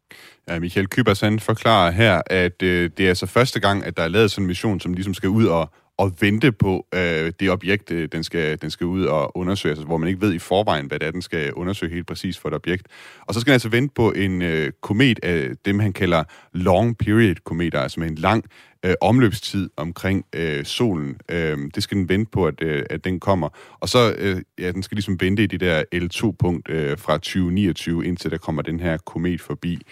Ja, 0.49 0.59
Michael 0.59 0.89
Kybers 0.89 1.21
han 1.21 1.41
forklarer 1.41 1.91
her, 1.91 2.23
at 2.27 2.63
øh, 2.63 2.91
det 2.97 3.05
er 3.05 3.09
altså 3.09 3.27
første 3.27 3.61
gang, 3.61 3.85
at 3.85 3.97
der 3.97 4.03
er 4.03 4.09
lavet 4.09 4.31
sådan 4.31 4.45
en 4.45 4.47
mission, 4.47 4.81
som 4.81 4.95
ligesom 4.95 5.15
skal 5.15 5.29
ud 5.29 5.47
og, 5.47 5.71
og 5.99 6.13
vente 6.21 6.53
på 6.53 6.87
øh, 6.95 7.33
det 7.41 7.51
objekt, 7.51 7.91
øh, 7.91 8.09
den, 8.13 8.25
skal, 8.25 8.63
den 8.63 8.71
skal 8.71 8.87
ud 8.87 9.05
og 9.05 9.37
undersøge, 9.37 9.71
altså, 9.71 9.87
hvor 9.87 9.97
man 9.97 10.09
ikke 10.09 10.21
ved 10.21 10.33
i 10.33 10.39
forvejen, 10.39 10.87
hvad 10.87 10.99
det 10.99 11.07
er, 11.07 11.11
den 11.11 11.23
skal 11.23 11.53
undersøge 11.53 11.95
helt 11.95 12.07
præcis 12.07 12.39
for 12.39 12.49
et 12.49 12.55
objekt. 12.55 12.87
Og 13.27 13.35
så 13.35 13.41
skal 13.41 13.51
den 13.51 13.55
altså 13.55 13.69
vente 13.69 13.95
på 13.95 14.13
en 14.13 14.43
øh, 14.43 14.73
komet 14.81 15.19
af 15.23 15.51
dem, 15.65 15.79
han 15.79 15.93
kalder 15.93 16.25
long 16.53 16.99
period 16.99 17.35
kometer, 17.45 17.81
altså 17.81 18.01
med 18.01 18.09
en 18.09 18.15
lang 18.15 18.45
øh, 18.85 18.95
omløbstid 19.01 19.71
omkring 19.77 20.25
øh, 20.33 20.65
solen. 20.65 21.21
Øh, 21.29 21.59
det 21.75 21.83
skal 21.83 21.97
den 21.97 22.09
vente 22.09 22.31
på, 22.31 22.47
at, 22.47 22.63
øh, 22.63 22.83
at 22.91 23.05
den 23.05 23.21
kommer. 23.21 23.49
Og 23.81 23.89
så, 23.89 24.15
øh, 24.19 24.43
ja, 24.59 24.73
den 24.73 24.83
skal 24.83 24.97
ligesom 24.97 25.21
vente 25.21 25.43
i 25.43 25.47
det 25.47 25.61
der 25.61 25.83
L2-punkt 25.95 26.69
øh, 26.69 26.99
fra 26.99 27.13
2029, 27.13 28.07
indtil 28.07 28.31
der 28.31 28.39
kommer 28.39 28.63
den 28.63 28.81
her 28.81 28.99
komet 28.99 29.41
forbi. 29.41 29.83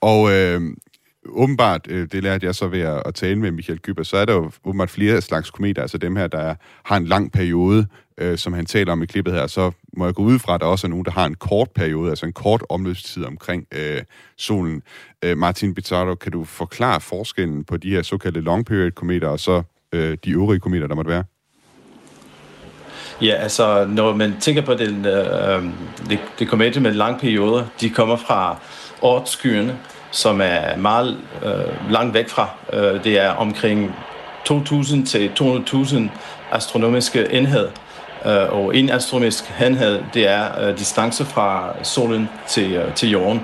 Og 0.00 0.32
øh, 0.32 0.60
åbenbart, 1.26 1.86
øh, 1.90 2.08
det 2.12 2.22
lærte 2.22 2.46
jeg 2.46 2.54
så 2.54 2.68
ved 2.68 2.80
at, 2.80 3.02
at 3.06 3.14
tale 3.14 3.38
med 3.38 3.50
Michael 3.50 3.78
Kyber, 3.78 4.02
så 4.02 4.16
er 4.16 4.24
der 4.24 4.34
jo 4.34 4.50
åbenbart 4.64 4.90
flere 4.90 5.20
slags 5.20 5.50
kometer, 5.50 5.82
altså 5.82 5.98
dem 5.98 6.16
her, 6.16 6.26
der 6.26 6.54
har 6.84 6.96
en 6.96 7.06
lang 7.06 7.32
periode, 7.32 7.86
øh, 8.18 8.38
som 8.38 8.52
han 8.52 8.66
taler 8.66 8.92
om 8.92 9.02
i 9.02 9.06
klippet 9.06 9.34
her, 9.34 9.46
så 9.46 9.70
må 9.96 10.04
jeg 10.04 10.14
gå 10.14 10.22
ud 10.22 10.38
fra, 10.38 10.54
at 10.54 10.60
der 10.60 10.66
også 10.66 10.86
er 10.86 10.88
nogen, 10.88 11.04
der 11.04 11.10
har 11.10 11.26
en 11.26 11.34
kort 11.34 11.70
periode, 11.70 12.10
altså 12.10 12.26
en 12.26 12.32
kort 12.32 12.62
omløbstid 12.68 13.24
omkring 13.24 13.66
øh, 13.72 14.02
solen. 14.38 14.82
Øh, 15.24 15.38
Martin 15.38 15.74
Bizzarro, 15.74 16.14
kan 16.14 16.32
du 16.32 16.44
forklare 16.44 17.00
forskellen 17.00 17.64
på 17.64 17.76
de 17.76 17.90
her 17.90 18.02
såkaldte 18.02 18.40
long 18.40 18.66
period 18.66 18.90
kometer, 18.90 19.28
og 19.28 19.40
så 19.40 19.62
øh, 19.92 20.16
de 20.24 20.30
øvrige 20.30 20.60
kometer, 20.60 20.86
der 20.86 20.94
måtte 20.94 21.10
være? 21.10 21.24
Ja, 23.22 23.34
altså 23.34 23.86
når 23.88 24.14
man 24.14 24.34
tænker 24.40 24.62
på 24.62 24.74
den, 24.74 25.06
øh, 25.06 25.64
det, 26.08 26.18
det 26.38 26.48
kometer 26.48 26.80
med 26.80 26.92
lange 26.92 27.20
perioder, 27.20 27.64
de 27.80 27.90
kommer 27.90 28.16
fra 28.16 28.56
ortskyerne, 29.02 29.78
som 30.10 30.40
er 30.40 30.76
meget 30.76 31.18
øh, 31.44 31.92
langt 31.92 32.14
væk 32.14 32.28
fra. 32.28 32.48
Øh, 32.72 33.04
det 33.04 33.18
er 33.18 33.30
omkring 33.30 33.94
2.000 34.50 35.06
til 35.06 35.30
200.000 35.40 35.96
astronomiske 36.52 37.32
enheder. 37.32 37.70
Øh, 38.26 38.52
og 38.52 38.76
en 38.76 38.90
astronomisk 38.90 39.44
enhed, 39.66 40.02
det 40.14 40.28
er 40.28 40.68
øh, 40.68 40.78
distance 40.78 41.24
fra 41.24 41.74
solen 41.82 42.28
til, 42.48 42.72
øh, 42.72 42.94
til 42.94 43.10
jorden. 43.10 43.40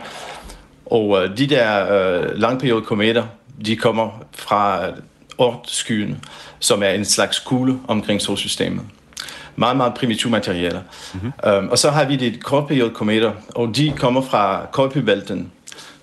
Og 0.86 1.24
øh, 1.24 1.38
de 1.38 1.46
der 1.46 1.92
øh, 1.94 2.38
langperiode 2.38 2.82
kometer, 2.82 3.24
de 3.66 3.76
kommer 3.76 4.22
fra 4.32 4.84
Oort-skyen, 5.38 6.24
som 6.58 6.82
er 6.82 6.88
en 6.88 7.04
slags 7.04 7.38
kugle 7.38 7.78
omkring 7.88 8.20
solsystemet. 8.20 8.84
Meget, 9.56 9.76
meget 9.76 9.94
primitive 9.94 10.30
materialer. 10.30 10.80
Mm-hmm. 11.14 11.32
Um, 11.58 11.68
og 11.68 11.78
så 11.78 11.90
har 11.90 12.04
vi 12.04 12.16
de 12.16 12.36
kortperiode 12.42 12.90
kometer, 12.90 13.32
og 13.54 13.76
de 13.76 13.92
kommer 13.96 14.22
fra 14.22 14.66
Kolpebælten, 14.72 15.52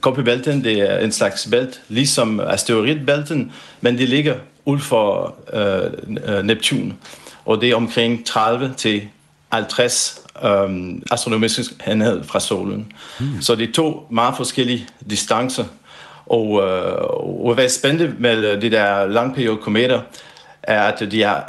Kolpebælten 0.02 0.64
det 0.64 0.80
er 0.80 1.00
en 1.00 1.12
slags 1.12 1.48
bælt, 1.52 1.82
ligesom 1.88 2.40
asteroidbælten, 2.40 3.52
men 3.82 3.98
det 3.98 4.10
ligger 4.10 4.36
ud 4.66 4.80
for 4.80 5.36
øh, 5.54 6.44
Neptun, 6.44 6.94
og 7.48 7.62
det 7.62 7.70
er 7.70 7.76
omkring 7.76 8.26
30 8.26 8.74
til 8.78 9.08
50 9.52 10.22
øhm, 10.44 11.04
astronomiske 11.12 11.76
enhed 11.88 12.24
fra 12.24 12.40
solen. 12.40 12.92
Mm. 13.20 13.42
Så 13.42 13.56
det 13.56 13.70
er 13.70 13.74
to 13.74 14.08
meget 14.12 14.38
forskellige 14.38 14.88
distancer. 15.10 15.66
Og, 16.26 16.62
øh, 16.64 16.94
og 17.46 17.54
hvad 17.54 17.64
er 17.64 17.70
spændende 17.70 18.16
med 18.20 18.62
de 18.62 18.72
der 18.72 19.06
langperiode 19.06 19.58
kometer, 19.58 20.02
er, 20.64 20.82
at 20.82 21.12
de 21.12 21.24
er 21.24 21.42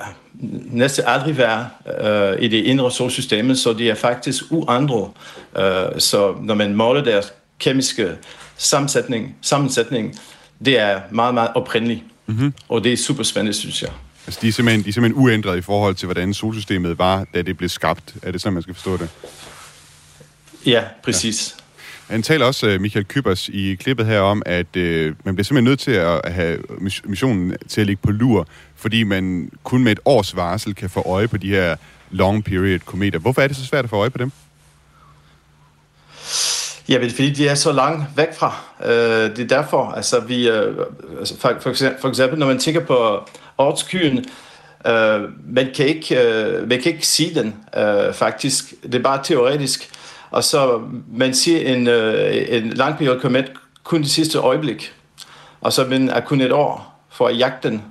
næsten 0.70 1.04
aldrig 1.06 1.38
været 1.38 1.66
øh, 2.04 2.42
i 2.42 2.48
det 2.48 2.64
indre 2.64 2.90
solsystemet, 2.90 3.58
så 3.58 3.72
de 3.72 3.90
er 3.90 3.94
faktisk 3.94 4.44
uandret. 4.50 5.10
Øh, 5.58 6.00
så 6.00 6.34
når 6.42 6.54
man 6.54 6.74
måler 6.74 7.04
deres 7.04 7.32
kemiske 7.58 8.10
sammensætning, 8.56 9.36
sammensætning 9.42 10.18
det 10.64 10.78
er 10.78 11.00
meget, 11.10 11.34
meget 11.34 11.50
oprindeligt. 11.54 12.00
Mm-hmm. 12.26 12.54
Og 12.68 12.84
det 12.84 12.92
er 12.92 12.96
super 12.96 13.22
spændende, 13.22 13.58
synes 13.58 13.82
jeg. 13.82 13.90
Altså, 14.28 14.40
de 14.42 14.48
er, 14.48 14.52
simpelthen, 14.52 14.84
de 14.84 14.88
er 14.88 14.92
simpelthen 14.92 15.22
uændret 15.22 15.58
i 15.58 15.60
forhold 15.60 15.94
til, 15.94 16.06
hvordan 16.06 16.34
solsystemet 16.34 16.98
var, 16.98 17.26
da 17.34 17.42
det 17.42 17.56
blev 17.56 17.68
skabt. 17.68 18.14
Er 18.22 18.32
det 18.32 18.40
sådan, 18.40 18.52
man 18.52 18.62
skal 18.62 18.74
forstå 18.74 18.96
det? 18.96 19.08
Ja, 20.66 20.84
præcis. 21.04 21.56
Ja. 22.08 22.12
Han 22.14 22.22
taler 22.22 22.46
også, 22.46 22.66
øh, 22.66 22.80
Michael 22.80 23.04
Kybers, 23.04 23.48
i 23.48 23.74
klippet 23.74 24.06
her 24.06 24.20
om, 24.20 24.42
at 24.46 24.76
øh, 24.76 25.14
man 25.24 25.34
bliver 25.34 25.44
simpelthen 25.44 25.64
nødt 25.64 25.80
til 25.80 25.90
at 25.90 26.32
have 26.32 26.58
missionen 27.04 27.56
til 27.68 27.80
at 27.80 27.86
ligge 27.86 28.02
på 28.02 28.10
lur, 28.10 28.46
fordi 28.76 29.02
man 29.02 29.50
kun 29.62 29.84
med 29.84 29.92
et 29.92 30.00
års 30.04 30.36
varsel 30.36 30.74
kan 30.74 30.90
få 30.90 31.00
øje 31.00 31.28
på 31.28 31.36
de 31.36 31.48
her 31.48 31.76
long 32.10 32.44
period 32.44 32.78
kometer. 32.78 33.18
Hvorfor 33.18 33.42
er 33.42 33.46
det 33.46 33.56
så 33.56 33.66
svært 33.66 33.84
at 33.84 33.90
få 33.90 33.96
øje 33.96 34.10
på 34.10 34.18
dem? 34.18 34.32
Ja, 36.88 36.98
men 36.98 37.10
fordi 37.10 37.30
de 37.30 37.48
er 37.48 37.54
så 37.54 37.72
langt 37.72 38.16
væk 38.16 38.34
fra. 38.34 38.56
Øh, 38.84 39.36
det 39.36 39.38
er 39.38 39.56
derfor, 39.56 39.92
altså 39.92 40.20
vi, 40.20 40.48
øh, 40.48 40.76
altså 41.18 41.40
for, 41.40 41.52
for, 41.60 41.70
eksempel, 41.70 42.00
for 42.00 42.08
eksempel 42.08 42.38
når 42.38 42.46
man 42.46 42.58
tænker 42.58 42.80
på 42.80 43.28
Ortskyen, 43.58 44.24
øh, 44.86 45.20
man, 45.46 45.70
kan 45.74 45.86
ikke, 45.86 46.22
øh, 46.22 46.68
man 46.68 46.82
kan 46.82 46.92
ikke 46.92 47.06
sige 47.06 47.34
den 47.34 47.56
øh, 47.76 48.14
faktisk. 48.14 48.74
Det 48.82 48.94
er 48.94 49.02
bare 49.02 49.20
teoretisk. 49.24 49.90
Og 50.30 50.44
så 50.44 50.80
man 51.12 51.34
siger 51.34 51.74
en, 51.74 51.86
øh, 51.88 52.46
en 52.48 52.70
lang 52.70 52.98
periode 52.98 53.20
komet 53.20 53.52
kun 53.84 54.02
det 54.02 54.10
sidste 54.10 54.38
øjeblik. 54.38 54.92
Og 55.60 55.72
så 55.72 55.84
men 55.84 56.08
er 56.08 56.20
kun 56.20 56.40
et 56.40 56.52
år 56.52 57.02
for 57.10 57.28
at 57.28 57.38
jagte 57.38 57.68
den 57.68 57.82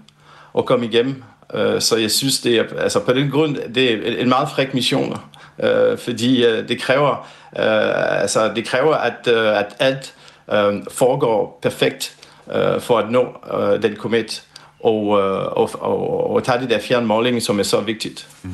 og 0.53 0.65
komme 0.65 0.85
igennem. 0.85 1.23
Øh, 1.53 1.81
så 1.81 1.97
jeg 1.97 2.11
synes, 2.11 2.39
det 2.39 2.57
er, 2.57 2.63
altså 2.77 2.99
på 2.99 3.13
den 3.13 3.31
grund, 3.31 3.57
det 3.75 3.93
er 3.93 4.21
en 4.21 4.29
meget 4.29 4.49
fræk 4.49 4.73
mission, 4.73 5.17
øh, 5.63 5.97
fordi 5.97 6.45
øh, 6.45 6.67
det 6.67 6.81
kræver 6.81 7.27
øh, 7.57 8.21
altså, 8.21 8.51
det 8.55 8.65
kræver, 8.65 8.95
at, 8.95 9.27
øh, 9.27 9.59
at 9.59 9.75
alt 9.79 10.13
øh, 10.53 10.83
foregår 10.91 11.59
perfekt 11.61 12.15
øh, 12.55 12.81
for 12.81 12.97
at 12.97 13.11
nå 13.11 13.37
øh, 13.59 13.81
den 13.81 13.95
komet 13.95 14.43
og, 14.79 15.19
øh, 15.19 15.45
og, 15.45 15.69
og, 15.79 16.29
og 16.29 16.43
tage 16.43 16.61
det 16.61 16.69
der 16.69 16.79
fjernmåling, 16.79 17.41
som 17.41 17.59
er 17.59 17.63
så 17.63 17.81
vigtigt. 17.81 18.27
Mm. 18.43 18.51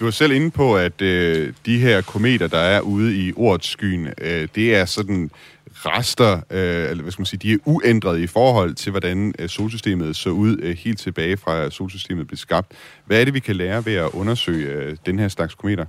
Du 0.00 0.06
er 0.06 0.10
selv 0.10 0.32
inde 0.32 0.50
på, 0.50 0.76
at 0.76 1.02
øh, 1.02 1.52
de 1.66 1.78
her 1.78 2.02
kometer, 2.02 2.46
der 2.46 2.58
er 2.58 2.80
ude 2.80 3.16
i 3.16 3.32
ordskyen, 3.36 4.08
øh, 4.18 4.48
det 4.54 4.76
er 4.76 4.84
sådan 4.84 5.30
rester, 5.70 6.40
øh, 6.50 6.90
eller 6.90 7.02
hvad 7.02 7.12
skal 7.12 7.20
man 7.20 7.26
sige, 7.26 7.40
de 7.42 7.52
er 7.52 7.56
uændrede 7.64 8.22
i 8.22 8.26
forhold 8.26 8.74
til, 8.74 8.90
hvordan 8.90 9.34
øh, 9.38 9.48
solsystemet 9.48 10.16
så 10.16 10.30
ud 10.30 10.56
øh, 10.62 10.76
helt 10.76 10.98
tilbage 10.98 11.36
fra 11.36 11.70
solsystemet 11.70 12.26
blev 12.26 12.36
skabt. 12.36 12.72
Hvad 13.04 13.20
er 13.20 13.24
det, 13.24 13.34
vi 13.34 13.40
kan 13.40 13.56
lære 13.56 13.86
ved 13.86 13.94
at 13.94 14.10
undersøge 14.12 14.72
øh, 14.72 14.96
den 15.06 15.18
her 15.18 15.28
slags 15.28 15.54
kometer? 15.54 15.84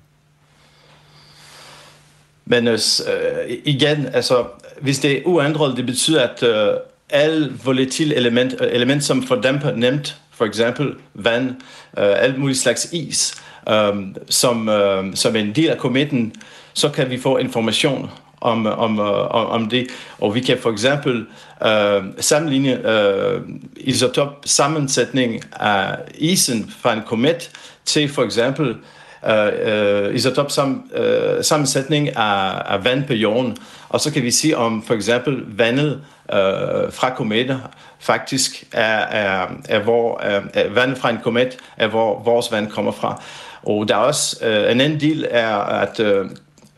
Men 2.51 2.67
øh, 2.67 2.73
øh, 2.73 3.57
igen, 3.65 4.07
altså, 4.13 4.43
hvis 4.81 4.99
det 4.99 5.17
er 5.17 5.21
uændret, 5.25 5.77
det 5.77 5.85
betyder, 5.85 6.27
at 6.27 6.43
øh, 6.43 6.73
alle 7.09 7.53
volatile 7.63 8.15
element, 8.15 8.55
øh, 8.61 8.67
element 8.71 9.03
som 9.03 9.23
fordamper 9.23 9.71
nemt, 9.71 10.17
for 10.31 10.45
eksempel 10.45 10.93
vand, 11.13 11.49
øh, 11.97 12.23
alt 12.23 12.39
muligt 12.39 12.59
slags 12.59 12.89
is, 12.93 13.35
øh, 13.69 13.95
som, 14.29 14.69
øh, 14.69 15.15
som 15.15 15.35
en 15.35 15.55
del 15.55 15.69
af 15.69 15.77
kometen, 15.77 16.33
så 16.73 16.89
kan 16.89 17.09
vi 17.09 17.19
få 17.19 17.37
information 17.37 18.09
om, 18.41 18.65
om, 18.65 18.99
om, 18.99 19.29
om 19.29 19.69
det. 19.69 19.87
Og 20.19 20.35
vi 20.35 20.39
kan 20.39 20.57
for 20.57 20.71
eksempel 20.71 21.25
øh, 21.65 22.03
sammenligne 22.19 22.91
øh, 22.91 23.41
isotop 23.77 24.41
sammensætning 24.45 25.41
af 25.59 25.97
isen 26.17 26.73
fra 26.81 26.93
en 26.93 27.01
komet 27.05 27.51
til 27.85 28.09
for 28.09 28.23
eksempel 28.23 28.75
uh, 29.23 30.15
isotop 30.15 30.51
sam, 30.51 30.91
uh, 30.99 31.41
sammensætning 31.41 32.17
af, 32.17 32.73
af 32.73 32.85
vand 32.85 33.03
på 33.03 33.13
jorden. 33.13 33.57
Og 33.89 33.99
så 33.99 34.13
kan 34.13 34.23
vi 34.23 34.31
se 34.31 34.53
om 34.53 34.83
for 34.83 34.93
eksempel 34.93 35.43
vandet 35.57 36.01
uh, 36.33 36.91
fra 36.91 37.13
kometer 37.15 37.59
faktisk 37.99 38.63
er, 38.71 38.99
er, 38.99 39.47
er 39.69 39.79
hvor 39.79 40.19
er, 40.21 40.69
vandet 40.69 40.97
fra 40.97 41.09
en 41.09 41.17
komet 41.23 41.57
er 41.77 41.87
hvor 41.87 42.23
vores 42.23 42.51
vand 42.51 42.71
kommer 42.71 42.91
fra. 42.91 43.23
Og 43.63 43.87
der 43.87 43.95
er 43.95 43.99
også 43.99 44.37
uh, 44.41 44.71
en 44.71 44.81
anden 44.81 44.99
del 44.99 45.27
er 45.29 45.55
at 45.57 45.99
uh, 45.99 46.25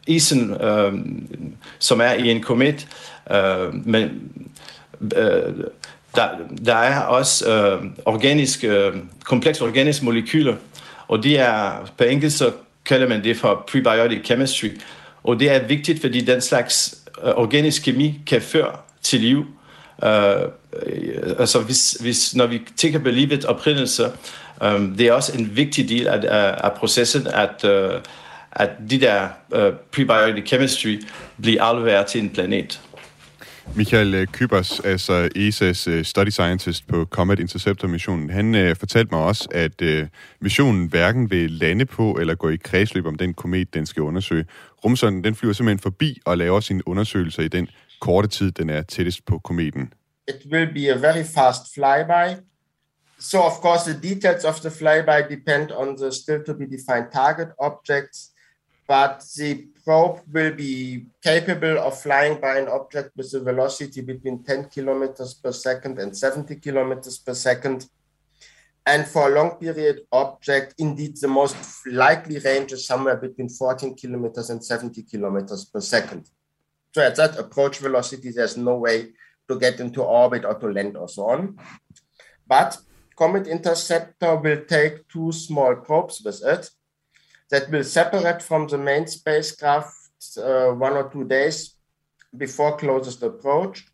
isen 0.08 0.52
uh, 0.52 0.94
som 1.80 2.02
er 2.02 2.14
i 2.14 2.32
en 2.32 2.42
komet 2.42 2.88
uh, 3.32 3.88
men 3.88 4.10
uh, 5.00 5.10
der, 6.16 6.30
der 6.66 6.76
er 6.76 7.02
også 7.02 7.46
uh, 7.80 7.86
organisk, 8.06 8.66
uh, 8.68 9.00
komplekse 9.24 9.64
organiske 9.64 10.06
molekyler, 10.06 10.56
og 11.12 11.24
det 11.24 11.39
er, 11.39 11.91
på 11.97 12.03
engelsk 12.03 12.38
så 12.38 12.51
kalder 12.86 13.07
man 13.07 13.24
det 13.24 13.38
for 13.38 13.64
prebiotic 13.72 14.26
chemistry. 14.26 14.68
Og 15.24 15.39
det 15.39 15.51
er 15.51 15.68
vigtigt, 15.68 16.01
fordi 16.01 16.22
den 16.22 16.41
slags 16.41 16.97
øh, 17.24 17.30
organisk 17.30 17.84
kemi 17.84 18.20
kan 18.28 18.41
føre 18.41 18.72
til 19.01 19.20
liv. 19.20 19.45
Uh, 19.97 20.07
altså 21.39 21.59
hvis, 21.59 21.91
hvis, 21.91 22.36
når 22.36 22.45
vi 22.45 22.62
tænker 22.78 22.99
på 22.99 23.09
livets 23.09 23.45
oprindelse, 23.45 24.05
um, 24.66 24.95
det 24.97 25.07
er 25.07 25.14
også 25.14 25.38
en 25.38 25.55
vigtig 25.55 25.89
del 25.89 26.07
af, 26.07 26.20
af, 26.24 26.55
af 26.64 26.72
processen, 26.72 27.28
at, 27.28 27.64
uh, 27.64 28.01
at 28.51 28.70
de 28.89 28.99
der 29.01 29.28
uh, 29.49 29.74
prebiotic 29.91 30.47
chemistry 30.47 31.01
bliver 31.41 31.64
afleveret 31.64 32.05
til 32.05 32.22
en 32.22 32.30
planet. 32.30 32.82
Michael 33.76 34.13
øh, 34.13 34.28
Kybers, 34.28 34.80
altså 34.80 35.30
ESA's 35.38 35.89
øh, 35.89 36.05
study 36.05 36.30
scientist 36.30 36.88
på 36.88 37.05
Comet 37.05 37.39
Interceptor-missionen, 37.39 38.30
han 38.30 38.55
øh, 38.55 38.76
fortalte 38.76 39.15
mig 39.15 39.24
også, 39.24 39.47
at 39.51 39.82
øh, 39.82 40.07
missionen 40.41 40.88
hverken 40.88 41.32
vil 41.32 41.51
lande 41.51 41.86
på 41.86 42.13
eller 42.13 42.36
gå 42.36 42.49
i 42.49 42.55
kredsløb 42.55 43.05
om 43.05 43.15
den 43.15 43.34
komet, 43.34 43.74
den 43.74 43.86
skal 43.86 44.03
undersøge. 44.03 44.45
Rumsonden 44.86 45.24
den 45.24 45.36
flyver 45.36 45.53
simpelthen 45.53 45.80
forbi 45.80 46.22
og 46.26 46.38
laver 46.38 46.59
sine 46.59 46.88
undersøgelser 46.88 47.43
i 47.43 47.47
den 47.47 47.67
korte 48.01 48.28
tid, 48.28 48.51
den 48.51 48.69
er 48.69 48.82
tættest 48.82 49.26
på 49.26 49.39
kometen. 49.39 49.93
It 50.28 50.51
will 50.51 50.74
be 50.74 50.89
a 50.89 50.97
very 50.97 51.24
fast 51.24 51.61
flyby. 51.74 52.41
So 53.19 53.38
of 53.38 53.53
course 53.61 53.91
the 53.91 54.09
details 54.09 54.43
of 54.43 54.59
the 54.59 54.72
flyby 54.72 55.36
depend 55.36 55.72
on 55.72 55.97
the 55.97 56.11
still 56.11 56.43
to 56.47 56.53
be 56.53 56.65
defined 56.65 57.11
target 57.13 57.47
objects, 57.59 58.30
but 58.88 59.23
the 59.38 59.67
probe 59.84 60.21
will 60.32 60.53
be 60.53 61.05
capable 61.23 61.77
of 61.79 61.99
flying 61.99 62.39
by 62.39 62.57
an 62.57 62.67
object 62.67 63.11
with 63.15 63.34
a 63.34 63.39
velocity 63.39 64.01
between 64.01 64.43
10 64.43 64.65
kilometers 64.65 65.34
per 65.34 65.51
second 65.51 65.99
and 65.99 66.15
70 66.15 66.55
kilometers 66.57 67.17
per 67.17 67.34
second. 67.34 67.88
And 68.86 69.07
for 69.07 69.29
a 69.29 69.36
long 69.36 69.51
period 69.51 70.01
object, 70.11 70.75
indeed, 70.77 71.17
the 71.17 71.27
most 71.27 71.55
likely 71.86 72.39
range 72.39 72.71
is 72.73 72.86
somewhere 72.86 73.15
between 73.15 73.49
14 73.49 73.95
kilometers 73.95 74.49
and 74.49 74.63
70 74.63 75.03
kilometers 75.03 75.65
per 75.65 75.82
second. 75.82 76.29
So 76.93 77.01
at 77.01 77.15
that 77.15 77.38
approach 77.38 77.77
velocity, 77.77 78.32
there's 78.32 78.57
no 78.57 78.75
way 78.75 79.13
to 79.47 79.59
get 79.59 79.79
into 79.79 80.01
orbit 80.01 80.45
or 80.45 80.55
to 80.55 80.67
land 80.67 80.97
or 80.97 81.07
so 81.07 81.29
on. 81.29 81.57
But 82.47 82.77
Comet 83.15 83.47
Interceptor 83.47 84.36
will 84.36 84.65
take 84.65 85.07
two 85.07 85.32
small 85.32 85.75
probes 85.75 86.21
with 86.25 86.41
it 86.43 86.69
that 87.52 87.70
will 87.70 87.84
separate 87.84 88.41
from 88.41 88.68
the 88.68 88.78
main 88.78 89.08
spacecraft 89.08 89.93
uh, 90.38 90.70
one 90.70 90.93
or 90.93 91.10
two 91.10 91.26
days 91.26 91.76
before 92.38 92.78
closest 92.78 93.22
approach, 93.24 93.86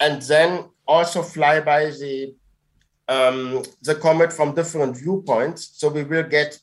and 0.00 0.22
then 0.22 0.64
also 0.86 1.22
fly 1.22 1.60
by 1.60 1.90
the 1.90 2.34
um, 3.08 3.62
the 3.82 3.94
comet 3.94 4.32
from 4.32 4.54
different 4.54 4.96
viewpoints. 4.96 5.78
So 5.78 5.88
we 5.90 6.04
will 6.04 6.22
get 6.22 6.58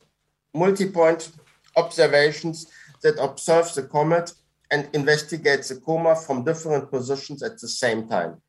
multi-point 0.54 1.32
observations 1.76 2.68
that 3.04 3.20
observe 3.20 3.74
the 3.76 3.84
comet 3.84 4.34
and 4.72 4.90
investigate 4.94 5.64
the 5.64 5.76
coma 5.76 6.16
from 6.16 6.44
different 6.44 6.90
positions 6.90 7.44
at 7.44 7.60
the 7.60 7.68
same 7.68 8.08
time. 8.08 8.42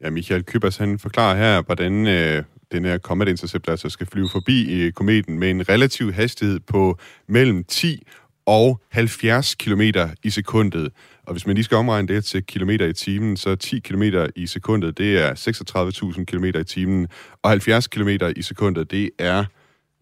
Ja, 0.00 0.10
Michael 0.10 0.44
Kybers, 0.44 0.76
han 0.76 0.98
forklarer 0.98 1.36
her, 1.36 1.62
hvordan 1.62 2.06
øh, 2.06 2.44
den 2.72 2.84
her 2.84 2.98
Comet 2.98 3.28
Interceptor 3.28 3.72
altså 3.72 3.88
skal 3.88 4.06
flyve 4.06 4.28
forbi 4.28 4.72
øh, 4.72 4.92
kometen 4.92 5.38
med 5.38 5.50
en 5.50 5.68
relativ 5.68 6.12
hastighed 6.12 6.60
på 6.60 6.98
mellem 7.28 7.64
10 7.64 8.02
og 8.46 8.80
70 8.90 9.54
km 9.54 9.80
i 10.24 10.30
sekundet. 10.30 10.92
Og 11.26 11.32
hvis 11.32 11.46
man 11.46 11.54
lige 11.54 11.64
skal 11.64 11.76
omregne 11.76 12.08
det 12.08 12.24
til 12.24 12.46
kilometer 12.46 12.86
i 12.86 12.92
timen, 12.92 13.36
så 13.36 13.54
10 13.54 13.78
km 13.78 14.02
i 14.36 14.46
sekundet, 14.46 14.98
det 14.98 15.18
er 15.18 15.34
36.000 16.18 16.24
km 16.24 16.44
i 16.44 16.64
timen, 16.64 17.08
og 17.42 17.50
70 17.50 17.86
km 17.86 18.08
i 18.36 18.42
sekundet, 18.42 18.90
det 18.90 19.10
er, 19.18 19.44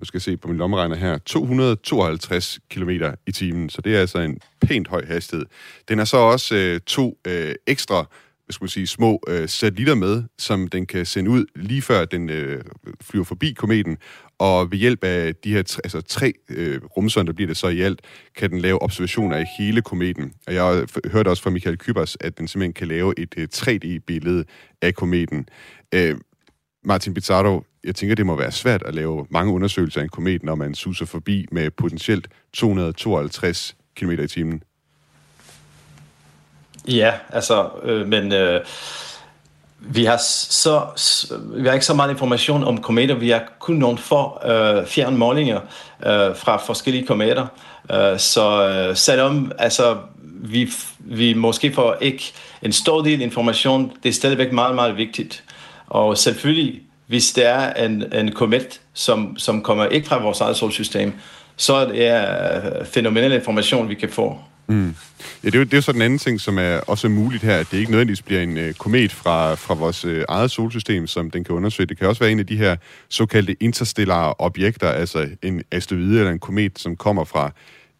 nu 0.00 0.04
skal 0.04 0.18
jeg 0.18 0.22
se 0.22 0.36
på 0.36 0.48
min 0.48 0.56
lommeregner 0.56 0.96
her, 0.96 1.18
252 1.18 2.60
km 2.70 2.90
i 3.26 3.32
timen. 3.32 3.68
Så 3.70 3.82
det 3.82 3.96
er 3.96 4.00
altså 4.00 4.18
en 4.18 4.38
pænt 4.60 4.88
høj 4.88 5.06
hastighed. 5.06 5.46
Den 5.88 5.98
er 5.98 6.04
så 6.04 6.16
også 6.16 6.54
øh, 6.54 6.80
to 6.80 7.18
øh, 7.26 7.54
ekstra 7.66 8.06
hvad 8.50 8.54
skal 8.54 8.64
man 8.64 8.68
sige, 8.68 8.86
små 8.86 9.20
øh, 9.28 9.48
satellitter 9.48 9.94
med, 9.94 10.22
som 10.38 10.68
den 10.68 10.86
kan 10.86 11.06
sende 11.06 11.30
ud 11.30 11.44
lige 11.56 11.82
før 11.82 12.04
den 12.04 12.30
øh, 12.30 12.64
flyver 13.02 13.24
forbi 13.24 13.52
kometen, 13.52 13.96
og 14.38 14.70
ved 14.70 14.78
hjælp 14.78 15.04
af 15.04 15.34
de 15.34 15.52
her 15.52 15.62
tre, 15.62 15.80
altså 15.84 16.00
tre 16.00 16.32
øh, 16.48 16.80
rumsonder, 16.96 17.32
bliver 17.32 17.46
det 17.46 17.56
så 17.56 17.68
i 17.68 17.80
alt, 17.80 18.00
kan 18.36 18.50
den 18.50 18.58
lave 18.58 18.82
observationer 18.82 19.36
af 19.36 19.44
hele 19.58 19.82
kometen. 19.82 20.32
Og 20.46 20.54
jeg 20.54 20.86
hørte 21.12 21.28
også 21.28 21.42
fra 21.42 21.50
Michael 21.50 21.78
Kybers, 21.78 22.16
at 22.20 22.38
den 22.38 22.48
simpelthen 22.48 22.72
kan 22.72 22.88
lave 22.88 23.14
et 23.18 23.34
øh, 23.36 23.48
3D-billede 23.54 24.44
af 24.82 24.94
kometen. 24.94 25.48
Øh, 25.94 26.16
Martin 26.84 27.14
Pizarro, 27.14 27.64
jeg 27.84 27.94
tænker, 27.94 28.14
det 28.14 28.26
må 28.26 28.36
være 28.36 28.52
svært 28.52 28.82
at 28.82 28.94
lave 28.94 29.26
mange 29.30 29.52
undersøgelser 29.52 30.00
af 30.00 30.04
en 30.04 30.10
komet, 30.10 30.42
når 30.42 30.54
man 30.54 30.74
suser 30.74 31.06
forbi 31.06 31.46
med 31.52 31.70
potentielt 31.70 32.28
252 32.52 33.76
km 33.96 34.10
i 34.10 34.28
timen. 34.28 34.62
Ja, 36.90 37.12
altså, 37.32 37.68
øh, 37.82 38.08
men 38.08 38.32
øh, 38.32 38.60
vi 39.80 40.04
har 40.04 40.16
så 40.16 40.80
vi 41.54 41.66
har 41.66 41.72
ikke 41.72 41.86
så 41.86 41.94
meget 41.94 42.10
information 42.10 42.64
om 42.64 42.78
kometer. 42.78 43.14
Vi 43.14 43.30
har 43.30 43.42
kun 43.58 43.76
nogle 43.76 43.98
få 43.98 44.38
øh, 44.46 44.86
fjernmålinger 44.86 45.60
øh, 46.06 46.36
fra 46.36 46.56
forskellige 46.56 47.06
kometer. 47.06 47.46
Øh, 47.92 48.18
så 48.18 48.68
øh, 48.68 48.96
selvom 48.96 49.52
altså, 49.58 49.96
vi, 50.42 50.70
vi 50.98 51.34
måske 51.34 51.72
får 51.72 51.96
ikke 52.00 52.32
en 52.62 52.72
stor 52.72 53.02
del 53.02 53.20
information, 53.20 53.92
det 54.02 54.08
er 54.08 54.12
stadigvæk 54.12 54.52
meget, 54.52 54.74
meget 54.74 54.96
vigtigt. 54.96 55.44
Og 55.86 56.18
selvfølgelig, 56.18 56.80
hvis 57.06 57.32
det 57.32 57.46
er 57.46 57.84
en, 57.84 58.14
en 58.14 58.32
komet, 58.32 58.80
som, 58.94 59.36
som 59.38 59.62
kommer 59.62 59.86
ikke 59.86 60.08
fra 60.08 60.22
vores 60.22 60.40
eget 60.40 60.56
solsystem, 60.56 61.12
så 61.56 61.74
er 61.74 61.84
det 61.84 62.78
øh, 62.78 62.86
fænomenal 62.86 63.32
information, 63.32 63.88
vi 63.88 63.94
kan 63.94 64.08
få. 64.08 64.38
Mm. 64.70 64.94
Ja, 65.44 65.46
det 65.46 65.54
er, 65.54 65.58
jo, 65.58 65.64
det 65.64 65.72
er 65.72 65.76
jo 65.76 65.82
så 65.82 65.92
den 65.92 66.02
anden 66.02 66.18
ting, 66.18 66.40
som 66.40 66.58
er 66.58 66.76
også 66.76 67.06
er 67.06 67.10
muligt 67.10 67.42
her, 67.42 67.56
at 67.56 67.66
det 67.70 67.78
ikke 67.78 67.90
nødvendigvis 67.90 68.22
bliver 68.22 68.42
en 68.42 68.56
øh, 68.56 68.74
komet 68.74 69.12
fra, 69.12 69.54
fra 69.54 69.74
vores 69.74 70.04
øh, 70.04 70.24
eget 70.28 70.50
solsystem, 70.50 71.06
som 71.06 71.30
den 71.30 71.44
kan 71.44 71.54
undersøge. 71.54 71.86
Det 71.86 71.98
kan 71.98 72.08
også 72.08 72.20
være 72.20 72.32
en 72.32 72.38
af 72.38 72.46
de 72.46 72.56
her 72.56 72.76
såkaldte 73.08 73.56
interstellare 73.60 74.34
objekter, 74.38 74.88
altså 74.88 75.28
en 75.42 75.62
asteroide 75.70 76.18
eller 76.18 76.32
en 76.32 76.38
komet, 76.38 76.78
som 76.78 76.96
kommer 76.96 77.24
fra 77.24 77.52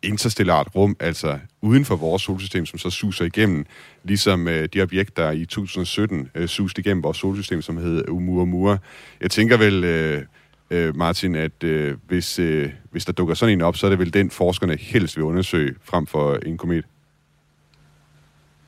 interstellart 0.03 0.69
rum, 0.75 0.97
altså 1.01 1.39
uden 1.63 1.85
for 1.85 1.97
vores 1.97 2.23
solsystem, 2.23 2.67
som 2.67 2.79
så 2.79 2.91
suser 2.91 3.25
igennem, 3.25 3.67
ligesom 4.05 4.49
øh, 4.49 4.69
de 4.75 4.83
objekter, 4.83 5.23
der 5.23 5.31
i 5.31 5.45
2017 5.45 6.31
øh, 6.35 6.49
suste 6.49 6.81
igennem 6.81 7.03
vores 7.03 7.17
solsystem, 7.17 7.63
som 7.63 7.77
hed 7.77 8.09
Oumuamua. 8.09 8.79
Jeg 9.21 9.31
tænker 9.31 9.57
vel... 9.57 9.85
Øh, 9.85 10.23
øh, 10.71 10.97
Martin, 10.97 11.35
at 11.35 11.65
øh, 11.65 11.95
hvis, 12.09 12.39
øh, 12.39 12.71
hvis 12.91 13.05
der 13.05 13.13
dukker 13.13 13.35
sådan 13.35 13.53
en 13.53 13.63
op, 13.63 13.77
så 13.77 13.87
er 13.87 13.91
det 13.91 13.99
vel 13.99 14.15
den, 14.15 14.31
forskerne 14.31 14.77
helst 14.81 15.17
vil 15.17 15.25
undersøge 15.25 15.75
frem 15.85 16.07
for 16.07 16.39
en 16.47 16.59
komet? 16.59 16.85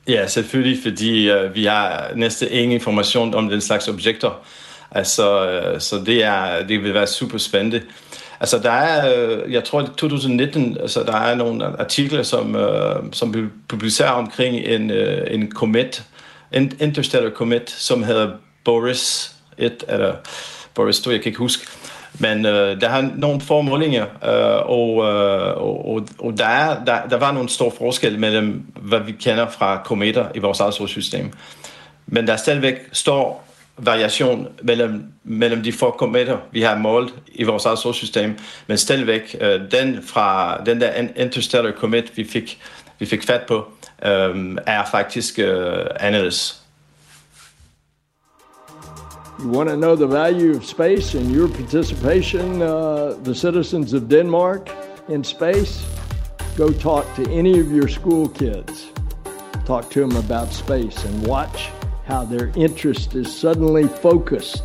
Ja, 0.07 0.27
selvfølgelig, 0.27 0.79
fordi 0.83 1.29
øh, 1.29 1.55
vi 1.55 1.65
har 1.65 2.11
næsten 2.15 2.47
ingen 2.51 2.71
information 2.71 3.33
om 3.33 3.49
den 3.49 3.61
slags 3.61 3.87
objekter. 3.87 4.45
Altså, 4.91 5.49
øh, 5.49 5.81
så 5.81 6.03
det, 6.05 6.23
er, 6.23 6.67
det 6.67 6.83
vil 6.83 6.93
være 6.93 7.07
super 7.07 7.37
spændende. 7.37 7.81
Altså, 8.39 8.59
der 8.59 8.71
er, 8.71 9.27
øh, 9.27 9.51
jeg 9.53 9.63
tror, 9.63 9.81
i 9.81 9.85
2019, 9.85 10.77
altså, 10.79 11.03
der 11.03 11.15
er 11.17 11.35
nogle 11.35 11.65
artikler, 11.65 12.23
som, 12.23 12.55
øh, 12.55 12.95
som 13.11 13.31
blev 13.31 13.49
publiceret 13.67 14.11
omkring 14.11 14.55
en, 14.55 14.91
øh, 14.91 15.33
en 15.33 15.51
komet, 15.51 16.03
en 16.51 16.71
interstellar 16.79 17.29
komet, 17.29 17.69
som 17.69 18.03
hedder 18.03 18.31
Boris 18.65 19.35
1, 19.57 19.83
eller 19.87 20.15
Boris 20.73 20.99
2, 20.99 21.11
jeg 21.11 21.21
kan 21.21 21.29
ikke 21.29 21.39
huske. 21.39 21.67
Men 22.19 22.45
øh, 22.45 22.81
der 22.81 22.89
har 22.89 23.11
nogle 23.15 23.41
få 23.41 23.61
målinger, 23.61 24.03
øh, 24.03 24.69
og, 24.69 25.03
øh, 25.03 25.61
og, 25.61 26.07
og 26.19 26.37
der, 26.37 26.45
er, 26.45 26.83
der, 26.85 27.07
der 27.07 27.17
var 27.17 27.31
nogle 27.31 27.49
store 27.49 27.71
forskelle 27.77 28.19
mellem, 28.19 28.65
hvad 28.75 28.99
vi 28.99 29.11
kender 29.11 29.49
fra 29.49 29.81
kometer 29.85 30.25
i 30.35 30.39
vores 30.39 30.59
eget 30.59 30.73
solsystem. 30.73 31.31
Men 32.07 32.27
der 32.27 32.33
er 32.33 32.37
stadigvæk 32.37 32.75
stor 32.91 33.41
variation 33.77 34.47
mellem, 34.61 35.03
mellem 35.23 35.63
de 35.63 35.73
få 35.73 35.91
kometer, 35.91 36.37
vi 36.51 36.61
har 36.61 36.77
målt 36.77 37.13
i 37.33 37.43
vores 37.43 37.65
eget 37.65 37.79
solsystem, 37.79 38.37
men 38.67 38.77
stadigvæk 38.77 39.35
øh, 39.41 39.61
den 39.71 40.03
fra 40.03 40.57
den 40.65 40.81
der 40.81 40.91
interstellar 41.15 41.71
komet, 41.71 42.17
vi 42.17 42.23
fik, 42.23 42.59
vi 42.99 43.05
fik 43.05 43.23
fat 43.23 43.41
på, 43.47 43.67
øh, 44.05 44.57
er 44.67 44.85
faktisk 44.91 45.39
øh, 45.39 45.85
anderledes. 45.99 46.62
You 49.39 49.49
want 49.49 49.69
to 49.69 49.75
know 49.75 49.95
the 49.95 50.07
value 50.07 50.55
of 50.55 50.63
space 50.63 51.15
and 51.15 51.31
your 51.31 51.47
participation, 51.47 52.61
uh, 52.61 53.17
the 53.23 53.33
citizens 53.33 53.93
of 53.93 54.07
Denmark, 54.07 54.69
in 55.09 55.23
space? 55.23 55.85
Go 56.55 56.71
talk 56.71 57.05
to 57.15 57.29
any 57.31 57.59
of 57.59 57.71
your 57.71 57.87
school 57.87 58.29
kids. 58.29 58.91
Talk 59.65 59.89
to 59.91 60.01
them 60.01 60.15
about 60.17 60.53
space 60.53 61.03
and 61.03 61.27
watch 61.27 61.71
how 62.05 62.25
their 62.25 62.51
interest 62.55 63.15
is 63.15 63.27
suddenly 63.35 63.87
focused. 63.87 64.63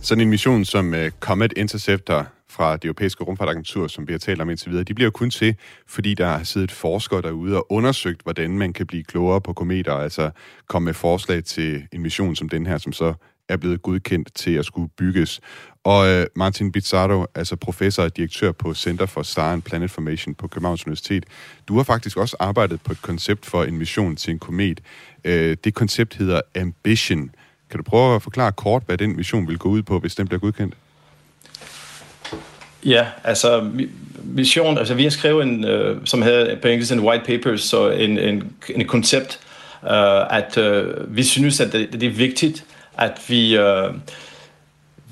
Sådan 0.00 0.20
en 0.20 0.30
mission 0.30 0.64
som 0.64 0.94
uh, 0.94 1.10
Comet 1.20 1.52
Interceptor 1.52 2.24
fra 2.52 2.76
det 2.76 2.84
europæiske 2.84 3.24
rumfartagentur, 3.24 3.86
som 3.86 4.08
vi 4.08 4.12
har 4.12 4.18
talt 4.18 4.40
om 4.40 4.50
indtil 4.50 4.70
videre, 4.70 4.84
de 4.84 4.94
bliver 4.94 5.10
kun 5.10 5.30
til, 5.30 5.56
fordi 5.86 6.14
der 6.14 6.26
har 6.26 6.44
siddet 6.44 6.72
forskere 6.72 7.22
derude 7.22 7.56
og 7.56 7.72
undersøgt, 7.72 8.22
hvordan 8.22 8.58
man 8.58 8.72
kan 8.72 8.86
blive 8.86 9.04
klogere 9.04 9.40
på 9.40 9.52
kometer, 9.52 9.92
altså 9.92 10.30
komme 10.68 10.84
med 10.84 10.94
forslag 10.94 11.44
til 11.44 11.86
en 11.92 12.02
mission 12.02 12.36
som 12.36 12.48
den 12.48 12.66
her, 12.66 12.78
som 12.78 12.92
så 12.92 13.14
er 13.48 13.56
blevet 13.56 13.82
godkendt 13.82 14.34
til 14.34 14.54
at 14.54 14.64
skulle 14.64 14.88
bygges. 14.88 15.40
Og 15.84 16.08
øh, 16.08 16.26
Martin 16.36 16.72
Bizzardo, 16.72 17.26
altså 17.34 17.56
professor 17.56 18.02
og 18.02 18.16
direktør 18.16 18.52
på 18.52 18.74
Center 18.74 19.06
for 19.06 19.22
Star 19.22 19.52
and 19.52 19.62
Planet 19.62 19.90
Formation 19.90 20.34
på 20.34 20.48
Københavns 20.48 20.86
Universitet, 20.86 21.24
du 21.68 21.76
har 21.76 21.82
faktisk 21.82 22.16
også 22.16 22.36
arbejdet 22.40 22.80
på 22.82 22.92
et 22.92 23.02
koncept 23.02 23.46
for 23.46 23.64
en 23.64 23.78
mission 23.78 24.16
til 24.16 24.30
en 24.30 24.38
komet. 24.38 24.80
Øh, 25.24 25.56
det 25.64 25.74
koncept 25.74 26.14
hedder 26.14 26.40
Ambition. 26.56 27.30
Kan 27.70 27.78
du 27.78 27.82
prøve 27.82 28.14
at 28.14 28.22
forklare 28.22 28.52
kort, 28.52 28.82
hvad 28.86 28.98
den 28.98 29.16
mission 29.16 29.48
vil 29.48 29.58
gå 29.58 29.68
ud 29.68 29.82
på, 29.82 29.98
hvis 29.98 30.14
den 30.14 30.28
bliver 30.28 30.40
godkendt? 30.40 30.74
Ja, 32.84 33.06
altså 33.24 33.70
mission, 34.24 34.78
altså 34.78 34.94
vi 34.94 35.02
har 35.02 35.10
skrevet 35.10 35.42
en, 35.42 35.64
uh, 35.64 35.96
som 36.04 36.22
hedder 36.22 36.56
på 36.56 36.68
engelsk 36.68 36.92
en 36.92 37.00
white 37.00 37.24
paper, 37.24 37.56
så 37.56 37.90
en, 37.90 38.18
en, 38.18 38.52
en 38.74 38.86
koncept, 38.86 39.40
uh, 39.82 40.36
at 40.36 40.58
uh, 40.58 41.16
vi 41.16 41.22
synes, 41.22 41.60
at 41.60 41.72
det, 41.72 41.92
det 41.92 42.02
er 42.02 42.10
vigtigt, 42.10 42.64
at 42.98 43.20
vi, 43.28 43.58
uh, 43.58 43.94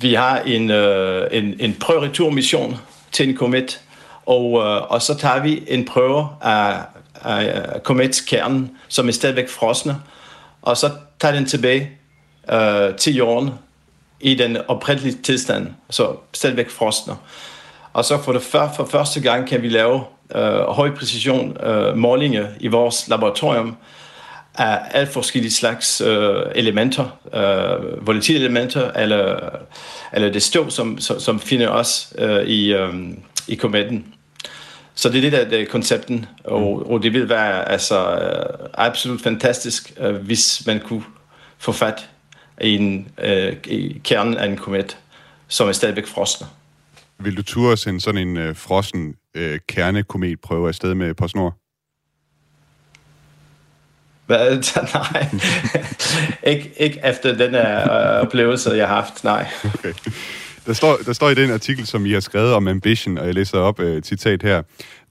vi 0.01 0.15
har 0.15 0.39
en, 0.39 0.71
uh, 0.71 1.23
en, 1.31 1.55
en 1.61 1.77
prøvereturmission 1.81 2.77
til 3.13 3.29
en 3.29 3.37
komet, 3.37 3.81
og, 4.27 4.53
uh, 4.53 4.93
og 4.93 5.03
så 5.03 5.15
tager 5.15 5.43
vi 5.43 5.63
en 5.67 5.85
prøve 5.85 6.29
af, 6.43 6.77
af 7.25 7.83
kometskernen, 7.83 8.71
som 8.89 9.09
er 9.09 9.13
stadigvæk 9.13 9.49
frosne, 9.49 9.97
og 10.63 10.77
så 10.77 10.91
tager 11.21 11.35
den 11.35 11.47
tilbage 11.47 11.91
uh, 12.53 12.97
til 12.97 13.15
jorden 13.15 13.51
i 14.21 14.35
den 14.35 14.57
oprindelige 14.69 15.17
tilstand, 15.23 15.67
så 15.91 16.17
stadigvæk 16.33 16.71
frosne. 16.71 17.15
Og 17.93 18.05
så 18.05 18.23
for, 18.23 18.33
det 18.33 18.43
før, 18.43 18.69
for 18.77 18.85
første 18.85 19.21
gang 19.21 19.49
kan 19.49 19.63
vi 19.63 19.69
lave 19.69 20.05
øh, 20.35 20.61
høj 20.61 20.91
præcision 20.91 21.57
øh, 21.63 21.97
målinger 21.97 22.47
i 22.61 22.69
vores 22.69 23.09
laboratorium 23.09 23.77
af 24.55 24.79
alt 24.91 25.13
forskellige 25.13 25.53
slags 25.53 26.01
øh, 26.01 26.43
elementer, 26.55 27.19
øh, 27.35 28.07
volatile 28.07 28.39
elementer, 28.39 28.93
eller, 28.93 29.51
eller 30.13 30.33
det 30.33 30.43
støv, 30.43 30.71
som, 30.71 30.99
som, 30.99 31.21
som 31.21 31.41
finder 31.41 31.69
os 31.69 32.13
øh, 32.19 32.43
i, 32.43 32.73
øh, 32.73 32.95
i 33.49 33.55
kometen. 33.55 34.15
Så 34.95 35.09
det 35.09 35.17
er 35.17 35.21
det, 35.21 35.33
der 35.33 35.45
det 35.45 35.61
er 35.61 35.67
koncepten, 35.67 36.27
og, 36.45 36.91
og 36.91 37.03
det 37.03 37.13
vil 37.13 37.29
være 37.29 37.69
altså, 37.69 38.15
øh, 38.15 38.69
absolut 38.75 39.21
fantastisk, 39.21 39.93
øh, 40.01 40.15
hvis 40.15 40.63
man 40.67 40.81
kunne 40.81 41.05
få 41.59 41.73
fat 41.73 42.09
i, 42.61 42.77
en, 42.77 43.09
øh, 43.19 43.57
i 43.65 44.01
kernen 44.05 44.37
af 44.37 44.47
en 44.47 44.57
komet, 44.57 44.97
som 45.49 45.69
er 45.69 45.73
stadigvæk 45.73 46.07
frosne. 46.07 46.47
Vil 47.21 47.37
du 47.37 47.43
turde 47.43 47.77
sende 47.77 48.01
sådan 48.01 48.29
en 48.29 48.37
øh, 48.37 48.57
frossen 48.57 49.15
øh, 49.35 49.59
kernekometprøve 49.69 50.69
afsted 50.69 50.95
med 50.95 51.15
PostNord? 51.15 51.55
Hvad? 54.27 54.63
Nej. 54.95 55.29
ikke, 56.55 56.73
ikke 56.77 57.01
efter 57.05 57.37
den 57.37 57.51
her 57.51 57.93
øh, 57.93 58.23
oplevelse, 58.23 58.71
jeg 58.71 58.89
har 58.89 58.95
haft, 58.95 59.25
nej. 59.25 59.47
Okay. 59.65 59.93
Der 60.67 60.73
står, 60.73 60.97
der 61.07 61.13
står 61.13 61.31
i 61.31 61.35
den 61.35 61.51
artikel, 61.51 61.87
som 61.87 62.07
I 62.07 62.13
har 62.13 62.21
skrevet 62.21 62.53
om 62.53 62.69
Ambition, 62.69 63.19
og 63.19 63.27
jeg 63.27 63.35
læser 63.35 63.59
op 63.59 63.81
et 63.81 63.97
uh, 63.97 64.03
citat 64.03 64.43
her. 64.43 64.63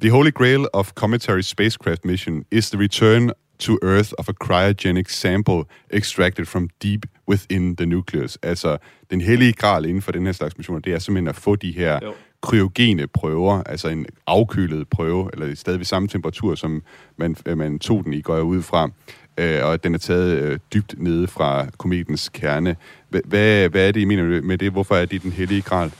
The 0.02 0.12
holy 0.12 0.32
grail 0.32 0.68
of 0.74 0.92
cometary 0.92 1.42
spacecraft 1.42 2.06
mission 2.06 2.44
is 2.52 2.70
the 2.70 2.80
return 2.80 3.32
to 3.60 3.78
Earth 3.84 4.12
of 4.18 4.30
a 4.30 4.34
cryogenic 4.44 5.10
sample 5.10 5.64
extracted 5.92 6.46
from 6.46 6.70
deep 6.84 7.06
within 7.30 7.76
the 7.76 7.86
nucleus. 7.86 8.38
Altså, 8.44 8.78
den 9.12 9.22
hellige 9.22 9.54
gral 9.54 9.86
inden 9.86 10.02
for 10.02 10.12
den 10.12 10.26
her 10.26 10.34
slags 10.34 10.58
missioner, 10.58 10.82
det 10.82 10.94
er 10.94 11.00
simpelthen 11.00 11.28
at 11.28 11.36
få 11.36 11.56
de 11.56 11.72
her 11.72 12.00
jo. 12.04 12.14
kryogene 12.42 13.08
prøver, 13.08 13.64
altså 13.64 13.88
en 13.88 14.06
afkølet 14.28 14.90
prøve, 14.90 15.30
eller 15.34 15.56
stadig 15.56 15.80
ved 15.80 15.86
samme 15.86 16.08
temperatur, 16.08 16.56
som 16.56 16.84
man, 17.18 17.36
man 17.56 17.80
tog 17.80 18.04
den 18.04 18.14
i, 18.14 18.22
går 18.22 18.36
jeg 18.36 18.44
ud 18.44 18.62
fra, 18.62 18.90
øh, 19.38 19.66
og 19.66 19.84
den 19.84 19.94
er 19.94 19.98
taget 19.98 20.42
øh, 20.42 20.60
dybt 20.74 20.96
nede 20.98 21.28
fra 21.28 21.68
kometens 21.78 22.30
kerne. 22.30 22.76
Hvad, 23.10 23.22
hvad 23.70 23.88
er 23.88 23.92
det, 23.92 24.02
I 24.02 24.06
mener 24.06 24.42
med 24.42 24.58
det? 24.58 24.72
Hvorfor 24.72 24.96
er 24.96 25.06
det 25.06 25.24
den 25.24 25.32
hellige 25.32 25.62
gral? 25.62 25.92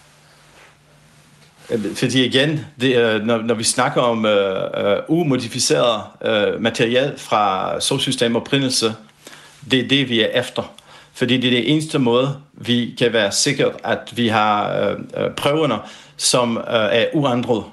Øh, 1.72 1.96
fordi 1.96 2.26
igen, 2.26 2.66
det, 2.82 3.26
når, 3.26 3.38
når 3.38 3.56
vi 3.56 3.64
snakker 3.64 4.02
om 4.02 4.26
øh, 4.26 4.64
øh, 4.78 4.98
umodificeret 5.08 6.02
øh, 6.26 6.62
materiale 6.62 7.14
fra 7.18 7.80
solsystem 7.80 8.36
oprindelse, 8.36 8.94
det 9.72 9.80
er 9.80 9.88
det, 9.88 10.10
vi 10.10 10.22
er 10.22 10.28
efter. 10.28 10.74
Fordi 11.14 11.38
det 11.38 11.48
er 11.48 11.52
det 11.52 11.72
eneste 11.72 12.00
måde, 12.00 12.38
vi 12.54 12.96
kan 13.00 13.14
være 13.14 13.32
sikre, 13.32 13.72
at 13.84 14.14
vi 14.16 14.28
har 14.28 14.80
øh, 14.80 14.96
øh, 15.18 15.32
prøverne, 15.32 15.76
som 16.18 16.58
øh, 16.58 16.64
er 16.74 17.06
uændret, 17.14 17.64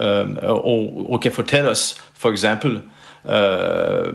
øh, 0.00 0.26
og, 0.42 1.06
og 1.10 1.20
kan 1.20 1.32
fortælle 1.32 1.70
os, 1.70 1.96
for 2.18 2.30
eksempel, 2.30 2.80
øh, 3.30 4.14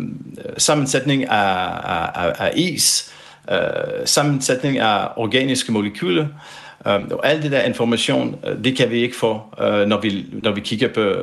sammensætning 0.58 1.30
af, 1.30 1.68
af, 2.16 2.34
af 2.40 2.52
is, 2.56 3.14
øh, 3.52 3.58
sammensætning 4.06 4.80
af 4.80 5.08
organiske 5.16 5.72
molekyler, 5.72 6.24
øh, 6.24 6.61
Øhm, 6.88 7.12
og 7.12 7.28
alt 7.28 7.44
det 7.44 7.52
der 7.52 7.62
information, 7.62 8.40
øh, 8.48 8.64
det 8.64 8.78
kan 8.78 8.90
vi 8.90 9.02
ikke 9.02 9.16
få, 9.16 9.42
øh, 9.62 9.88
når, 9.88 10.02
vi, 10.02 10.26
når 10.44 10.52
vi 10.52 10.62
kigger 10.62 10.88
på 10.88 11.14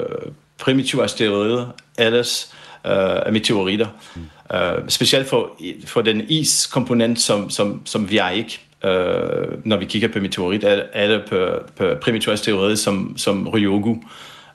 primitive 0.59 1.05
asteroider, 1.05 1.67
ellers 1.99 2.55
uh, 2.85 2.93
øh, 2.93 3.33
meteoritter. 3.33 3.87
Mm. 4.17 4.23
Uh, 4.55 4.89
specielt 4.89 5.29
for, 5.29 5.51
for 5.87 6.03
den 6.03 6.23
iskomponent, 6.29 7.21
som, 7.21 7.51
som, 7.51 7.83
som 7.85 8.11
vi 8.11 8.19
er 8.19 8.29
ikke, 8.29 8.61
uh, 8.85 9.67
når 9.67 9.77
vi 9.77 9.85
kigger 9.85 10.09
på 10.09 10.19
meteorit, 10.19 10.65
eller 10.95 11.27
på, 11.29 11.49
på 11.77 11.95
primitive 12.01 12.33
asteroider 12.33 12.75
som, 12.75 13.19
som 13.19 13.49
Ryugu. 13.49 14.03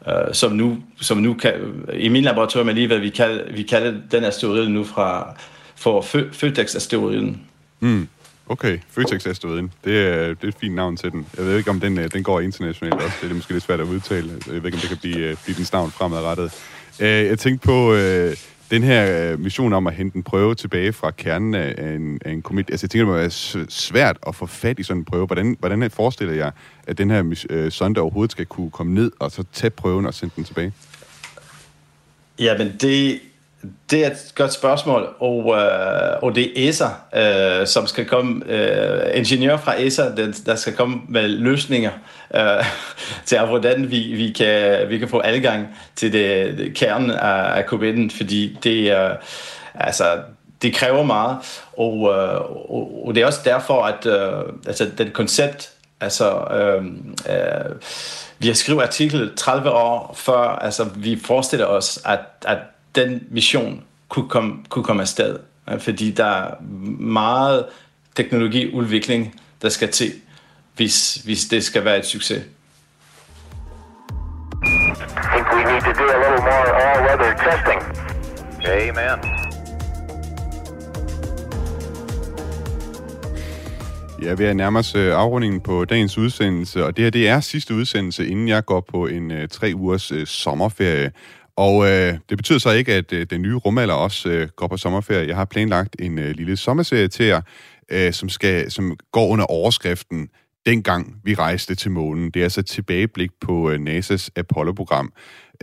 Uh, 0.08 0.34
som 0.34 0.52
nu, 0.52 0.78
som 1.02 1.18
nu 1.18 1.34
kan, 1.34 1.54
i 1.94 2.10
min 2.10 2.24
laboratorium 2.24 2.70
alligevel, 2.70 3.02
vi 3.02 3.10
kalder, 3.10 3.44
vi 3.54 3.64
kalder 3.64 3.94
den 4.12 4.24
asteroide 4.24 4.70
nu 4.70 4.84
fra, 4.84 5.38
for 5.76 6.02
Føtex-asteroiden. 6.32 7.42
Mm. 7.80 8.08
Okay, 8.54 8.80
Føtex 8.90 9.28
Asteroiden. 9.28 9.72
Det 9.84 10.08
er, 10.08 10.28
det 10.28 10.44
er 10.44 10.48
et 10.48 10.56
fint 10.60 10.76
navn 10.76 10.98
til 10.98 11.12
den. 11.12 11.28
Jeg 11.38 11.46
ved 11.46 11.58
ikke, 11.58 11.70
om 11.70 11.80
den, 11.80 12.00
øh, 12.00 12.12
den 12.14 12.24
går 12.24 12.40
internationalt 12.40 12.94
også. 12.94 13.18
Det 13.22 13.32
er 13.32 13.36
måske 13.36 13.52
lidt 13.52 13.64
svært 13.64 13.80
at 13.80 13.86
udtale. 13.86 14.32
Jeg 14.48 14.56
ved 14.56 14.66
ikke, 14.66 14.76
om 14.76 14.80
det 14.82 14.90
kan 14.90 14.98
blive, 14.98 15.18
øh, 15.18 15.38
blive 15.44 15.58
dens 15.58 15.74
navn 15.74 15.92
fremadrettet. 15.92 16.54
Øh, 17.00 17.08
jeg 17.08 17.40
tænkte 17.40 17.66
på 17.66 17.94
øh, 17.94 18.36
den 18.72 18.84
her 18.84 19.38
mission 19.38 19.74
om 19.74 19.88
at 19.88 19.94
hente 19.94 20.16
en 20.16 20.24
prøve 20.24 20.56
tilbage 20.56 20.94
fra 20.94 21.12
kernen 21.12 21.54
af 21.54 21.96
en, 21.96 22.20
af 22.26 22.32
en 22.32 22.42
komit. 22.42 22.70
Altså, 22.70 22.86
jeg 22.86 22.90
tænker, 22.90 23.06
det 23.06 23.14
må 23.14 23.20
være 23.20 23.66
svært 23.70 24.18
at 24.28 24.36
få 24.36 24.46
fat 24.46 24.80
i 24.80 24.84
sådan 24.84 25.02
en 25.02 25.06
prøve. 25.06 25.26
Hvordan, 25.26 25.58
hvordan 25.60 25.92
forestiller 25.92 26.34
jeg, 26.34 26.52
at 26.88 26.98
den 26.98 27.10
her 27.10 27.36
øh, 27.50 27.72
sonde 27.72 28.02
overhovedet 28.02 28.32
skal 28.32 28.46
kunne 28.46 28.72
komme 28.72 28.94
ned 28.94 29.12
og 29.20 29.32
så 29.32 29.44
tage 29.54 29.72
prøven 29.72 30.06
og 30.06 30.14
sende 30.14 30.34
den 30.36 30.44
tilbage? 30.44 30.74
Ja, 32.40 32.58
men 32.58 32.76
det 32.82 33.20
det 33.92 34.06
er 34.06 34.12
et 34.12 34.32
godt 34.36 34.54
spørgsmål, 34.54 35.16
og, 35.20 35.56
øh, 35.58 36.24
og 36.24 36.36
det 36.36 36.66
er 36.66 36.70
ESA, 36.70 36.88
øh, 37.16 37.68
som 37.68 37.88
skal 37.88 38.06
komme, 38.06 38.44
øh, 38.48 39.18
ingeniør 39.18 39.58
fra 39.58 39.82
ESA, 39.82 40.16
der, 40.16 40.42
der 40.46 40.56
skal 40.56 40.74
komme 40.74 41.02
med 41.10 41.28
løsninger 41.28 41.92
øh, 42.36 42.66
til, 43.26 43.40
hvordan 43.40 43.92
vi, 43.92 44.00
vi, 44.00 44.32
kan, 44.32 44.90
vi 44.90 44.98
kan 44.98 45.10
få 45.10 45.22
adgang 45.24 45.68
til 45.96 46.14
det, 46.14 46.58
det 46.58 46.74
kernen 46.74 47.12
af, 47.12 47.58
af 47.58 47.64
covid 47.64 48.10
fordi 48.10 48.58
det, 48.64 48.98
øh, 48.98 49.10
altså, 49.76 50.06
det 50.62 50.74
kræver 50.74 51.04
meget, 51.04 51.38
og, 51.78 51.94
øh, 52.14 52.42
og, 52.72 53.04
og 53.06 53.16
det 53.16 53.22
er 53.22 53.26
også 53.26 53.42
derfor, 53.46 53.84
at 53.84 54.06
øh, 54.06 54.54
altså, 54.68 54.90
den 54.98 55.12
koncept, 55.12 55.70
altså, 56.02 56.48
øh, 56.52 56.86
øh, 57.36 57.76
vi 58.40 58.48
har 58.48 58.54
skrevet 58.54 58.82
artikel 58.82 59.36
30 59.36 59.72
år 59.72 60.14
før, 60.18 60.40
altså 60.40 60.84
vi 60.96 61.20
forestiller 61.26 61.66
os, 61.66 62.00
at, 62.06 62.20
at 62.46 62.58
den 62.96 63.28
mission 63.32 63.84
kunne 64.10 64.30
komme, 64.30 64.58
kunne 64.70 64.86
komme 64.86 65.02
afsted. 65.02 65.40
Fordi 65.80 66.12
der 66.12 66.26
er 66.26 66.62
meget 67.00 67.66
teknologiudvikling, 68.16 69.42
der 69.62 69.70
skal 69.70 69.92
til, 69.92 70.12
hvis, 70.76 71.16
hvis 71.16 71.46
det 71.46 71.64
skal 71.64 71.86
være 71.86 71.98
et 71.98 72.06
succes. 72.06 72.44
I 74.64 75.26
think 75.34 75.48
we 75.54 75.64
need 75.72 75.82
to 75.82 75.94
do 76.00 76.06
a 76.10 76.18
little 76.24 76.44
more 76.50 76.68
all-weather 76.84 77.34
testing. 77.46 77.82
Amen. 78.66 79.44
Ja, 84.24 84.34
vi 84.34 84.44
er 84.44 84.54
nærmest 84.54 84.96
øh, 84.96 85.16
afrundingen 85.16 85.62
på 85.62 85.86
dagens 85.86 86.18
udsendelse, 86.18 86.86
og 86.86 86.98
det 86.98 87.04
her 87.04 87.10
det 87.12 87.28
er 87.28 87.40
sidste 87.40 87.74
udsendelse, 87.74 88.28
inden 88.28 88.48
jeg 88.48 88.66
går 88.66 88.86
på 88.92 89.08
en 89.08 89.32
uh, 89.32 89.38
tre 89.52 89.72
ugers 89.76 90.12
uh, 90.12 90.24
sommerferie. 90.26 91.12
Og 91.56 91.86
øh, 91.86 92.18
det 92.30 92.38
betyder 92.38 92.60
så 92.60 92.72
ikke, 92.72 92.94
at 92.94 93.14
øh, 93.14 93.26
den 93.30 93.42
nye 93.42 93.56
rumalder 93.56 93.94
også 93.94 94.30
øh, 94.30 94.48
går 94.56 94.68
på 94.68 94.78
sommerferie. 94.78 95.28
Jeg 95.28 95.36
har 95.36 95.46
planlagt 95.46 95.96
en 96.00 96.20
øh, 96.20 96.36
lille 96.36 96.58
sommerserie 96.58 97.08
til 97.08 97.26
jer, 97.26 97.42
øh, 97.92 98.14
som, 98.14 98.30
skal, 98.30 98.72
som 98.72 98.98
går 99.12 99.28
under 99.28 99.46
overskriften 99.46 100.30
Dengang 100.66 101.16
vi 101.24 101.36
rejste 101.36 101.76
til 101.76 101.92
månen. 101.92 102.32
Det 102.32 102.40
er 102.40 102.44
altså 102.44 102.60
et 102.60 102.66
tilbageblik 102.66 103.32
på 103.42 103.70
øh, 103.72 103.80
NASA's 103.80 104.28
Apollo-program. 104.36 105.14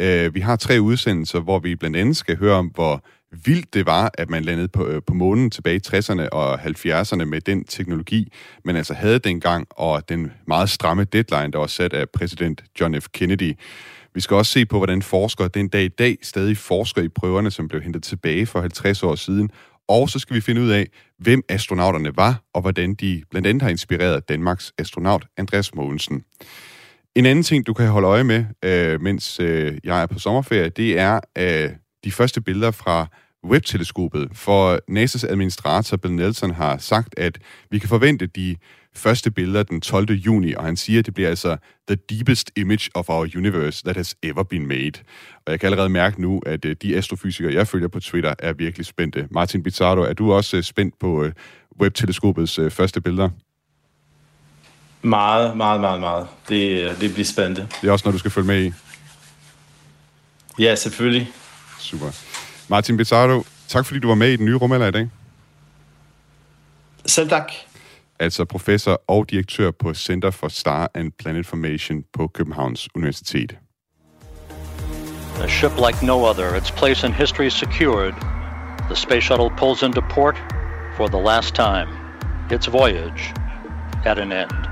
Øh, 0.01 0.35
vi 0.35 0.41
har 0.41 0.57
tre 0.57 0.81
udsendelser, 0.81 1.41
hvor 1.41 1.59
vi 1.59 1.77
blandt 1.77 1.97
andet 1.97 2.17
skal 2.17 2.37
høre 2.37 2.55
om, 2.55 2.67
hvor 2.67 3.05
vildt 3.45 3.75
det 3.75 3.87
var, 3.87 4.11
at 4.15 4.31
man 4.31 4.45
landede 4.45 4.69
på, 4.69 4.87
øh, 4.87 5.03
på 5.07 5.15
månen 5.15 5.51
tilbage 5.51 5.77
i 5.77 5.81
60'erne 5.87 6.29
og 6.29 6.61
70'erne 6.61 7.25
med 7.25 7.41
den 7.41 7.65
teknologi, 7.65 8.33
man 8.65 8.77
altså 8.77 8.95
havde 8.95 9.19
dengang, 9.19 9.67
og 9.71 10.09
den 10.09 10.33
meget 10.47 10.71
stramme 10.71 11.05
deadline, 11.05 11.53
der 11.53 11.59
var 11.59 11.67
sat 11.67 11.93
af 11.93 12.11
præsident 12.11 12.65
John 12.81 13.01
F. 13.01 13.07
Kennedy. 13.13 13.55
Vi 14.15 14.21
skal 14.21 14.37
også 14.37 14.53
se 14.53 14.67
på, 14.67 14.77
hvordan 14.77 15.03
forskere 15.03 15.49
den 15.49 15.69
dag 15.69 15.85
i 15.85 15.89
dag 15.89 16.17
stadig 16.23 16.57
forsker 16.57 17.03
i 17.03 17.09
prøverne, 17.09 17.51
som 17.51 17.69
blev 17.69 17.83
hentet 17.83 18.03
tilbage 18.03 18.47
for 18.47 18.61
50 18.61 19.03
år 19.03 19.15
siden, 19.15 19.51
Og 19.89 20.11
så 20.11 20.19
skal 20.19 20.37
vi 20.37 20.41
finde 20.41 20.61
ud 20.61 20.71
af, 20.71 20.87
hvem 21.19 21.43
astronauterne 21.49 22.17
var, 22.17 22.43
og 22.55 22.61
hvordan 22.61 22.95
de 22.95 23.23
blandt 23.31 23.49
andet 23.49 23.63
har 23.63 23.71
inspireret 23.71 24.29
Danmarks 24.29 24.73
astronaut 24.79 25.27
Andreas 25.37 25.75
Mogensen. 25.75 26.23
En 27.15 27.27
anden 27.27 27.45
ting, 27.45 27.67
du 27.67 27.75
kan 27.75 27.87
holde 27.89 28.09
øje 28.09 28.25
med, 28.25 28.45
øh, 28.65 29.01
mens 29.01 29.41
øh, 29.41 29.79
jeg 29.85 30.03
er 30.03 30.07
på 30.07 30.19
sommerferie, 30.19 30.69
det 30.69 30.99
er 30.99 31.21
øh, 31.39 31.71
de 32.05 32.13
første 32.13 32.41
billeder 32.41 32.71
fra 32.71 33.07
Webb-teleskopet. 33.47 34.29
For 34.33 34.81
NASA's 34.91 35.31
administrator 35.31 35.97
Bill 35.97 36.15
Nelson 36.15 36.51
har 36.51 36.79
sagt, 36.79 37.19
at 37.19 37.39
vi 37.71 37.79
kan 37.79 37.89
forvente 37.89 38.27
de 38.27 38.57
første 38.95 39.31
billeder 39.31 39.63
den 39.63 39.81
12. 39.81 40.13
juni, 40.13 40.55
og 40.55 40.65
han 40.65 40.77
siger, 40.77 40.99
at 40.99 41.07
det 41.07 41.15
bliver 41.15 41.29
altså 41.29 41.57
the 41.89 41.97
deepest 42.11 42.51
image 42.57 42.91
of 42.95 43.09
our 43.09 43.29
universe 43.37 43.83
that 43.85 43.97
has 43.97 44.17
ever 44.23 44.43
been 44.43 44.67
made. 44.67 44.93
Og 45.47 45.53
jeg 45.53 45.61
kan 45.61 45.67
allerede 45.67 45.89
mærke 45.89 46.21
nu, 46.21 46.41
at 46.47 46.65
øh, 46.65 46.77
de 46.83 46.97
astrofysikere, 46.97 47.55
jeg 47.55 47.69
følger 47.69 47.89
på 47.89 48.01
Twitter, 48.01 48.35
er 48.39 48.53
virkelig 48.53 48.87
spændte. 48.87 49.29
Martin 49.31 49.63
Bizzardo, 49.63 50.01
er 50.01 50.13
du 50.13 50.33
også 50.33 50.57
øh, 50.57 50.63
spændt 50.63 50.99
på 50.99 51.25
øh, 51.25 51.33
Webb-teleskopets 51.83 52.61
første 52.69 53.01
billeder? 53.01 53.29
Meget, 55.03 55.57
meget, 55.57 55.81
meget, 55.81 56.01
meget. 56.01 56.27
Det, 56.49 56.91
det 57.01 57.13
bliver 57.13 57.27
spændende. 57.27 57.69
Det 57.81 57.89
er 57.89 57.93
også 57.93 58.05
noget, 58.05 58.15
du 58.15 58.19
skal 58.19 58.31
følge 58.31 58.47
med 58.47 58.65
i? 58.65 58.73
Ja, 60.59 60.75
selvfølgelig. 60.75 61.31
Super. 61.79 62.30
Martin 62.71 62.97
Bizzardo, 62.97 63.45
tak 63.69 63.87
fordi 63.87 64.01
du 64.01 64.09
var 64.09 64.15
med 64.15 64.33
i 64.33 64.37
den 64.37 64.45
nye 64.45 64.55
rumalder 64.55 64.87
i 64.87 64.91
dag. 64.91 65.11
Selv 67.07 67.29
tak. 67.29 67.53
Altså 68.19 68.45
professor 68.45 69.03
og 69.09 69.31
direktør 69.31 69.71
på 69.71 69.95
Center 69.95 70.31
for 70.31 70.49
Star 70.49 70.91
and 70.95 71.13
Planet 71.19 71.47
Formation 71.47 72.05
på 72.13 72.27
Københavns 72.27 72.89
Universitet. 72.95 73.57
A 75.43 75.49
ship 75.49 75.73
like 75.87 76.07
no 76.07 76.25
other, 76.31 76.57
its 76.57 76.71
place 76.71 77.07
in 77.07 77.13
history 77.13 77.49
secured, 77.49 78.15
the 78.91 78.97
space 78.97 79.25
shuttle 79.25 79.51
pulls 79.59 79.83
into 79.83 80.01
port 80.01 80.37
for 80.97 81.07
the 81.07 81.23
last 81.25 81.55
time. 81.55 81.89
Its 82.51 82.73
voyage 82.73 83.35
at 84.05 84.19
an 84.19 84.33
end. 84.33 84.70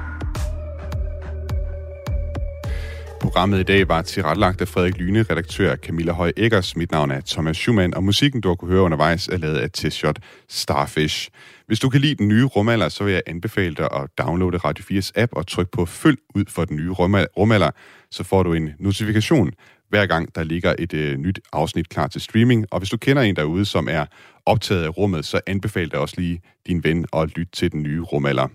Programmet 3.21 3.61
i 3.61 3.63
dag 3.63 3.89
var 3.89 4.03
tilrettelagt 4.03 4.61
af 4.61 4.69
Frederik 4.69 4.99
Lyne, 4.99 5.23
redaktør 5.23 5.77
Camilla 5.77 6.13
Høj 6.13 6.33
Eggers. 6.37 6.77
Mit 6.77 6.91
navn 6.91 7.11
er 7.11 7.21
Thomas 7.21 7.57
Schumann, 7.57 7.95
og 7.95 8.05
musikken, 8.05 8.41
du 8.41 8.49
har 8.49 8.55
kunne 8.55 8.71
høre 8.71 8.83
undervejs, 8.83 9.29
er 9.29 9.37
lavet 9.37 9.59
af 9.59 9.69
T-Shot 9.79 10.17
Starfish. 10.49 11.29
Hvis 11.67 11.81
du 11.81 11.89
kan 11.89 12.01
lide 12.01 12.15
den 12.15 12.29
nye 12.29 12.45
rumalder, 12.45 12.89
så 12.89 13.05
vil 13.05 13.13
jeg 13.13 13.23
anbefale 13.27 13.75
dig 13.75 13.89
at 13.93 14.11
downloade 14.19 14.57
Radio 14.57 14.85
4's 15.01 15.11
app 15.15 15.33
og 15.37 15.47
trykke 15.47 15.71
på 15.71 15.87
følg 15.87 16.19
ud 16.35 16.45
for 16.49 16.65
den 16.65 16.77
nye 16.77 16.91
rumalder, 16.91 17.71
så 18.11 18.25
får 18.25 18.43
du 18.43 18.53
en 18.53 18.71
notifikation 18.79 19.51
hver 19.89 20.07
gang 20.07 20.35
der 20.35 20.43
ligger 20.43 20.75
et 20.79 20.95
øh, 20.95 21.17
nyt 21.17 21.41
afsnit 21.53 21.89
klar 21.89 22.07
til 22.07 22.21
streaming. 22.21 22.67
Og 22.71 22.79
hvis 22.79 22.91
du 22.91 22.97
kender 22.97 23.23
en 23.23 23.37
derude, 23.37 23.65
som 23.65 23.89
er 23.91 24.07
optaget 24.47 24.85
af 24.85 24.99
rummet, 24.99 25.25
så 25.25 25.41
anbefal 25.47 25.91
dig 25.91 25.99
også 25.99 26.15
lige 26.19 26.41
din 26.67 26.85
ven 26.85 27.07
at 27.13 27.37
lytte 27.37 27.53
til 27.53 27.73
den 27.73 27.83
nye 27.83 28.01
rumalder. 28.01 28.49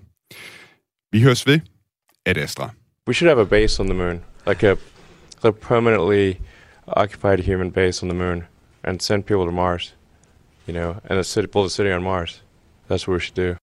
Vi 1.12 1.22
høres 1.22 1.48
ved. 1.48 1.60
Ad 2.26 2.38
Astra. 2.38 2.70
We 3.08 3.14
should 3.14 3.30
have 3.30 3.42
a 3.42 3.46
base 3.46 3.84
on 3.84 3.88
the 3.88 3.98
moon. 3.98 4.33
Like 4.46 4.64
a, 4.64 4.78
a 5.44 5.52
permanently 5.52 6.40
occupied 6.88 7.40
human 7.40 7.70
base 7.70 8.02
on 8.02 8.10
the 8.10 8.16
moon 8.16 8.48
and 8.84 9.02
send 9.02 9.26
people 9.26 9.46
to 9.46 9.52
Mars, 9.52 9.94
you 10.68 10.74
know, 10.74 11.00
and 11.06 11.20
a 11.20 11.24
city, 11.24 11.48
build 11.48 11.68
a 11.68 11.70
city 11.70 11.92
on 11.92 12.04
Mars. 12.04 12.42
That's 12.88 13.08
what 13.08 13.16
we 13.16 13.20
should 13.20 13.36
do. 13.36 13.58